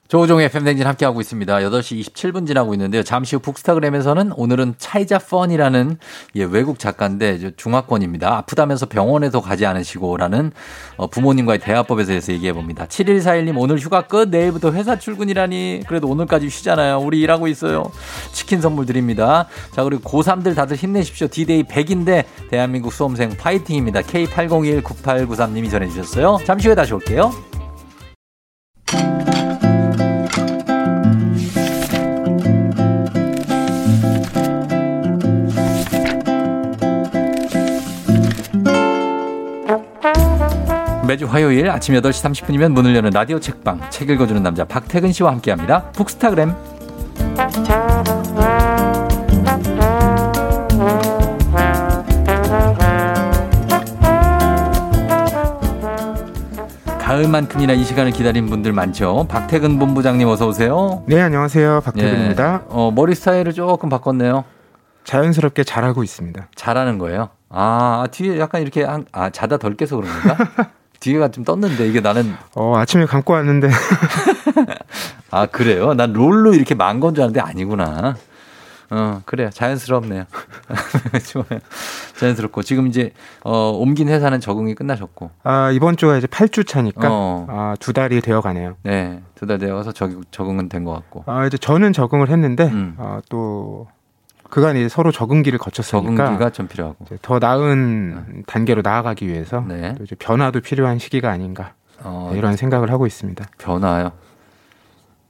네. 0.07 0.09
조우종의 0.09 0.45
FM댕진 0.45 0.87
함께하고 0.87 1.19
있습니다. 1.19 1.57
8시 1.59 2.01
27분 2.01 2.47
지나고 2.47 2.73
있는데요. 2.73 3.03
잠시 3.03 3.35
후 3.35 3.41
북스타그램에서는 3.41 4.31
오늘은 4.35 4.75
차이자 4.77 5.19
펀이라는 5.19 5.97
예, 6.35 6.43
외국 6.43 6.79
작가인데 6.79 7.55
중화권입니다. 7.55 8.37
아프다면서 8.37 8.85
병원에도 8.85 9.41
가지 9.41 9.65
않으시고라는 9.65 10.51
어, 10.95 11.07
부모님과의 11.07 11.59
대화법에 11.59 12.05
대해서 12.05 12.31
얘기해 12.31 12.53
봅니다. 12.53 12.85
7141님 12.85 13.57
오늘 13.57 13.77
휴가 13.77 14.03
끝 14.03 14.29
내일부터 14.29 14.71
회사 14.71 14.97
출근이라니 14.97 15.81
그래도 15.87 16.07
오늘까지 16.07 16.49
쉬잖아요. 16.49 16.99
우리 16.99 17.19
일하고 17.19 17.47
있어요. 17.47 17.83
치킨 18.31 18.61
선물 18.61 18.85
드립니다. 18.85 19.47
자 19.73 19.83
그리고 19.83 20.09
고3들 20.09 20.55
다들 20.55 20.77
힘내십시오. 20.77 21.27
디데이 21.27 21.63
100인데 21.63 22.23
대한민국 22.49 22.93
수험생 22.93 23.35
파이팅입니다. 23.37 24.01
K80219893님이 24.01 25.69
전해주셨어요. 25.69 26.39
잠시 26.45 26.67
후에 26.67 26.75
다시 26.75 26.93
올게요. 26.93 27.31
매주 41.07 41.25
화요일 41.25 41.69
아침 41.69 41.95
8시 41.95 42.45
30분이면 42.45 42.73
문을 42.73 42.93
여는 42.93 43.11
라디오 43.11 43.39
책방 43.39 43.89
책 43.89 44.09
읽어주는 44.09 44.43
남자 44.43 44.65
박태근 44.65 45.13
씨와 45.13 45.31
함께합니다. 45.31 45.91
북스타그램 45.93 46.53
가을만큼이나 56.99 57.71
이 57.71 57.85
시간을 57.85 58.11
기다린 58.11 58.47
분들 58.47 58.73
많죠. 58.73 59.27
박태근 59.29 59.79
본부장님 59.79 60.27
어서 60.27 60.45
오세요. 60.45 61.03
네, 61.07 61.21
안녕하세요. 61.21 61.81
박태근입니다. 61.85 62.53
예. 62.53 62.65
어, 62.67 62.91
머리 62.93 63.15
스타일을 63.15 63.53
조금 63.53 63.87
바꿨네요. 63.87 64.43
자연스럽게 65.05 65.63
잘하고 65.63 66.03
있습니다. 66.03 66.49
잘하는 66.53 66.97
거예요. 66.97 67.29
아, 67.49 68.07
뒤에 68.11 68.37
약간 68.39 68.61
이렇게 68.61 68.83
한, 68.83 69.05
아, 69.13 69.29
자다 69.29 69.57
덜 69.57 69.77
깨서 69.77 69.95
그런 69.95 70.11
건가? 70.11 70.69
뒤에가 71.07 71.29
좀 71.29 71.43
떴는데 71.45 71.87
이게 71.87 72.01
나는 72.01 72.33
어, 72.55 72.75
아침에 72.77 73.05
감고 73.05 73.31
왔는데 73.33 73.69
아 75.31 75.45
그래요? 75.45 75.93
난 75.93 76.11
롤로 76.13 76.53
이렇게 76.53 76.75
만건줄 76.75 77.23
알았는데 77.23 77.39
아니구나. 77.41 78.15
어 78.89 79.21
그래요 79.25 79.49
자연스럽네요. 79.51 80.23
좋아요. 81.29 81.59
자연스럽고 82.17 82.63
지금 82.63 82.87
이제 82.87 83.11
어, 83.43 83.71
옮긴 83.71 84.07
회사는 84.09 84.39
적응이 84.39 84.75
끝나셨고. 84.75 85.31
아, 85.43 85.71
이번 85.71 85.97
주가 85.97 86.17
이제 86.17 86.25
8주 86.27 86.65
차니까 86.65 87.07
어. 87.09 87.47
아, 87.49 87.75
두 87.79 87.91
달이 87.93 88.21
되어 88.21 88.39
가네요. 88.41 88.75
네, 88.83 89.21
두 89.35 89.45
달 89.45 89.57
되어서 89.59 89.91
적응, 89.91 90.21
적응은 90.31 90.69
된 90.69 90.85
것 90.85 90.93
같고. 90.93 91.23
아, 91.25 91.45
이제 91.45 91.57
저는 91.57 91.91
적응을 91.93 92.29
했는데 92.29 92.65
음. 92.67 92.95
아, 92.97 93.21
또 93.29 93.87
그간 94.49 94.75
이제 94.77 94.89
서로 94.89 95.11
적응기를 95.11 95.59
거쳤으니까 95.59 96.15
적응기가 96.25 96.49
좀 96.51 96.67
필요하고. 96.67 97.05
더 97.21 97.39
나은 97.39 98.43
단계로 98.47 98.81
나아가기 98.81 99.27
위해서 99.27 99.63
네. 99.67 99.95
또 99.97 100.03
이제 100.03 100.15
변화도 100.15 100.61
필요한 100.61 100.99
시기가 100.99 101.29
아닌가 101.29 101.73
어, 102.03 102.29
네, 102.31 102.37
이런 102.37 102.55
생각을 102.55 102.91
하고 102.91 103.05
있습니다. 103.07 103.45
변화요. 103.57 104.11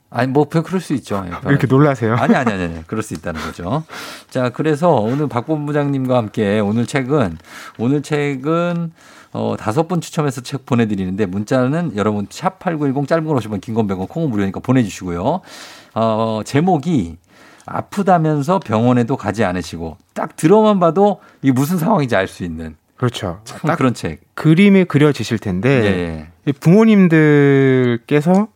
아니 0.09 0.31
뭐 0.31 0.45
그럴 0.45 0.79
수 0.79 0.93
있죠. 0.93 1.25
예. 1.25 1.49
이렇게 1.49 1.67
놀라세요? 1.67 2.15
아니 2.15 2.33
아니 2.35 2.51
아니 2.51 2.63
아니. 2.63 2.87
그럴 2.87 3.03
수 3.03 3.13
있다는 3.13 3.41
거죠. 3.41 3.83
자, 4.29 4.49
그래서 4.49 4.91
오늘 4.91 5.27
박 5.27 5.45
본부장님과 5.45 6.15
함께 6.17 6.59
오늘 6.59 6.85
책은 6.85 7.37
오늘 7.77 8.01
책은 8.01 8.93
어, 9.33 9.55
다섯 9.59 9.87
분 9.87 9.99
추첨해서 9.99 10.41
책 10.41 10.65
보내드리는데 10.65 11.25
문자는 11.25 11.97
여러분 11.97 12.25
샵8910 12.27 13.07
짧은 13.07 13.25
걸 13.25 13.35
오시면 13.35 13.59
긴건 13.59 13.87
100원 13.87 14.07
콩은 14.07 14.29
무료니까 14.29 14.61
보내주시고요. 14.61 15.41
어, 15.95 16.41
제목이 16.45 17.17
아프다면서 17.67 18.59
병원에도 18.59 19.17
가지 19.17 19.43
않으시고 19.43 19.97
딱 20.13 20.35
들어만 20.35 20.79
봐도 20.79 21.19
이게 21.41 21.51
무슨 21.51 21.77
상황인지 21.77 22.15
알 22.15 22.27
수 22.27 22.43
있는 22.43 22.75
그렇죠. 22.97 23.41
참딱 23.43 23.77
그런 23.77 23.93
책. 23.93 24.21
그림이 24.33 24.85
그려지실 24.85 25.37
텐데 25.37 25.69
예. 25.69 26.27
이 26.45 26.51
부모님들께서 26.53 28.47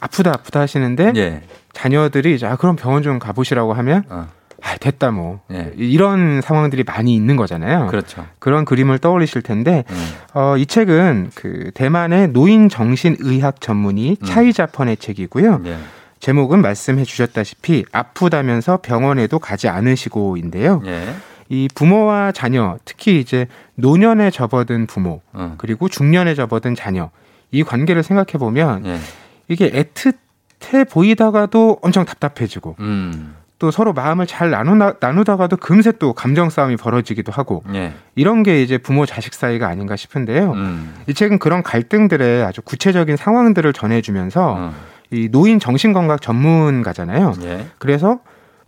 아프다 0.00 0.30
아프다 0.30 0.60
하시는데 0.60 1.12
예. 1.16 1.42
자녀들이 1.72 2.34
이제 2.34 2.46
아 2.46 2.56
그럼 2.56 2.76
병원 2.76 3.02
좀 3.02 3.18
가보시라고 3.18 3.72
하면 3.74 4.04
어. 4.08 4.26
아 4.62 4.76
됐다 4.76 5.10
뭐 5.10 5.40
예. 5.52 5.72
이런 5.76 6.40
상황들이 6.40 6.84
많이 6.84 7.14
있는 7.14 7.36
거잖아요. 7.36 7.88
그렇죠. 7.88 8.24
그런 8.38 8.64
그림을 8.64 8.98
떠올리실 8.98 9.42
텐데 9.42 9.84
음. 9.90 10.08
어, 10.34 10.56
이 10.56 10.66
책은 10.66 11.32
그 11.34 11.70
대만의 11.74 12.28
노인 12.28 12.68
정신의학 12.68 13.60
전문의 13.60 14.16
음. 14.20 14.24
차이자펀의 14.26 14.96
책이고요. 14.98 15.62
예. 15.66 15.76
제목은 16.22 16.62
말씀해 16.62 17.02
주셨다시피 17.02 17.84
아프다면서 17.90 18.78
병원에도 18.80 19.40
가지 19.40 19.68
않으시고인데요. 19.68 20.80
예. 20.86 21.16
이 21.48 21.68
부모와 21.74 22.30
자녀, 22.30 22.78
특히 22.84 23.18
이제 23.18 23.48
노년에 23.74 24.30
접어든 24.30 24.86
부모, 24.86 25.20
어. 25.32 25.56
그리고 25.58 25.88
중년에 25.88 26.36
접어든 26.36 26.76
자녀, 26.76 27.10
이 27.50 27.64
관계를 27.64 28.04
생각해 28.04 28.38
보면 28.38 28.86
예. 28.86 28.98
이게 29.48 29.68
애틋해 29.72 30.88
보이다가도 30.88 31.80
엄청 31.82 32.04
답답해지고 32.04 32.76
음. 32.78 33.34
또 33.58 33.72
서로 33.72 33.92
마음을 33.92 34.28
잘 34.28 34.50
나누다, 34.50 34.94
나누다가도 35.00 35.56
금세 35.56 35.90
또 35.98 36.12
감정 36.12 36.50
싸움이 36.50 36.76
벌어지기도 36.76 37.32
하고 37.32 37.64
예. 37.74 37.94
이런 38.14 38.44
게 38.44 38.62
이제 38.62 38.78
부모 38.78 39.06
자식 39.06 39.34
사이가 39.34 39.66
아닌가 39.66 39.96
싶은데요. 39.96 40.52
음. 40.52 40.94
이 41.08 41.14
책은 41.14 41.40
그런 41.40 41.64
갈등들의 41.64 42.44
아주 42.44 42.62
구체적인 42.62 43.16
상황들을 43.16 43.72
전해주면서 43.72 44.54
어. 44.56 44.91
이 45.12 45.28
노인 45.30 45.58
정신건강 45.58 46.18
전문가잖아요. 46.18 47.34
예. 47.42 47.66
그래서 47.78 48.20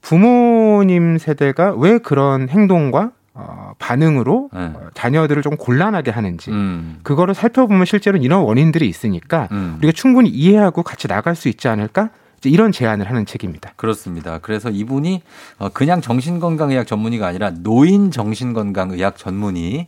부모님 0.03 1.19
세대가 1.19 1.73
왜 1.75 1.99
그런 1.99 2.49
행동과 2.49 3.13
어, 3.33 3.73
반응으로 3.79 4.51
예. 4.55 4.59
어, 4.59 4.91
자녀들을 4.95 5.43
좀 5.43 5.57
곤란하게 5.57 6.11
하는지 6.11 6.51
음. 6.51 6.99
그거를 7.03 7.35
살펴보면 7.35 7.85
실제로 7.87 8.19
이런 8.19 8.43
원인들이 8.43 8.87
있으니까 8.87 9.49
음. 9.51 9.77
우리가 9.79 9.93
충분히 9.93 10.29
이해하고 10.29 10.83
같이 10.83 11.09
나갈 11.09 11.35
수 11.35 11.49
있지 11.49 11.67
않을까 11.67 12.11
이런 12.45 12.73
제안을 12.73 13.09
하는 13.09 13.25
책입니다. 13.25 13.73
그렇습니다. 13.77 14.39
그래서 14.43 14.69
이분이 14.71 15.23
어, 15.59 15.69
그냥 15.71 16.01
정신건강의학 16.01 16.87
전문의가 16.87 17.27
아니라 17.27 17.51
노인 17.51 18.11
정신건강의학 18.11 19.17
전문의라는 19.17 19.87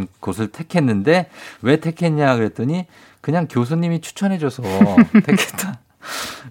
네. 0.00 0.06
곳을 0.20 0.48
택했는데 0.48 1.30
왜 1.62 1.76
택했냐 1.76 2.36
그랬더니 2.36 2.86
그냥 3.20 3.46
교수님이 3.48 4.00
추천해줘서 4.00 4.62
택했다. 5.24 5.80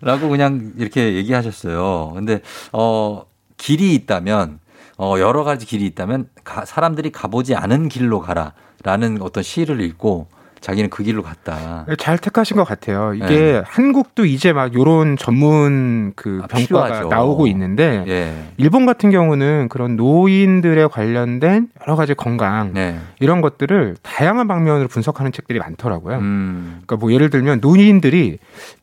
라고 0.02 0.30
그냥 0.30 0.74
이렇게 0.78 1.14
얘기하셨어요. 1.16 2.12
근데, 2.14 2.42
어, 2.74 3.26
길이 3.58 3.94
있다면, 3.96 4.60
어, 4.98 5.16
여러 5.20 5.44
가지 5.44 5.66
길이 5.66 5.86
있다면, 5.88 6.30
가- 6.44 6.66
사람들이 6.66 7.12
가보지 7.12 7.56
않은 7.56 7.90
길로 7.90 8.20
가라. 8.20 8.54
라는 8.84 9.22
어떤 9.22 9.42
시를 9.44 9.82
읽고 9.82 10.28
자기는 10.68 10.90
그 10.90 11.02
길로 11.02 11.24
갔다. 11.24 11.86
잘 11.98 12.18
택하신 12.18 12.58
것 12.58 12.66
같아요. 12.66 13.14
이게 13.14 13.26
네. 13.28 13.62
한국도 13.66 14.26
이제 14.26 14.52
막 14.52 14.74
요런 14.74 15.16
전문 15.16 16.12
그 16.18 16.42
아, 16.44 16.48
병과가 16.48 16.88
필요하죠. 16.88 17.08
나오고 17.08 17.48
있는데 17.48 18.04
예. 18.06 18.34
일본 18.58 18.86
같은 18.86 19.10
경우는 19.10 19.70
그런 19.70 19.96
노인들에 19.96 20.88
관련된 20.88 21.70
여러 21.82 21.96
가지 21.96 22.14
건강 22.16 22.74
네. 22.74 23.00
이런 23.22 23.40
것들을 23.40 23.96
다양한 24.02 24.50
방면으로 24.50 24.90
분석하는 24.90 25.32
책들이 25.32 25.58
많더라고요. 25.60 26.18
음. 26.18 26.82
그러니까 26.86 26.98
뭐 26.98 27.14
예를 27.14 27.30
들면 27.30 27.60
노인들이 27.62 28.38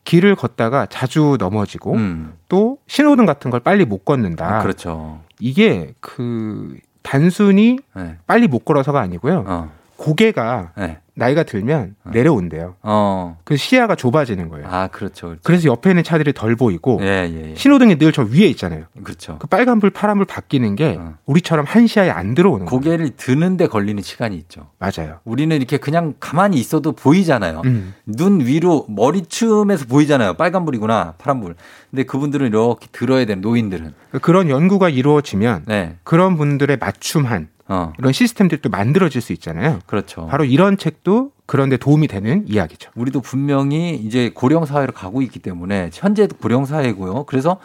길을 0.04 0.36
걷다가 0.36 0.86
자주 0.86 1.36
넘어지고 1.38 1.92
음. 1.96 2.32
또 2.48 2.78
신호등 2.86 3.26
같은 3.26 3.50
걸 3.50 3.60
빨리 3.60 3.84
못 3.84 4.06
걷는다. 4.06 4.60
그렇죠. 4.60 5.20
이게 5.38 5.92
그 6.00 6.76
단순히 7.02 7.78
네. 7.94 8.16
빨리 8.26 8.48
못 8.48 8.64
걸어서가 8.64 9.00
아니고요. 9.00 9.44
어. 9.46 9.70
고개가 9.96 10.72
네. 10.76 10.98
나이가 11.16 11.44
들면 11.44 11.94
내려온대요. 12.10 12.74
어. 12.82 13.38
그 13.44 13.56
시야가 13.56 13.94
좁아지는 13.94 14.48
거예요. 14.48 14.66
아, 14.68 14.88
그렇죠. 14.88 15.28
그렇죠. 15.28 15.40
그래서 15.44 15.68
옆에 15.68 15.90
있는 15.90 16.02
차들이 16.02 16.32
덜 16.32 16.56
보이고 16.56 16.98
예, 17.00 17.30
예, 17.32 17.50
예. 17.50 17.54
신호등이 17.54 17.98
늘 17.98 18.10
저 18.10 18.22
위에 18.22 18.46
있잖아요. 18.48 18.86
그렇죠. 19.04 19.38
그 19.38 19.46
빨간불, 19.46 19.90
파란불 19.90 20.26
바뀌는 20.26 20.74
게 20.74 20.96
어. 20.98 21.14
우리처럼 21.26 21.66
한 21.68 21.86
시야에 21.86 22.10
안 22.10 22.34
들어오는 22.34 22.66
거예요. 22.66 22.70
고개를 22.80 23.10
드는데 23.16 23.68
걸리는 23.68 24.02
시간이 24.02 24.36
있죠. 24.38 24.70
맞아요. 24.80 25.20
우리는 25.24 25.56
이렇게 25.56 25.76
그냥 25.76 26.14
가만히 26.18 26.56
있어도 26.58 26.90
보이잖아요. 26.92 27.62
음. 27.64 27.94
눈 28.06 28.40
위로 28.40 28.84
머리춤에서 28.88 29.86
보이잖아요. 29.86 30.34
빨간불이구나, 30.34 31.14
파란불. 31.18 31.54
근데 31.92 32.02
그분들은 32.02 32.48
이렇게 32.48 32.88
들어야 32.90 33.24
되는 33.24 33.40
노인들은. 33.40 33.94
그런 34.20 34.50
연구가 34.50 34.88
이루어지면 34.88 35.64
네. 35.66 35.96
그런 36.02 36.36
분들의 36.36 36.76
맞춤한 36.78 37.48
어. 37.66 37.92
이런 37.98 38.12
시스템들도 38.12 38.68
만들어질 38.68 39.22
수 39.22 39.32
있잖아요. 39.32 39.78
그렇죠. 39.86 40.26
바로 40.26 40.44
이런 40.44 40.76
책도 40.76 41.32
그런데 41.46 41.76
도움이 41.76 42.08
되는 42.08 42.44
이야기죠. 42.46 42.90
우리도 42.94 43.20
분명히 43.20 43.94
이제 43.94 44.30
고령 44.34 44.66
사회로 44.66 44.92
가고 44.92 45.22
있기 45.22 45.38
때문에 45.38 45.90
현재도 45.92 46.36
고령 46.36 46.66
사회고요. 46.66 47.24
그래서 47.24 47.58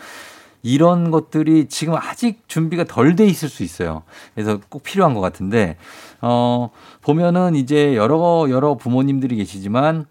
이런 0.62 1.10
것들이 1.12 1.68
지금 1.70 1.96
아직 1.96 2.44
준비가 2.48 2.84
덜 2.84 3.16
돼 3.16 3.26
있을 3.26 3.48
수 3.48 3.64
있어요. 3.64 4.04
그래서 4.36 4.60
꼭 4.70 4.84
필요한 4.84 5.14
것 5.14 5.22
같은데 5.22 5.78
어 6.22 6.70
보면은 7.02 7.56
이제 7.56 7.96
여러 7.96 8.48
여러 8.50 8.76
부모님들이 8.76 9.38
계시지만 9.38 10.06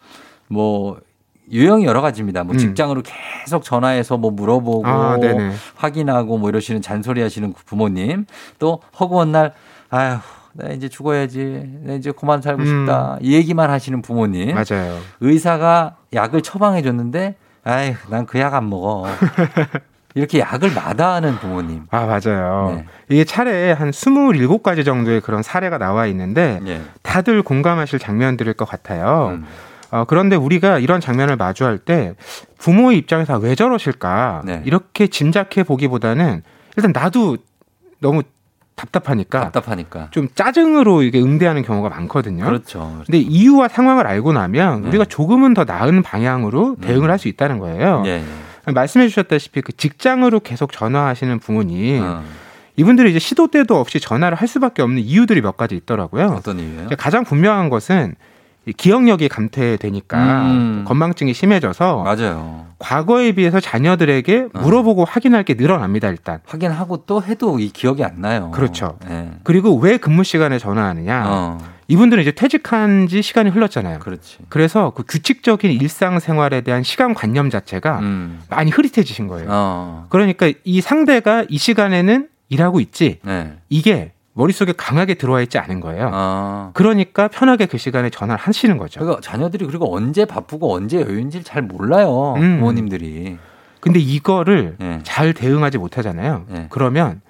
뭐 0.49 0.99
유형이 1.51 1.84
여러 1.84 2.01
가지입니다. 2.01 2.45
뭐 2.45 2.55
음. 2.55 2.59
직장으로 2.59 3.03
계속 3.03 3.62
전화해서 3.62 4.16
뭐 4.16 4.30
물어보고 4.30 4.86
아. 4.86 5.16
확인하고 5.76 6.39
뭐 6.39 6.49
이러시는 6.49 6.82
잔소리 6.82 7.20
하시는 7.22 7.53
부모님 7.53 8.26
또 8.59 8.80
허구한 8.99 9.32
날 9.32 9.55
아휴 9.91 10.18
나 10.55 10.68
이제 10.70 10.89
죽어야지. 10.89 11.80
나 11.84 11.95
이제 11.95 12.11
그만 12.12 12.43
살고 12.43 12.62
음. 12.62 12.66
싶다. 12.66 13.18
이 13.20 13.34
얘기만 13.34 13.70
하시는 13.70 14.03
부모님. 14.03 14.55
맞아요. 14.55 14.99
의사가 15.20 15.97
약을 16.12 16.43
처방해 16.43 16.82
줬는데 16.82 17.36
아휴 17.64 17.95
난 18.11 18.26
그 18.26 18.39
약 18.39 18.55
안 18.55 18.68
먹어. 18.68 19.07
이렇게 20.14 20.41
약을 20.41 20.72
마다하는 20.74 21.36
부모님. 21.36 21.82
아, 21.91 22.07
맞아요. 22.07 22.74
네. 22.76 22.86
이게 23.09 23.24
차례에 23.24 23.72
한 23.72 23.91
27가지 23.91 24.84
정도의 24.84 25.20
그런 25.20 25.43
사례가 25.43 25.78
나와 25.78 26.07
있는데 26.07 26.59
예. 26.66 26.80
다들 27.03 27.43
공감하실 27.43 27.99
장면들일 28.01 28.55
것 28.55 28.64
같아요. 28.64 29.36
음. 29.36 29.45
어, 29.91 30.05
그런데 30.09 30.34
우리가 30.34 30.80
이런 30.80 31.01
장면을 31.01 31.36
마주할 31.36 31.78
때 31.78 32.14
부모의 32.59 32.99
입장에서 32.99 33.36
왜 33.39 33.55
저러실까 33.55 34.43
네. 34.45 34.62
이렇게 34.64 35.07
짐작해 35.07 35.62
보기보다는 35.62 36.43
일단 36.76 36.93
나도 36.93 37.36
너무 38.01 38.22
답답하니까 38.79 39.41
답답하니까. 39.51 40.09
좀 40.11 40.29
짜증으로 40.35 41.03
이게 41.03 41.20
응대하는 41.20 41.62
경우가 41.62 41.89
많거든요. 41.91 42.45
그렇죠. 42.45 43.03
근데 43.05 43.18
이유와 43.18 43.68
상황을 43.68 44.07
알고 44.07 44.33
나면 44.33 44.83
네. 44.83 44.89
우리가 44.89 45.05
조금은 45.05 45.53
더 45.55 45.64
나은 45.64 46.03
방향으로 46.03 46.76
대응을 46.81 47.11
할수 47.11 47.29
있다는 47.29 47.59
거예요. 47.59 48.05
예. 48.07 48.22
말씀해 48.66 49.09
주셨다시피 49.09 49.62
그 49.62 49.72
직장으로 49.72 50.41
계속 50.41 50.72
전화하시는 50.72 51.39
부모님 51.41 52.03
어. 52.03 52.22
이분들이 52.76 53.11
이제 53.11 53.18
시도 53.18 53.49
때도 53.49 53.76
없이 53.76 53.99
전화를 53.99 54.37
할 54.37 54.47
수밖에 54.47 54.83
없는 54.83 55.03
이유들이 55.03 55.41
몇 55.41 55.57
가지 55.57 55.74
있더라고요. 55.74 56.26
어떤 56.39 56.61
이유예요? 56.61 56.89
가장 56.97 57.24
분명한 57.24 57.70
것은 57.70 58.14
이 58.14 58.14
기억력이 58.77 59.29
감퇴되니까 59.29 60.43
음. 60.43 60.85
건망증이 60.87 61.35
심해져서 61.35 62.03
맞아요. 62.03 62.66
과거에 62.79 63.33
비해서 63.33 63.61
자녀들에게 63.61 64.49
어. 64.55 64.61
물어보고 64.61 65.05
확인할 65.05 65.45
게 65.45 65.55
늘어납니다 65.55 66.09
일단. 66.09 66.41
확인하고 66.47 67.05
또 67.07 67.23
해도 67.23 67.59
이 67.59 67.71
기억이 67.71 68.05
안 68.05 68.21
나요. 68.21 68.51
그렇죠. 68.53 68.99
예. 69.11 69.31
그리고 69.43 69.77
왜 69.77 69.97
근무 69.97 70.25
시간에 70.25 70.59
전화하느냐? 70.59 71.25
어. 71.27 71.59
이분들은 71.89 72.23
이제 72.23 72.33
퇴직한 72.33 73.09
지 73.09 73.23
시간이 73.23 73.49
흘렀잖아요. 73.51 73.99
그렇지. 74.01 74.39
그래서 74.51 74.93
그 74.95 75.05
규칙적인 75.09 75.73
일상생활에 75.73 76.61
대한 76.61 76.83
시간 76.83 77.14
관념 77.14 77.49
자체가 77.49 78.01
음. 78.01 78.43
많이 78.51 78.71
흐릿해지신 78.71 79.27
거예요. 79.27 79.49
어. 79.51 80.07
그러니까 80.11 80.53
이 80.64 80.81
상대가 80.83 81.45
이 81.49 81.57
시간에는 81.57 82.29
일하고 82.51 82.81
있지. 82.81 83.21
네. 83.23 83.55
이게 83.71 84.12
머릿속에 84.39 84.72
강하게 84.72 85.14
들어와 85.14 85.43
있지 85.43 85.59
않은 85.59 85.80
거예요. 85.80 86.11
아. 86.12 86.70
그러니까 86.74 87.26
편하게 87.26 87.66
그 87.66 87.76
시간에 87.76 88.09
전화를 88.09 88.41
하시는 88.41 88.78
거죠. 88.78 89.01
그러니까 89.01 89.20
자녀들이 89.20 89.66
그리고 89.66 89.93
언제 89.95 90.24
바쁘고 90.24 90.72
언제 90.72 91.01
여유인지를 91.01 91.43
잘 91.43 91.62
몰라요. 91.62 92.34
음. 92.36 92.61
부모님들이. 92.61 93.36
근데 93.80 93.99
이거를 93.99 94.76
예. 94.80 95.01
잘 95.03 95.34
대응하지 95.34 95.78
못하잖아요. 95.78 96.47
예. 96.53 96.66
그러면 96.70 97.20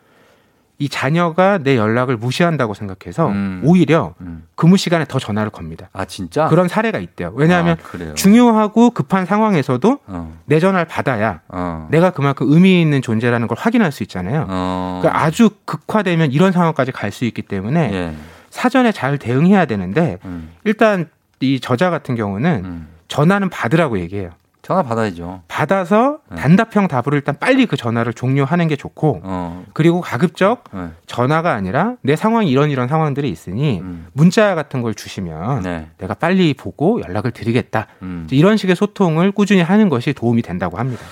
이 0.80 0.88
자녀가 0.88 1.58
내 1.58 1.76
연락을 1.76 2.16
무시한다고 2.16 2.72
생각해서 2.72 3.28
음. 3.28 3.60
오히려 3.64 4.14
음. 4.20 4.44
근무 4.54 4.76
시간에 4.76 5.04
더 5.06 5.18
전화를 5.18 5.50
겁니다. 5.50 5.88
아 5.92 6.04
진짜? 6.04 6.46
그런 6.46 6.68
사례가 6.68 7.00
있대요. 7.00 7.32
왜냐하면 7.34 7.76
아. 7.82 8.14
중요하고 8.14 8.90
급한 8.90 9.26
상황에서도 9.26 9.98
어. 10.06 10.38
내 10.44 10.60
전화를 10.60 10.86
받아야 10.86 11.40
어. 11.48 11.88
내가 11.90 12.10
그만큼 12.10 12.46
의미 12.52 12.80
있는 12.80 13.02
존재라는 13.02 13.48
걸 13.48 13.58
확인할 13.58 13.90
수 13.90 14.04
있잖아요. 14.04 14.46
어. 14.48 15.00
그러니까 15.02 15.24
아주 15.24 15.50
극화되면 15.64 16.30
이런 16.30 16.52
상황까지 16.52 16.92
갈 16.92 17.08
수 17.08 17.24
있기 17.24 17.40
때문에 17.40 17.90
예. 17.94 18.14
사전에 18.50 18.92
잘 18.92 19.16
대응해야 19.18 19.64
되는데 19.64 20.18
음. 20.26 20.50
일단 20.64 21.08
이 21.40 21.58
저자 21.58 21.88
같은 21.90 22.14
경우는 22.14 22.62
음. 22.64 22.88
전화는 23.08 23.48
받으라고 23.48 23.98
얘기해요. 23.98 24.30
전화 24.62 24.82
받아야죠. 24.82 25.42
받아서 25.48 26.18
네. 26.30 26.36
단답형 26.36 26.88
답으로 26.88 27.14
일단 27.14 27.36
빨리 27.38 27.66
그 27.66 27.76
전화를 27.76 28.12
종료하는 28.12 28.68
게 28.68 28.76
좋고 28.76 29.20
어. 29.22 29.64
그리고 29.72 30.00
가급적 30.00 30.64
네. 30.72 30.88
전화가 31.06 31.52
아니라 31.54 31.94
내 32.02 32.16
상황이 32.16 32.50
이런 32.50 32.70
이런 32.70 32.88
상황들이 32.88 33.30
있으니 33.30 33.80
음. 33.80 34.06
문자 34.12 34.54
같은 34.54 34.82
걸 34.82 34.94
주시면 34.94 35.62
네. 35.62 35.88
내가 35.98 36.14
빨리 36.14 36.54
보고 36.54 37.00
연락을 37.00 37.30
드리겠다. 37.30 37.86
음. 38.02 38.26
이런 38.30 38.56
식의 38.56 38.76
소통을 38.76 39.32
꾸준히 39.32 39.62
하는 39.62 39.88
것이 39.88 40.12
도움이 40.12 40.42
된다고 40.42 40.78
합니다. 40.78 41.02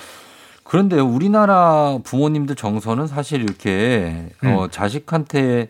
그런데 0.63 0.99
우리나라 0.99 1.97
부모님들 2.03 2.55
정서는 2.55 3.07
사실 3.07 3.41
이렇게 3.41 4.29
음. 4.43 4.53
어, 4.53 4.67
자식한테 4.67 5.69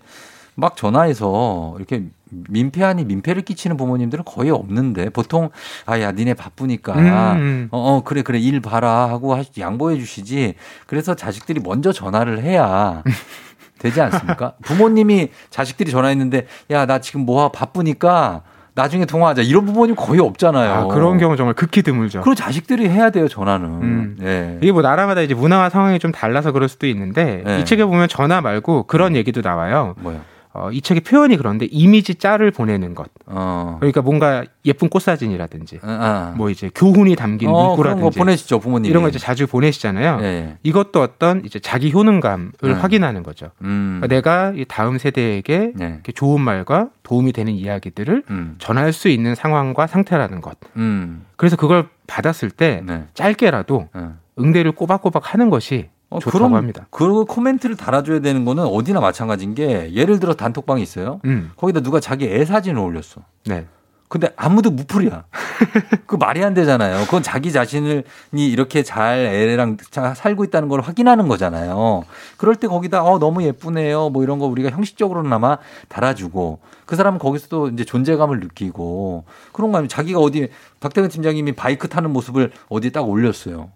막 0.56 0.76
전화해서 0.76 1.76
이렇게 1.78 2.06
민폐 2.32 2.84
아니 2.84 3.04
민폐를 3.06 3.42
끼치는 3.44 3.78
부모님들은 3.78 4.24
거의 4.26 4.52
없는데 4.52 5.10
보통 5.10 5.50
아야 5.86 6.12
니네 6.12 6.34
바쁘니까 6.34 6.94
음. 7.34 7.68
어, 7.72 7.78
어 7.98 8.04
그래 8.04 8.22
그래 8.22 8.40
일 8.40 8.60
봐라 8.62 9.10
하고 9.10 9.36
하시- 9.36 9.60
양보해 9.60 9.98
주시지 9.98 10.56
그래서 10.86 11.16
자식들이 11.16 11.60
먼저 11.64 11.92
전화를 11.92 12.42
해야 12.44 13.04
되지 13.80 14.02
않습니까? 14.02 14.54
부모님이 14.64 15.30
자식들이 15.50 15.92
전화했는데 15.92 16.48
야 16.72 16.86
나 16.86 17.00
지금 17.00 17.22
뭐 17.22 17.52
바쁘니까 17.52 18.42
나중에 18.74 19.06
통화하자 19.06 19.42
이런 19.42 19.66
부모님 19.66 19.96
거의 19.96 20.20
없잖아요. 20.20 20.72
아, 20.72 20.86
그런 20.88 21.18
경우 21.18 21.36
정말 21.36 21.56
극히 21.56 21.82
드물죠. 21.82 22.22
그럼 22.22 22.36
자식들이 22.36 22.88
해야 22.88 23.10
돼요 23.10 23.28
전화는. 23.28 23.66
음. 23.68 24.18
예. 24.22 24.58
이게 24.62 24.72
뭐 24.72 24.84
나라마다 24.84 25.22
이제 25.22 25.34
문화와 25.34 25.70
상황이 25.72 25.98
좀 25.98 26.12
달라서 26.12 26.52
그럴 26.52 26.70
수도 26.70 26.86
있는데 26.88 27.42
네. 27.44 27.60
이 27.60 27.66
책에 27.66 27.84
보면 27.86 28.08
전화 28.08 28.40
말고 28.42 28.84
그런 28.84 29.16
얘기도 29.16 29.42
나와요. 29.42 29.96
뭐요? 30.00 30.22
어, 30.54 30.72
이 30.72 30.82
책의 30.82 31.02
표현이 31.02 31.38
그런데 31.38 31.68
이미지 31.70 32.16
짤을 32.16 32.52
보내는 32.52 32.96
것. 32.96 33.10
어. 33.26 33.78
그러니까 33.80 34.02
뭔가 34.02 34.44
예쁜 34.66 34.90
꽃사진이라든지 34.90 35.80
아, 35.84 35.88
아. 35.88 36.34
뭐 36.36 36.50
이제 36.50 36.70
교훈이 36.74 37.16
담긴 37.16 37.50
어, 37.50 37.54
거 37.54 37.68
문구라든지 37.68 38.18
보내시죠 38.18 38.60
부모님. 38.60 38.90
이런 38.90 39.04
거 39.04 39.10
이제 39.10 39.20
자주 39.20 39.46
보내시잖아요. 39.48 40.20
예, 40.22 40.26
예. 40.26 40.58
이것도 40.64 41.02
어떤 41.02 41.46
이제 41.46 41.60
자기 41.60 41.92
효능감을 41.92 42.52
네. 42.62 42.72
확인하는 42.72 43.24
거죠. 43.24 43.52
음. 43.62 44.00
그러니까 44.02 44.08
내가 44.08 44.54
이 44.56 44.66
다음 44.68 44.98
세대에게 44.98 45.74
네. 45.76 45.86
이렇게 45.86 46.12
좋은 46.12 46.42
말과 46.42 46.90
도움이 47.04 47.34
되는 47.34 47.54
이야기들을 47.54 48.24
음. 48.30 48.56
전할 48.58 48.94
수 48.94 49.10
있는 49.10 49.36
상황과 49.36 49.88
상태라는 49.88 50.42
것. 50.42 50.58
음. 50.76 51.26
그래서 51.36 51.56
그걸 51.56 51.88
받았을 52.08 52.50
때 52.50 52.82
네. 52.86 53.04
짧게라도 53.14 53.90
네. 53.94 54.02
응대를 54.40 54.72
꼬박꼬박 54.74 55.34
하는 55.34 55.50
것이 55.50 55.90
어, 56.10 56.20
좋다고 56.20 56.38
그럼 56.38 56.56
합니다. 56.56 56.88
그리고 56.90 57.26
코멘트를 57.26 57.76
달아줘야 57.76 58.20
되는 58.20 58.46
거는 58.46 58.64
어디나 58.66 59.00
마찬가지인 59.02 59.56
게 59.56 59.92
예를 59.94 60.20
들어 60.20 60.34
단톡방이 60.34 60.82
있어요. 60.82 61.20
음, 61.26 61.52
거기다 61.58 61.82
누가 61.82 62.00
자기 62.00 62.26
애 62.26 62.46
사진을 62.46 62.80
올렸어. 62.82 63.22
네. 63.46 63.66
근데 64.10 64.30
아무도 64.38 64.72
무풀이야. 64.72 65.26
그 66.08 66.16
말이 66.16 66.42
안 66.42 66.54
되잖아요. 66.54 67.04
그건 67.04 67.22
자기 67.24 67.52
자신이 67.52 68.04
이렇게 68.32 68.82
잘 68.82 69.18
애랑 69.18 69.76
자- 69.92 70.14
살고 70.14 70.46
있다는 70.46 70.70
걸 70.70 70.80
확인하는 70.80 71.28
거잖아요. 71.28 72.04
그럴 72.38 72.56
때 72.56 72.68
거기다 72.68 73.04
어 73.04 73.20
너무 73.20 73.44
예쁘네요. 73.44 74.10
뭐 74.12 74.24
이런 74.24 74.40
거 74.40 74.46
우리가 74.46 74.70
형식적으로나마 74.70 75.58
달아주고 75.90 76.60
그 76.86 76.96
사람은 76.96 77.20
거기서도 77.20 77.68
이제 77.68 77.84
존재감을 77.84 78.40
느끼고 78.40 79.26
그런 79.52 79.74
거 79.74 79.78
아니면 79.80 79.90
자기가 79.90 80.20
어디 80.22 80.48
박태근 80.80 81.10
팀장님이 81.10 81.52
바이크 81.52 81.90
타는 81.90 82.12
모습을 82.14 82.52
어디에 82.70 82.92
딱 82.92 83.02
올렸어요. 83.10 83.72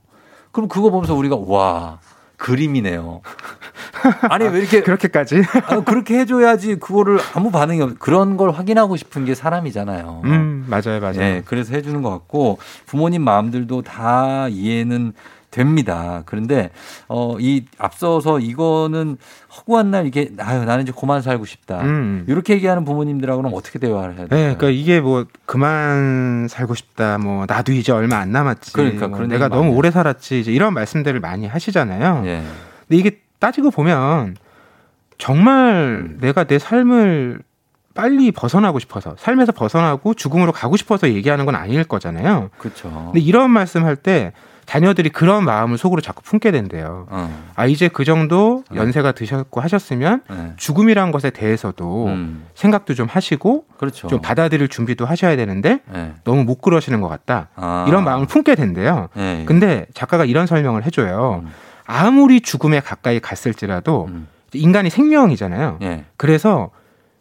그럼 0.54 0.70
그거 0.70 0.92
보면서 0.92 1.14
우리가 1.14 1.36
와 1.36 2.00
그림이네요. 2.42 3.22
아니 4.30 4.46
왜 4.46 4.60
이렇게 4.60 4.82
그렇게까지? 4.82 5.44
아, 5.68 5.82
그렇게 5.82 6.18
해줘야지 6.20 6.78
그거를 6.78 7.20
아무 7.36 7.52
반응이 7.52 7.82
없. 7.82 8.00
그런 8.00 8.36
걸 8.36 8.50
확인하고 8.50 8.98
싶은 8.98 9.26
게 9.26 9.36
사람이잖아요. 9.36 10.22
음, 10.26 10.66
맞아요, 10.68 11.00
맞아요. 11.00 11.18
네, 11.20 11.44
그래서 11.46 11.76
해주는 11.76 12.02
것 12.02 12.10
같고 12.10 12.58
부모님 12.88 13.22
마음들도 13.24 13.84
다 13.84 14.48
이해는 14.50 15.14
됩니다. 15.52 16.24
그런데 16.26 16.72
어 17.08 17.36
이 17.40 17.66
앞서서 17.78 18.40
이거는 18.40 19.18
허구한 19.58 19.92
날 19.92 20.06
이게 20.08 20.32
아유 20.40 20.64
나는 20.64 20.84
이제 20.84 20.94
그만 20.98 21.22
살고 21.22 21.46
싶다. 21.46 21.82
음. 21.82 22.26
이렇게 22.28 22.54
얘기하는 22.54 22.86
부모님들하고는 22.86 23.52
어떻게 23.54 23.80
대화를 23.80 24.16
해야 24.16 24.24
네, 24.24 24.30
될까요? 24.30 24.58
그러니까 24.58 24.70
이게 24.70 25.02
뭐 25.02 25.26
그만 25.46 26.48
살고 26.50 26.76
싶다, 26.76 27.18
뭐 27.18 27.46
나도 27.48 27.74
이제 27.74 27.92
얼마 27.92 28.18
안 28.18 28.32
남았지, 28.32 28.74
그러니까 28.74 29.08
뭐 29.08 29.20
내가 29.28 29.48
너무 29.50 29.70
해요. 29.70 29.76
오래 29.78 29.92
살았지, 29.92 30.40
이제 30.40 30.52
이런 30.52 30.74
말씀들을 30.74 31.20
많이 31.20 31.48
하시잖아요. 31.48 32.24
예. 32.26 32.44
근데 32.88 33.00
이게 33.00 33.20
따지고 33.40 33.72
보면 33.72 34.38
정말 35.18 36.06
음. 36.06 36.18
내가 36.22 36.46
내 36.46 36.60
삶을 36.60 37.42
빨리 37.94 38.32
벗어나고 38.32 38.80
싶어서 38.80 39.16
삶에서 39.18 39.52
벗어나고 39.52 40.14
죽음으로 40.14 40.52
가고 40.52 40.78
싶어서 40.78 41.10
얘기하는 41.10 41.46
건 41.46 41.56
아닐 41.56 41.84
거잖아요. 41.84 42.50
그렇죠. 42.58 42.90
근데 43.06 43.20
이런 43.20 43.50
말씀할 43.52 43.98
때 43.98 44.32
자녀들이 44.72 45.10
그런 45.10 45.44
마음을 45.44 45.78
속으로 45.78 46.00
자꾸 46.00 46.24
품게 46.24 46.52
된대요. 46.52 47.06
어. 47.10 47.52
아 47.58 47.66
이제 47.66 47.90
그 47.90 48.06
정도 48.06 48.64
연세가 48.74 49.12
드셨고 49.12 49.60
하셨으면 49.60 50.22
네. 50.30 50.54
죽음이란 50.56 51.12
것에 51.12 51.30
대해서도 51.30 52.06
음. 52.06 52.46
생각도 52.56 52.94
좀 52.94 53.06
하시고 53.10 53.66
그렇죠. 53.76 54.08
좀 54.08 54.22
받아들일 54.22 54.70
준비도 54.70 55.06
하셔야 55.06 55.36
되는데 55.36 55.82
네. 55.92 56.14
너무 56.24 56.46
못 56.46 56.62
그러시는 56.62 57.02
것 57.02 57.10
같다. 57.10 57.50
아. 57.56 57.84
이런 57.90 58.06
마음을 58.06 58.28
품게 58.28 58.56
된대요. 58.56 59.10
네. 59.14 59.44
근데 59.46 59.88
작가가 59.94 60.24
이런 60.24 60.48
설명을 60.48 60.86
해줘요. 60.86 61.42
음. 61.44 61.52
아무리 61.86 62.40
죽음에 62.40 62.80
가까이 62.80 63.20
갔을지라도 63.20 64.06
음. 64.06 64.30
인간이 64.54 64.90
생명이잖아요. 64.90 65.80
예. 65.82 66.06
그래서 66.16 66.70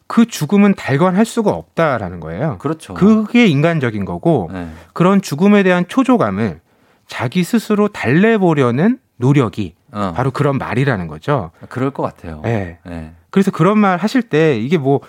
그 0.07 0.25
죽음은 0.25 0.75
달관할 0.75 1.25
수가 1.25 1.51
없다라는 1.51 2.21
거예요. 2.21 2.59
그렇죠. 2.59 2.95
그게 2.95 3.49
인간적인 3.49 4.05
거고 4.05 4.51
네. 4.53 4.69
그런 4.93 5.21
죽음에 5.21 5.65
대한 5.65 5.85
초조감을 5.89 6.61
자기 7.11 7.45
스스로 7.45 7.89
달래보려는 7.89 8.99
노력이 9.17 9.75
어. 9.93 10.13
바로 10.15 10.31
그런 10.31 10.57
말이라는 10.59 11.07
거죠. 11.09 11.51
그럴 11.69 11.91
것 11.91 12.03
같아요. 12.03 12.41
네. 12.45 12.79
네. 12.87 13.13
그래서 13.31 13.51
그런 13.51 13.79
말 13.79 13.99
하실 13.99 14.23
때 14.23 14.57
이게 14.59 14.79
뭐 14.79 15.01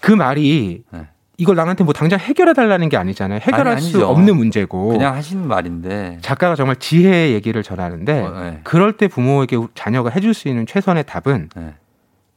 그 0.00 0.12
말이 0.12 0.82
네. 0.90 1.06
이걸 1.36 1.56
나한테 1.56 1.84
뭐 1.84 1.94
당장 1.94 2.18
해결해 2.18 2.52
달라는 2.52 2.88
게 2.88 2.96
아니잖아요. 2.96 3.40
해결할 3.42 3.76
아니, 3.76 3.80
수. 3.82 4.04
없는 4.06 4.36
문제고. 4.36 4.88
그냥 4.88 5.14
하신 5.14 5.46
말인데. 5.46 6.18
작가가 6.20 6.54
정말 6.54 6.76
지혜의 6.76 7.32
얘기를 7.32 7.62
전하는데 7.62 8.20
어, 8.20 8.40
네. 8.40 8.60
그럴 8.64 8.96
때 8.96 9.08
부모에게 9.08 9.58
자녀가 9.74 10.10
해줄 10.10 10.34
수 10.34 10.48
있는 10.48 10.66
최선의 10.66 11.04
답은 11.04 11.48
네. 11.54 11.74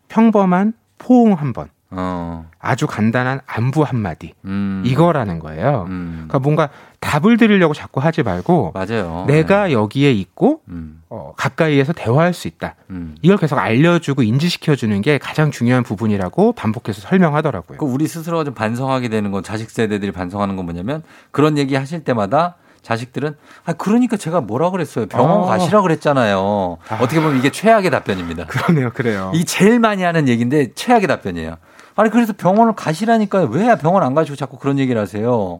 평범한 0.07 0.73
포옹 0.99 1.33
한 1.33 1.51
번, 1.53 1.69
어. 1.95 2.45
아주 2.59 2.87
간단한 2.87 3.41
안부 3.45 3.83
한 3.83 3.97
마디 3.99 4.33
음. 4.45 4.83
이거라는 4.85 5.39
거예요. 5.39 5.85
음. 5.89 6.25
그러니까 6.27 6.39
뭔가 6.39 6.69
답을 6.99 7.37
드리려고 7.37 7.73
자꾸 7.73 7.99
하지 7.99 8.23
말고 8.23 8.73
맞아요. 8.73 9.25
내가 9.27 9.67
네. 9.67 9.73
여기에 9.73 10.11
있고 10.13 10.61
음. 10.69 11.01
어, 11.09 11.33
가까이에서 11.35 11.93
대화할 11.93 12.33
수 12.33 12.47
있다. 12.47 12.75
음. 12.89 13.15
이걸 13.21 13.37
계속 13.37 13.59
알려주고 13.59 14.23
인지시켜주는 14.23 15.01
게 15.01 15.17
가장 15.17 15.51
중요한 15.51 15.83
부분이라고 15.83 16.53
반복해서 16.53 17.01
설명하더라고요. 17.01 17.77
그 17.77 17.85
우리 17.85 18.07
스스로가 18.07 18.43
좀 18.43 18.53
반성하게 18.53 19.09
되는 19.09 19.31
건 19.31 19.43
자식 19.43 19.69
세대들이 19.69 20.11
반성하는 20.11 20.55
건 20.55 20.65
뭐냐면 20.65 21.03
그런 21.31 21.57
얘기 21.57 21.75
하실 21.75 22.03
때마다 22.03 22.55
자식들은 22.83 23.35
아 23.65 23.73
그러니까 23.73 24.17
제가 24.17 24.41
뭐라 24.41 24.69
그랬어요 24.69 25.07
병원 25.07 25.39
어. 25.39 25.45
가시라 25.45 25.81
그랬잖아요 25.81 26.77
아. 26.89 26.95
어떻게 26.95 27.19
보면 27.21 27.37
이게 27.37 27.49
최악의 27.49 27.89
답변입니다 27.89 28.45
그러네요, 28.45 28.91
그래요. 28.91 29.31
이 29.33 29.45
제일 29.45 29.79
많이 29.79 30.03
하는 30.03 30.27
얘기인데 30.27 30.73
최악의 30.75 31.07
답변이에요 31.07 31.55
아니 31.95 32.09
그래서 32.09 32.33
병원을 32.33 32.73
가시라니까요 32.73 33.47
왜 33.47 33.75
병원 33.77 34.03
안 34.03 34.13
가시고 34.15 34.35
자꾸 34.35 34.57
그런 34.57 34.79
얘기를 34.79 34.99
하세요 34.99 35.59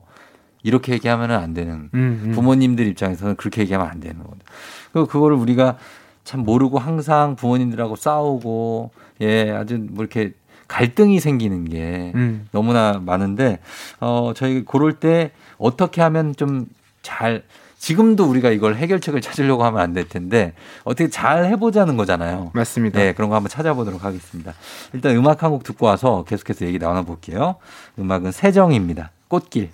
이렇게 0.64 0.94
얘기하면은 0.94 1.36
안 1.36 1.54
되는 1.54 1.90
음, 1.94 2.22
음. 2.26 2.32
부모님들 2.34 2.88
입장에서는 2.88 3.36
그렇게 3.36 3.62
얘기하면 3.62 3.88
안 3.88 4.00
되는 4.00 4.24
겁니다 4.24 4.46
그 4.94 5.06
그거를 5.06 5.36
우리가 5.38 5.78
참 6.24 6.42
모르고 6.42 6.80
항상 6.80 7.36
부모님들하고 7.36 7.96
싸우고 7.96 8.92
예 9.22 9.52
아주 9.52 9.78
뭐 9.78 10.04
이렇게 10.04 10.34
갈등이 10.68 11.20
생기는 11.20 11.66
게 11.66 12.12
음. 12.16 12.48
너무나 12.52 13.00
많은데 13.04 13.60
어 14.00 14.32
저희 14.36 14.64
그럴 14.66 14.94
때 14.94 15.32
어떻게 15.58 16.02
하면 16.02 16.34
좀잘 16.36 17.44
지금도 17.84 18.24
우리가 18.26 18.50
이걸 18.50 18.76
해결책을 18.76 19.20
찾으려고 19.20 19.66
하면 19.66 19.82
안 19.82 19.94
될 19.94 20.08
텐데 20.08 20.54
어떻게 20.86 21.10
잘 21.10 21.46
해보자는 21.46 21.98
거잖아요. 21.98 22.52
맞습니다. 22.54 22.98
네, 22.98 23.14
그런 23.14 23.30
거 23.30 23.36
한번 23.36 23.50
찾아보도록 23.50 24.06
하겠습니다. 24.06 24.54
일단 24.94 25.16
음악 25.18 25.44
한 25.44 25.52
곡 25.52 25.64
듣고 25.64 25.86
와서 25.86 26.24
계속해서 26.24 26.66
얘기 26.66 26.80
나눠볼게요. 26.80 27.58
음악은 28.00 28.32
세정입니다. 28.32 29.12
꽃길. 29.28 29.70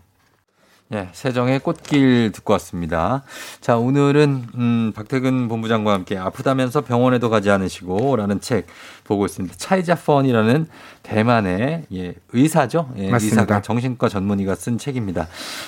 예, 0.91 1.07
세정의 1.11 1.59
꽃길 1.59 2.31
듣고 2.31 2.53
왔습니다. 2.53 3.21
자, 3.61 3.77
오늘은, 3.77 4.43
음, 4.55 4.91
박태근 4.95 5.47
본부장과 5.47 5.93
함께 5.93 6.17
아프다면서 6.17 6.81
병원에도 6.81 7.29
가지 7.29 7.51
않으시고 7.51 8.15
라는 8.15 8.41
책 8.41 8.65
보고 9.03 9.27
있습니다. 9.27 9.55
차이자 9.55 9.93
펀이라는 9.93 10.65
대만의, 11.03 11.83
예, 11.93 12.15
의사죠? 12.33 12.89
예, 12.97 13.11
맞습니다. 13.11 13.41
의사가 13.41 13.61
정신과 13.61 14.09
전문의가 14.09 14.55
쓴 14.55 14.79
책입니다. 14.79 15.27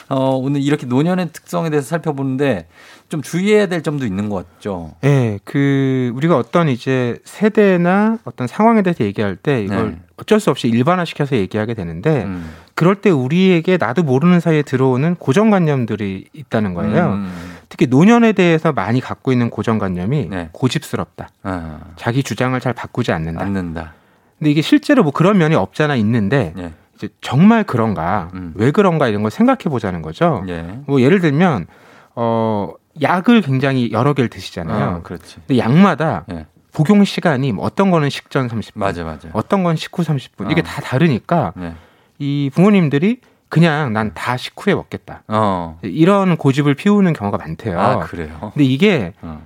어, 0.09 0.35
오늘 0.37 0.59
이렇게 0.63 0.87
노년의 0.87 1.29
특성에 1.33 1.69
대해서 1.69 1.87
살펴보는데 1.87 2.67
좀 3.09 3.21
주의해야 3.21 3.67
될 3.67 3.83
점도 3.83 4.07
있는 4.07 4.27
것 4.27 4.47
같죠? 4.55 4.95
예, 5.03 5.37
그 5.43 6.11
우리가 6.15 6.35
어떤 6.35 6.67
이제 6.67 7.19
세대나 7.25 8.17
어떤 8.23 8.47
상황에 8.47 8.81
대해서 8.81 9.03
얘기할 9.03 9.35
때 9.35 9.63
이걸 9.63 9.91
네. 9.91 9.99
어쩔 10.17 10.39
수 10.39 10.49
없이 10.49 10.67
일반화시켜서 10.67 11.35
얘기하게 11.35 11.73
되는데 11.75 12.23
음. 12.23 12.49
그럴 12.81 12.95
때 12.95 13.11
우리에게 13.11 13.77
나도 13.77 14.01
모르는 14.01 14.39
사이에 14.39 14.63
들어오는 14.63 15.13
고정관념들이 15.13 16.29
있다는 16.33 16.73
거예요. 16.73 17.11
음. 17.11 17.31
특히 17.69 17.85
노년에 17.85 18.31
대해서 18.31 18.71
많이 18.71 18.99
갖고 18.99 19.31
있는 19.31 19.51
고정관념이 19.51 20.29
네. 20.31 20.49
고집스럽다. 20.51 21.29
아, 21.43 21.77
자기 21.95 22.23
주장을 22.23 22.59
잘 22.59 22.73
바꾸지 22.73 23.11
않는다. 23.11 23.39
않는다. 23.39 23.93
근데 24.39 24.49
이게 24.49 24.63
실제로 24.63 25.03
뭐 25.03 25.11
그런 25.11 25.37
면이 25.37 25.53
없잖아 25.53 25.95
있는데 25.97 26.55
예. 26.57 26.73
이제 26.95 27.09
정말 27.21 27.63
그런가, 27.63 28.31
음. 28.33 28.53
왜 28.55 28.71
그런가 28.71 29.07
이런 29.07 29.21
걸 29.21 29.29
생각해 29.29 29.65
보자는 29.65 30.01
거죠. 30.01 30.43
예. 30.47 30.79
뭐 30.87 31.01
예를 31.01 31.19
들면 31.19 31.67
어 32.15 32.73
약을 32.99 33.43
굉장히 33.43 33.91
여러 33.91 34.13
개를 34.13 34.27
드시잖아요. 34.27 34.95
어, 34.97 35.01
그렇지. 35.03 35.35
근데 35.45 35.59
약마다 35.59 36.25
예. 36.31 36.47
복용 36.73 37.03
시간이 37.03 37.51
뭐 37.51 37.63
어떤 37.63 37.91
거는 37.91 38.09
식전 38.09 38.47
30분, 38.47 38.71
맞아, 38.79 39.03
맞아. 39.03 39.29
어떤 39.33 39.61
건 39.61 39.75
식후 39.75 40.01
30분 40.01 40.49
이게 40.49 40.61
어. 40.61 40.63
다 40.63 40.81
다르니까 40.81 41.53
네. 41.55 41.75
이 42.21 42.51
부모님들이 42.53 43.19
그냥 43.49 43.93
난 43.93 44.13
다 44.13 44.37
식후에 44.37 44.75
먹겠다 44.75 45.23
어. 45.27 45.79
이런 45.81 46.37
고집을 46.37 46.75
피우는 46.75 47.13
경우가 47.13 47.37
많대요. 47.37 47.79
아, 47.79 47.99
그래요? 47.99 48.51
근데 48.53 48.63
이게 48.63 49.13
어. 49.21 49.45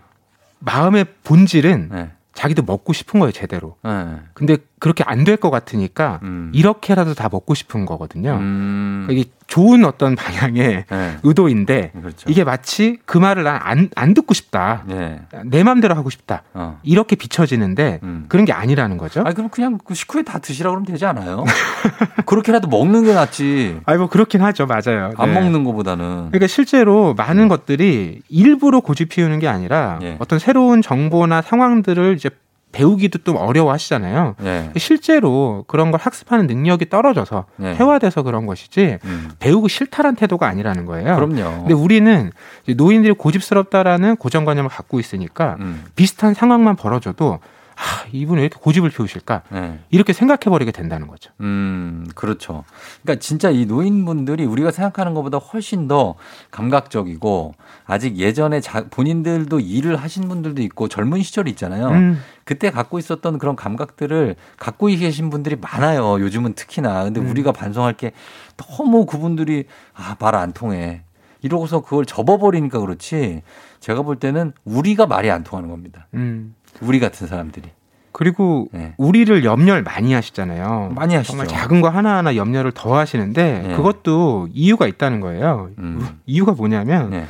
마음의 0.59 1.05
본질은 1.23 1.89
네. 1.91 2.11
자기도 2.33 2.63
먹고 2.63 2.91
싶은 2.91 3.19
거예요 3.21 3.31
제대로. 3.31 3.77
네. 3.83 4.17
근데 4.33 4.57
그렇게 4.79 5.03
안 5.07 5.23
될 5.23 5.37
것 5.37 5.49
같으니까 5.51 6.19
음. 6.23 6.51
이렇게라도 6.53 7.13
다 7.13 7.29
먹고 7.31 7.53
싶은 7.55 7.85
거거든요. 7.85 8.37
음. 8.39 9.07
이게 9.09 9.25
좋은 9.47 9.85
어떤 9.85 10.15
방향의 10.17 10.85
네. 10.89 11.17
의도인데 11.23 11.91
그렇죠. 11.99 12.29
이게 12.29 12.43
마치 12.43 12.97
그 13.05 13.17
말을 13.17 13.43
난안 13.43 13.89
안 13.95 14.13
듣고 14.13 14.33
싶다. 14.33 14.83
네. 14.87 15.21
내 15.45 15.63
맘대로 15.63 15.95
하고 15.95 16.09
싶다. 16.09 16.43
어. 16.53 16.79
이렇게 16.83 17.15
비춰지는데 17.15 17.99
음. 18.03 18.25
그런 18.27 18.45
게 18.45 18.53
아니라는 18.53 18.97
거죠. 18.97 19.23
아니 19.25 19.33
그럼 19.35 19.49
그냥 19.49 19.77
그 19.83 19.93
식후에 19.93 20.23
다 20.23 20.39
드시라 20.39 20.69
그러면 20.71 20.85
되지 20.85 21.05
않아요? 21.05 21.43
그렇게라도 22.25 22.67
먹는 22.67 23.03
게 23.03 23.13
낫지. 23.13 23.79
아니 23.85 23.97
뭐 23.97 24.07
그렇긴 24.09 24.41
하죠. 24.41 24.65
맞아요. 24.67 25.11
안 25.17 25.33
네. 25.33 25.39
먹는 25.39 25.63
거보다는. 25.63 26.27
그러니까 26.31 26.47
실제로 26.47 27.13
많은 27.13 27.47
것들이 27.47 28.21
일부러 28.29 28.79
고집 28.81 29.09
피우는 29.09 29.39
게 29.39 29.47
아니라 29.47 29.99
예. 30.01 30.15
어떤 30.19 30.39
새로운 30.39 30.81
정보나 30.81 31.41
상황들을 31.41 32.15
이제 32.15 32.29
배우기도 32.75 33.19
좀 33.19 33.37
어려워하시잖아요. 33.37 34.35
네. 34.39 34.69
실제로 34.75 35.63
그런 35.67 35.91
걸 35.91 35.99
학습하는 36.01 36.45
능력이 36.45 36.89
떨어져서 36.89 37.45
네. 37.55 37.73
퇴화돼서 37.75 38.21
그런 38.21 38.45
것이지 38.45 38.99
음. 39.05 39.31
배우고 39.39 39.69
싫다란 39.69 40.15
태도가 40.15 40.45
아니라는 40.45 40.85
거예요. 40.85 41.15
그럼요. 41.15 41.59
근데 41.59 41.73
우리는 41.73 42.31
노인들이 42.75 43.13
고집스럽다라는 43.13 44.17
고정관념을 44.17 44.69
갖고 44.69 44.99
있으니까 44.99 45.55
음. 45.61 45.85
비슷한 45.95 46.33
상황만 46.33 46.75
벌어져도 46.75 47.39
아, 47.77 48.05
이분은 48.11 48.39
왜 48.41 48.45
이렇게 48.45 48.59
고집을 48.61 48.89
피우실까? 48.89 49.43
네. 49.49 49.79
이렇게 49.89 50.13
생각해 50.13 50.45
버리게 50.45 50.71
된다는 50.71 51.07
거죠. 51.07 51.31
음, 51.41 52.07
그렇죠. 52.15 52.63
그러니까 53.03 53.19
진짜 53.21 53.49
이 53.49 53.65
노인분들이 53.65 54.45
우리가 54.45 54.71
생각하는 54.71 55.13
것보다 55.13 55.37
훨씬 55.37 55.87
더 55.87 56.15
감각적이고 56.51 57.53
아직 57.85 58.17
예전에 58.17 58.61
자, 58.61 58.85
본인들도 58.89 59.59
일을 59.59 59.95
하신 59.97 60.27
분들도 60.27 60.61
있고 60.63 60.87
젊은 60.87 61.21
시절이 61.21 61.51
있잖아요. 61.51 61.87
음. 61.89 62.21
그때 62.43 62.69
갖고 62.71 62.99
있었던 62.99 63.37
그런 63.39 63.55
감각들을 63.55 64.35
갖고 64.57 64.87
계신 64.87 65.29
분들이 65.29 65.55
많아요. 65.55 66.19
요즘은 66.19 66.53
특히나. 66.53 67.03
근데 67.03 67.19
음. 67.19 67.29
우리가 67.29 67.51
반성할 67.51 67.93
게 67.93 68.11
너무 68.57 69.05
그분들이 69.05 69.65
아, 69.93 70.15
말 70.19 70.35
안 70.35 70.51
통해. 70.53 71.01
이러고서 71.41 71.81
그걸 71.81 72.05
접어버리니까 72.05 72.79
그렇지. 72.79 73.41
제가 73.79 74.01
볼 74.01 74.15
때는 74.17 74.51
우리가 74.65 75.05
말이 75.05 75.29
안 75.29 75.43
통하는 75.43 75.69
겁니다. 75.69 76.07
음. 76.15 76.55
우리 76.81 76.99
같은 76.99 77.27
사람들이. 77.27 77.69
그리고 78.11 78.69
네. 78.71 78.93
우리를 78.97 79.43
염려를 79.43 79.83
많이 79.83 80.13
하시잖아요. 80.13 80.93
많이 80.95 81.15
하시죠. 81.15 81.31
정말 81.31 81.47
작은 81.47 81.81
거 81.81 81.89
하나하나 81.89 82.37
염려를 82.37 82.71
더 82.71 82.97
하시는데 82.97 83.63
네. 83.67 83.75
그것도 83.75 84.47
이유가 84.53 84.87
있다는 84.87 85.19
거예요. 85.19 85.69
음. 85.79 86.19
이유가 86.25 86.53
뭐냐면 86.53 87.09
네. 87.09 87.27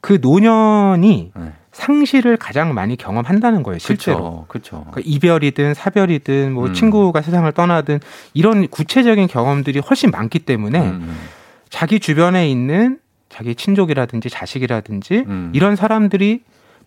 그 0.00 0.18
노년이 0.22 1.32
네. 1.36 1.52
상실을 1.72 2.38
가장 2.38 2.72
많이 2.72 2.96
경험한다는 2.96 3.62
거예요, 3.62 3.78
실제로. 3.78 4.46
그렇죠. 4.48 4.86
그러니까 4.90 5.02
이별이든 5.04 5.74
사별이든 5.74 6.52
뭐 6.52 6.68
음. 6.68 6.74
친구가 6.74 7.20
세상을 7.20 7.50
떠나든 7.52 8.00
이런 8.32 8.68
구체적인 8.68 9.26
경험들이 9.26 9.80
훨씬 9.80 10.10
많기 10.10 10.38
때문에 10.38 10.80
음. 10.80 11.14
자기 11.68 12.00
주변에 12.00 12.48
있는 12.48 12.98
자기 13.28 13.54
친족이라든지 13.54 14.30
자식이라든지 14.30 15.24
음. 15.26 15.50
이런 15.54 15.76
사람들이 15.76 16.42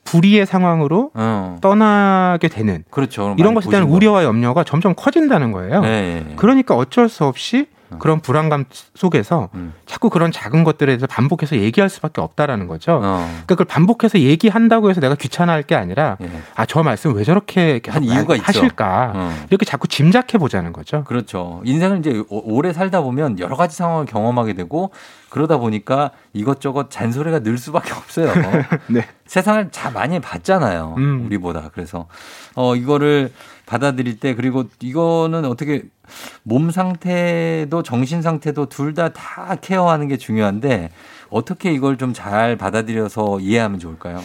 불의의 0.05 0.45
상황으로 0.45 1.11
어. 1.13 1.57
떠나게 1.59 2.47
되는 2.47 2.83
그렇죠. 2.89 3.35
이런 3.37 3.53
것에 3.53 3.69
대한 3.69 3.85
우려와 3.87 4.23
염려가 4.23 4.63
점점 4.63 4.93
커진다는 4.95 5.51
거예요. 5.51 5.81
거. 5.81 5.87
네. 5.87 6.33
그러니까 6.37 6.75
어쩔 6.75 7.09
수 7.09 7.25
없이 7.25 7.67
그런 7.99 8.19
불안감 8.19 8.65
속에서 8.95 9.49
음. 9.53 9.73
자꾸 9.85 10.09
그런 10.09 10.31
작은 10.31 10.63
것들에 10.63 10.87
대해서 10.87 11.07
반복해서 11.07 11.55
얘기할 11.57 11.89
수밖에 11.89 12.21
없다라는 12.21 12.67
거죠. 12.67 12.93
어. 13.03 13.27
그러니까 13.27 13.45
그걸 13.47 13.65
반복해서 13.65 14.19
얘기한다고 14.19 14.89
해서 14.89 14.99
내가 15.01 15.15
귀찮아할 15.15 15.63
게 15.63 15.75
아니라 15.75 16.17
예. 16.21 16.29
아저 16.55 16.83
말씀 16.83 17.13
왜 17.15 17.23
저렇게 17.23 17.81
한 17.87 18.03
이유가. 18.03 18.35
하실까 18.41 19.11
어. 19.15 19.45
이렇게 19.49 19.65
자꾸 19.65 19.87
짐작해 19.87 20.37
보자는 20.37 20.73
거죠. 20.73 21.03
그렇죠. 21.05 21.61
인생을 21.63 21.99
이제 21.99 22.23
오- 22.29 22.55
오래 22.55 22.73
살다 22.73 23.01
보면 23.01 23.39
여러 23.39 23.55
가지 23.55 23.75
상황을 23.77 24.05
경험하게 24.05 24.53
되고 24.53 24.91
그러다 25.29 25.57
보니까 25.57 26.11
이것저것 26.33 26.89
잔소리가 26.89 27.39
늘 27.39 27.57
수밖에 27.57 27.93
없어요. 27.93 28.31
네. 28.87 29.05
세상을 29.27 29.69
자 29.71 29.89
많이 29.91 30.19
봤잖아요. 30.19 30.95
음. 30.97 31.25
우리보다. 31.25 31.69
그래서 31.73 32.07
어 32.55 32.75
이거를 32.75 33.31
받아들일 33.65 34.19
때 34.19 34.35
그리고 34.35 34.65
이거는 34.79 35.45
어떻게 35.45 35.83
몸 36.43 36.71
상태도 36.71 37.83
정신 37.83 38.21
상태도 38.21 38.67
둘다다 38.69 39.55
케어하는 39.61 40.07
게 40.07 40.17
중요한데 40.17 40.91
어떻게 41.29 41.71
이걸 41.73 41.97
좀 41.97 42.13
잘 42.13 42.55
받아들여서 42.55 43.39
이해하면 43.39 43.79
좋을까요? 43.79 44.23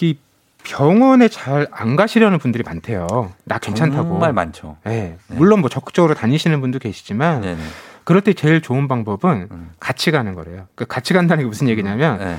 이 0.00 0.18
병원에 0.64 1.28
잘 1.28 1.66
안 1.72 1.96
가시려는 1.96 2.38
분들이 2.38 2.62
많대요. 2.64 3.32
나 3.44 3.58
괜찮다고. 3.58 4.08
정말 4.08 4.32
많죠. 4.32 4.76
네. 4.84 5.16
물론 5.28 5.60
뭐 5.60 5.68
적극적으로 5.70 6.14
다니시는 6.14 6.60
분도 6.60 6.78
계시지만 6.78 7.40
네네. 7.40 7.60
그럴 8.04 8.20
때 8.20 8.32
제일 8.32 8.60
좋은 8.60 8.86
방법은 8.88 9.48
음. 9.50 9.70
같이 9.80 10.10
가는 10.10 10.34
거래요. 10.34 10.66
그 10.74 10.84
같이 10.84 11.14
간다는 11.14 11.44
게 11.44 11.48
무슨 11.48 11.68
얘기냐면 11.68 12.18
네. 12.18 12.36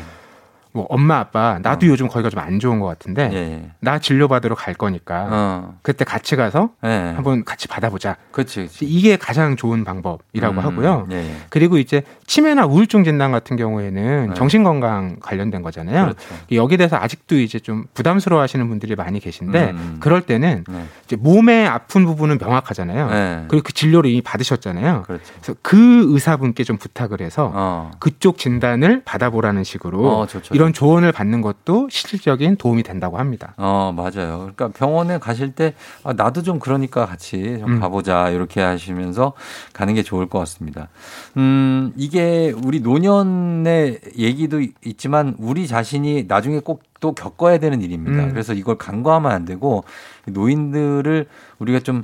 뭐 0.74 0.86
엄마 0.90 1.20
아빠 1.20 1.60
나도 1.62 1.88
요즘 1.88 2.08
거기가 2.08 2.30
좀 2.30 2.44
안 2.44 2.60
좋은 2.60 2.80
것 2.80 2.88
같은데 2.88 3.30
예, 3.32 3.38
예. 3.38 3.72
나 3.80 4.00
진료 4.00 4.28
받으러 4.28 4.54
갈 4.56 4.74
거니까 4.74 5.28
어. 5.32 5.76
그때 5.82 6.04
같이 6.04 6.36
가서 6.36 6.72
예. 6.84 7.14
한번 7.16 7.46
같이 7.46 7.68
받아보자. 7.68 8.18
그렇지. 8.32 8.56
그렇지. 8.56 8.86
이게 8.86 9.16
가장 9.18 9.56
좋은 9.56 9.84
방법이라고 9.86 10.56
음, 10.56 10.60
하고요. 10.60 11.08
예, 11.12 11.16
예. 11.16 11.36
그리고 11.50 11.78
이제 11.78 12.04
치매나 12.28 12.66
우울증 12.66 13.04
진단 13.04 13.32
같은 13.32 13.56
경우에는 13.56 14.28
네. 14.30 14.34
정신 14.36 14.64
건강 14.64 15.18
관련된 15.22 15.62
거잖아요. 15.62 16.04
그렇죠. 16.04 16.20
여기에 16.52 16.78
대해서 16.78 16.98
아직도 16.98 17.38
이제 17.38 17.60
좀 17.60 17.86
부담스러워 17.94 18.42
하시는 18.42 18.68
분들이 18.68 18.96
많이 18.96 19.20
계신데 19.20 19.72
음, 19.72 19.78
음. 19.78 19.98
그럴 20.00 20.22
때는 20.22 20.66
네. 20.68 20.86
이제 21.06 21.16
몸에 21.16 21.66
아픈 21.66 22.06
부분은 22.06 22.38
명확하잖아요. 22.40 23.10
네. 23.10 23.46
그리고 23.48 23.64
그 23.64 23.74
진료를 23.74 24.10
이미 24.10 24.22
받으셨잖아요. 24.22 25.04
그렇죠. 25.04 25.24
그래서 25.42 25.56
그 25.62 26.14
의사분께 26.14 26.64
좀 26.64 26.78
부탁을 26.78 27.22
해서 27.22 27.52
어. 27.54 27.92
그쪽 28.00 28.38
진단을 28.38 29.04
받아보라는 29.06 29.64
식으로 29.64 30.20
어, 30.20 30.28
좋죠. 30.28 30.54
이런 30.64 30.72
조언을 30.72 31.12
받는 31.12 31.42
것도 31.42 31.90
실질적인 31.92 32.56
도움이 32.56 32.84
된다고 32.84 33.18
합니다. 33.18 33.54
어, 33.58 33.94
맞아요. 33.94 34.40
그러니까 34.56 34.70
병원에 34.70 35.18
가실 35.18 35.52
때, 35.52 35.74
아, 36.06 36.14
나도 36.14 36.42
좀 36.42 36.58
그러니까 36.58 37.06
같이 37.06 37.58
좀 37.60 37.74
음. 37.74 37.80
가보자. 37.82 38.30
이렇게 38.30 38.62
하시면서 38.62 39.34
가는 39.74 39.94
게 39.94 40.04
좋을 40.04 40.30
것 40.30 40.40
같습니다. 40.40 40.88
음, 41.36 41.92
이게 41.98 42.54
우리 42.64 42.80
노년의 42.80 44.00
얘기도 44.18 44.62
있지만 44.86 45.36
우리 45.38 45.68
자신이 45.68 46.26
나중에 46.30 46.60
꼭또 46.60 47.14
겪어야 47.14 47.58
되는 47.58 47.82
일입니다. 47.82 48.24
음. 48.24 48.30
그래서 48.30 48.54
이걸 48.54 48.78
간과하면 48.78 49.34
안 49.34 49.44
되고 49.44 49.84
노인들을 50.26 51.28
우리가 51.60 51.82
좀 51.82 52.04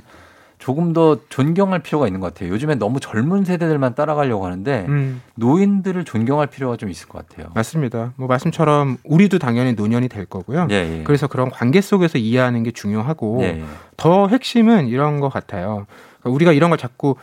조금 0.60 0.92
더 0.92 1.16
존경할 1.30 1.80
필요가 1.80 2.06
있는 2.06 2.20
것 2.20 2.32
같아요. 2.32 2.50
요즘에 2.50 2.74
너무 2.74 3.00
젊은 3.00 3.44
세대들만 3.44 3.94
따라가려고 3.94 4.44
하는데 4.44 4.84
음. 4.88 5.22
노인들을 5.36 6.04
존경할 6.04 6.48
필요가 6.48 6.76
좀 6.76 6.90
있을 6.90 7.08
것 7.08 7.26
같아요. 7.26 7.50
맞습니다. 7.54 8.12
뭐 8.16 8.28
말씀처럼 8.28 8.98
우리도 9.04 9.38
당연히 9.38 9.72
노년이 9.72 10.08
될 10.08 10.26
거고요. 10.26 10.68
예, 10.70 10.74
예. 10.74 11.02
그래서 11.04 11.26
그런 11.28 11.50
관계 11.50 11.80
속에서 11.80 12.18
이해하는 12.18 12.62
게 12.62 12.72
중요하고 12.72 13.38
예, 13.40 13.46
예. 13.46 13.64
더 13.96 14.28
핵심은 14.28 14.86
이런 14.86 15.20
것 15.20 15.30
같아요. 15.30 15.86
그러니까 16.20 16.34
우리가 16.34 16.52
이런 16.52 16.68
걸 16.68 16.78
자꾸 16.78 17.16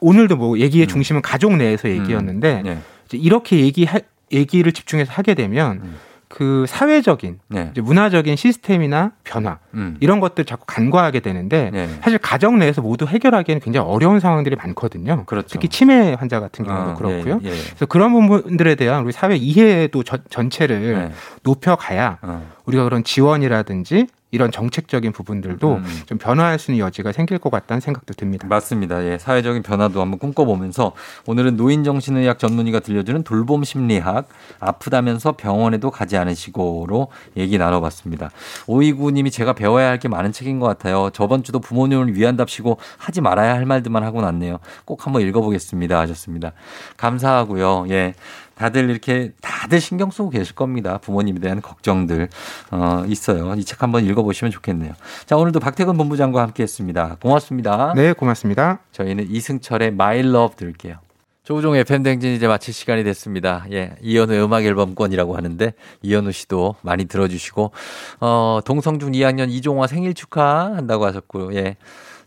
오늘도 0.00 0.36
뭐 0.36 0.58
얘기의 0.58 0.86
중심은 0.86 1.22
가족 1.22 1.56
내에서 1.56 1.88
얘기였는데 1.88 2.60
음. 2.60 2.66
예. 2.66 2.78
이제 3.06 3.16
이렇게 3.16 3.60
얘기 3.60 3.86
얘기를 4.30 4.70
집중해서 4.70 5.12
하게 5.12 5.32
되면 5.32 5.80
음. 5.82 5.94
그 6.34 6.64
사회적인 6.66 7.40
네. 7.48 7.68
이제 7.72 7.82
문화적인 7.82 8.36
시스템이나 8.36 9.12
변화 9.22 9.58
음. 9.74 9.98
이런 10.00 10.18
것들 10.18 10.46
자꾸 10.46 10.64
간과하게 10.66 11.20
되는데 11.20 11.68
네. 11.70 11.88
사실 12.00 12.16
가정 12.16 12.58
내에서 12.58 12.80
모두 12.80 13.04
해결하기에는 13.04 13.60
굉장히 13.60 13.86
어려운 13.86 14.18
상황들이 14.18 14.56
많거든요. 14.56 15.24
그렇죠. 15.26 15.48
특히 15.50 15.68
치매 15.68 16.14
환자 16.14 16.40
같은 16.40 16.64
경우도 16.64 16.90
아, 16.90 16.94
그렇고요. 16.94 17.40
예, 17.44 17.48
예. 17.48 17.50
그래서 17.50 17.84
그런 17.84 18.12
부분들에 18.12 18.76
대한 18.76 19.04
우리 19.04 19.12
사회 19.12 19.36
이해도 19.36 20.02
전- 20.04 20.24
전체를 20.30 20.94
네. 20.94 21.12
높여가야 21.42 22.18
어. 22.22 22.50
우리가 22.64 22.84
그런 22.84 23.04
지원이라든지 23.04 24.06
이런 24.32 24.50
정책적인 24.50 25.12
부분들도 25.12 25.74
음. 25.76 25.84
좀 26.06 26.18
변화할 26.18 26.58
수 26.58 26.72
있는 26.72 26.84
여지가 26.84 27.12
생길 27.12 27.38
것 27.38 27.50
같다는 27.50 27.80
생각도 27.80 28.12
듭니다. 28.14 28.46
맞습니다. 28.48 29.04
예, 29.04 29.18
사회적인 29.18 29.62
변화도 29.62 30.00
한번 30.00 30.18
꿈꿔보면서 30.18 30.92
오늘은 31.26 31.56
노인정신의학 31.56 32.38
전문의가 32.38 32.80
들려주는 32.80 33.22
돌봄 33.22 33.62
심리학 33.64 34.28
아프다면서 34.58 35.32
병원에도 35.32 35.90
가지 35.90 36.16
않으시고로 36.16 37.08
얘기 37.36 37.56
나눠봤습니다. 37.58 38.30
오이구님이 38.66 39.30
제가 39.30 39.54
배워야 39.54 39.88
할 39.88 40.02
게 40.02 40.08
많은 40.08 40.32
책인 40.32 40.58
것 40.58 40.66
같아요. 40.66 41.10
저번 41.12 41.44
주도 41.44 41.60
부모님을 41.60 42.16
위한답시고 42.16 42.78
하지 42.98 43.20
말아야 43.20 43.54
할 43.54 43.66
말들만 43.66 44.02
하고 44.02 44.20
났네요. 44.22 44.58
꼭 44.84 45.06
한번 45.06 45.22
읽어보겠습니다. 45.22 46.00
하셨습니다. 46.00 46.52
감사하고요. 46.96 47.86
예. 47.90 48.14
다들 48.62 48.88
이렇게 48.90 49.32
다들 49.40 49.80
신경 49.80 50.10
쓰고 50.12 50.30
계실 50.30 50.54
겁니다. 50.54 50.98
부모님에 50.98 51.40
대한 51.40 51.60
걱정들 51.60 52.28
어, 52.70 53.04
있어요. 53.08 53.52
이 53.56 53.64
책 53.64 53.82
한번 53.82 54.04
읽어보시면 54.04 54.52
좋겠네요. 54.52 54.92
자 55.26 55.36
오늘도 55.36 55.58
박태근 55.58 55.96
본부장과 55.96 56.40
함께했습니다. 56.42 57.16
고맙습니다. 57.20 57.92
네, 57.96 58.12
고맙습니다. 58.12 58.80
저희는 58.92 59.28
이승철의 59.30 59.88
My 59.88 60.20
Love 60.20 60.56
들을게요. 60.56 60.96
조우종의 61.42 61.82
팬댕진 61.82 62.34
이제 62.34 62.46
마칠 62.46 62.72
시간이 62.72 63.02
됐습니다. 63.02 63.64
예, 63.72 63.96
이현우의 64.00 64.44
음악 64.44 64.64
앨범권이라고 64.64 65.36
하는데 65.36 65.72
이현우 66.02 66.30
씨도 66.30 66.76
많이 66.82 67.06
들어주시고 67.06 67.72
어 68.20 68.60
동성중 68.64 69.10
2학년 69.12 69.50
이종화 69.50 69.88
생일 69.88 70.14
축하한다고 70.14 71.04
하셨고요. 71.04 71.52
예, 71.56 71.76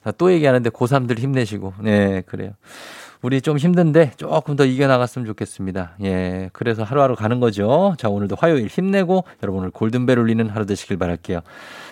자, 0.03 0.11
또 0.17 0.33
얘기하는데 0.33 0.69
고3들 0.69 1.17
힘내시고 1.17 1.75
네 1.81 2.23
그래요. 2.25 2.51
우리 3.25 3.41
좀 3.41 3.57
힘든데 3.57 4.11
조금 4.17 4.55
더 4.55 4.65
이겨나갔으면 4.65 5.25
좋겠습니다. 5.25 5.95
예, 6.03 6.51
그래서 6.53 6.83
하루하루 6.83 7.15
가는 7.15 7.39
거죠. 7.39 7.95
자, 7.97 8.07
오늘도 8.07 8.35
화요일 8.37 8.67
힘내고 8.67 9.23
여러분 9.41 9.61
오늘 9.61 9.71
골든벨 9.71 10.19
울리는 10.19 10.47
하루 10.47 10.67
되시길 10.67 10.97
바랄게요. 10.97 11.39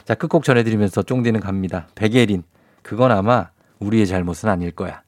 자, 0.05 0.13
끝곡 0.13 0.43
전해드리면서 0.43 1.01
쫑디는 1.01 1.39
갑니다. 1.39 1.87
백예린, 1.95 2.43
그건 2.83 3.11
아마 3.11 3.49
우리의 3.79 4.05
잘못은 4.05 4.47
아닐 4.47 4.69
거야. 4.69 5.01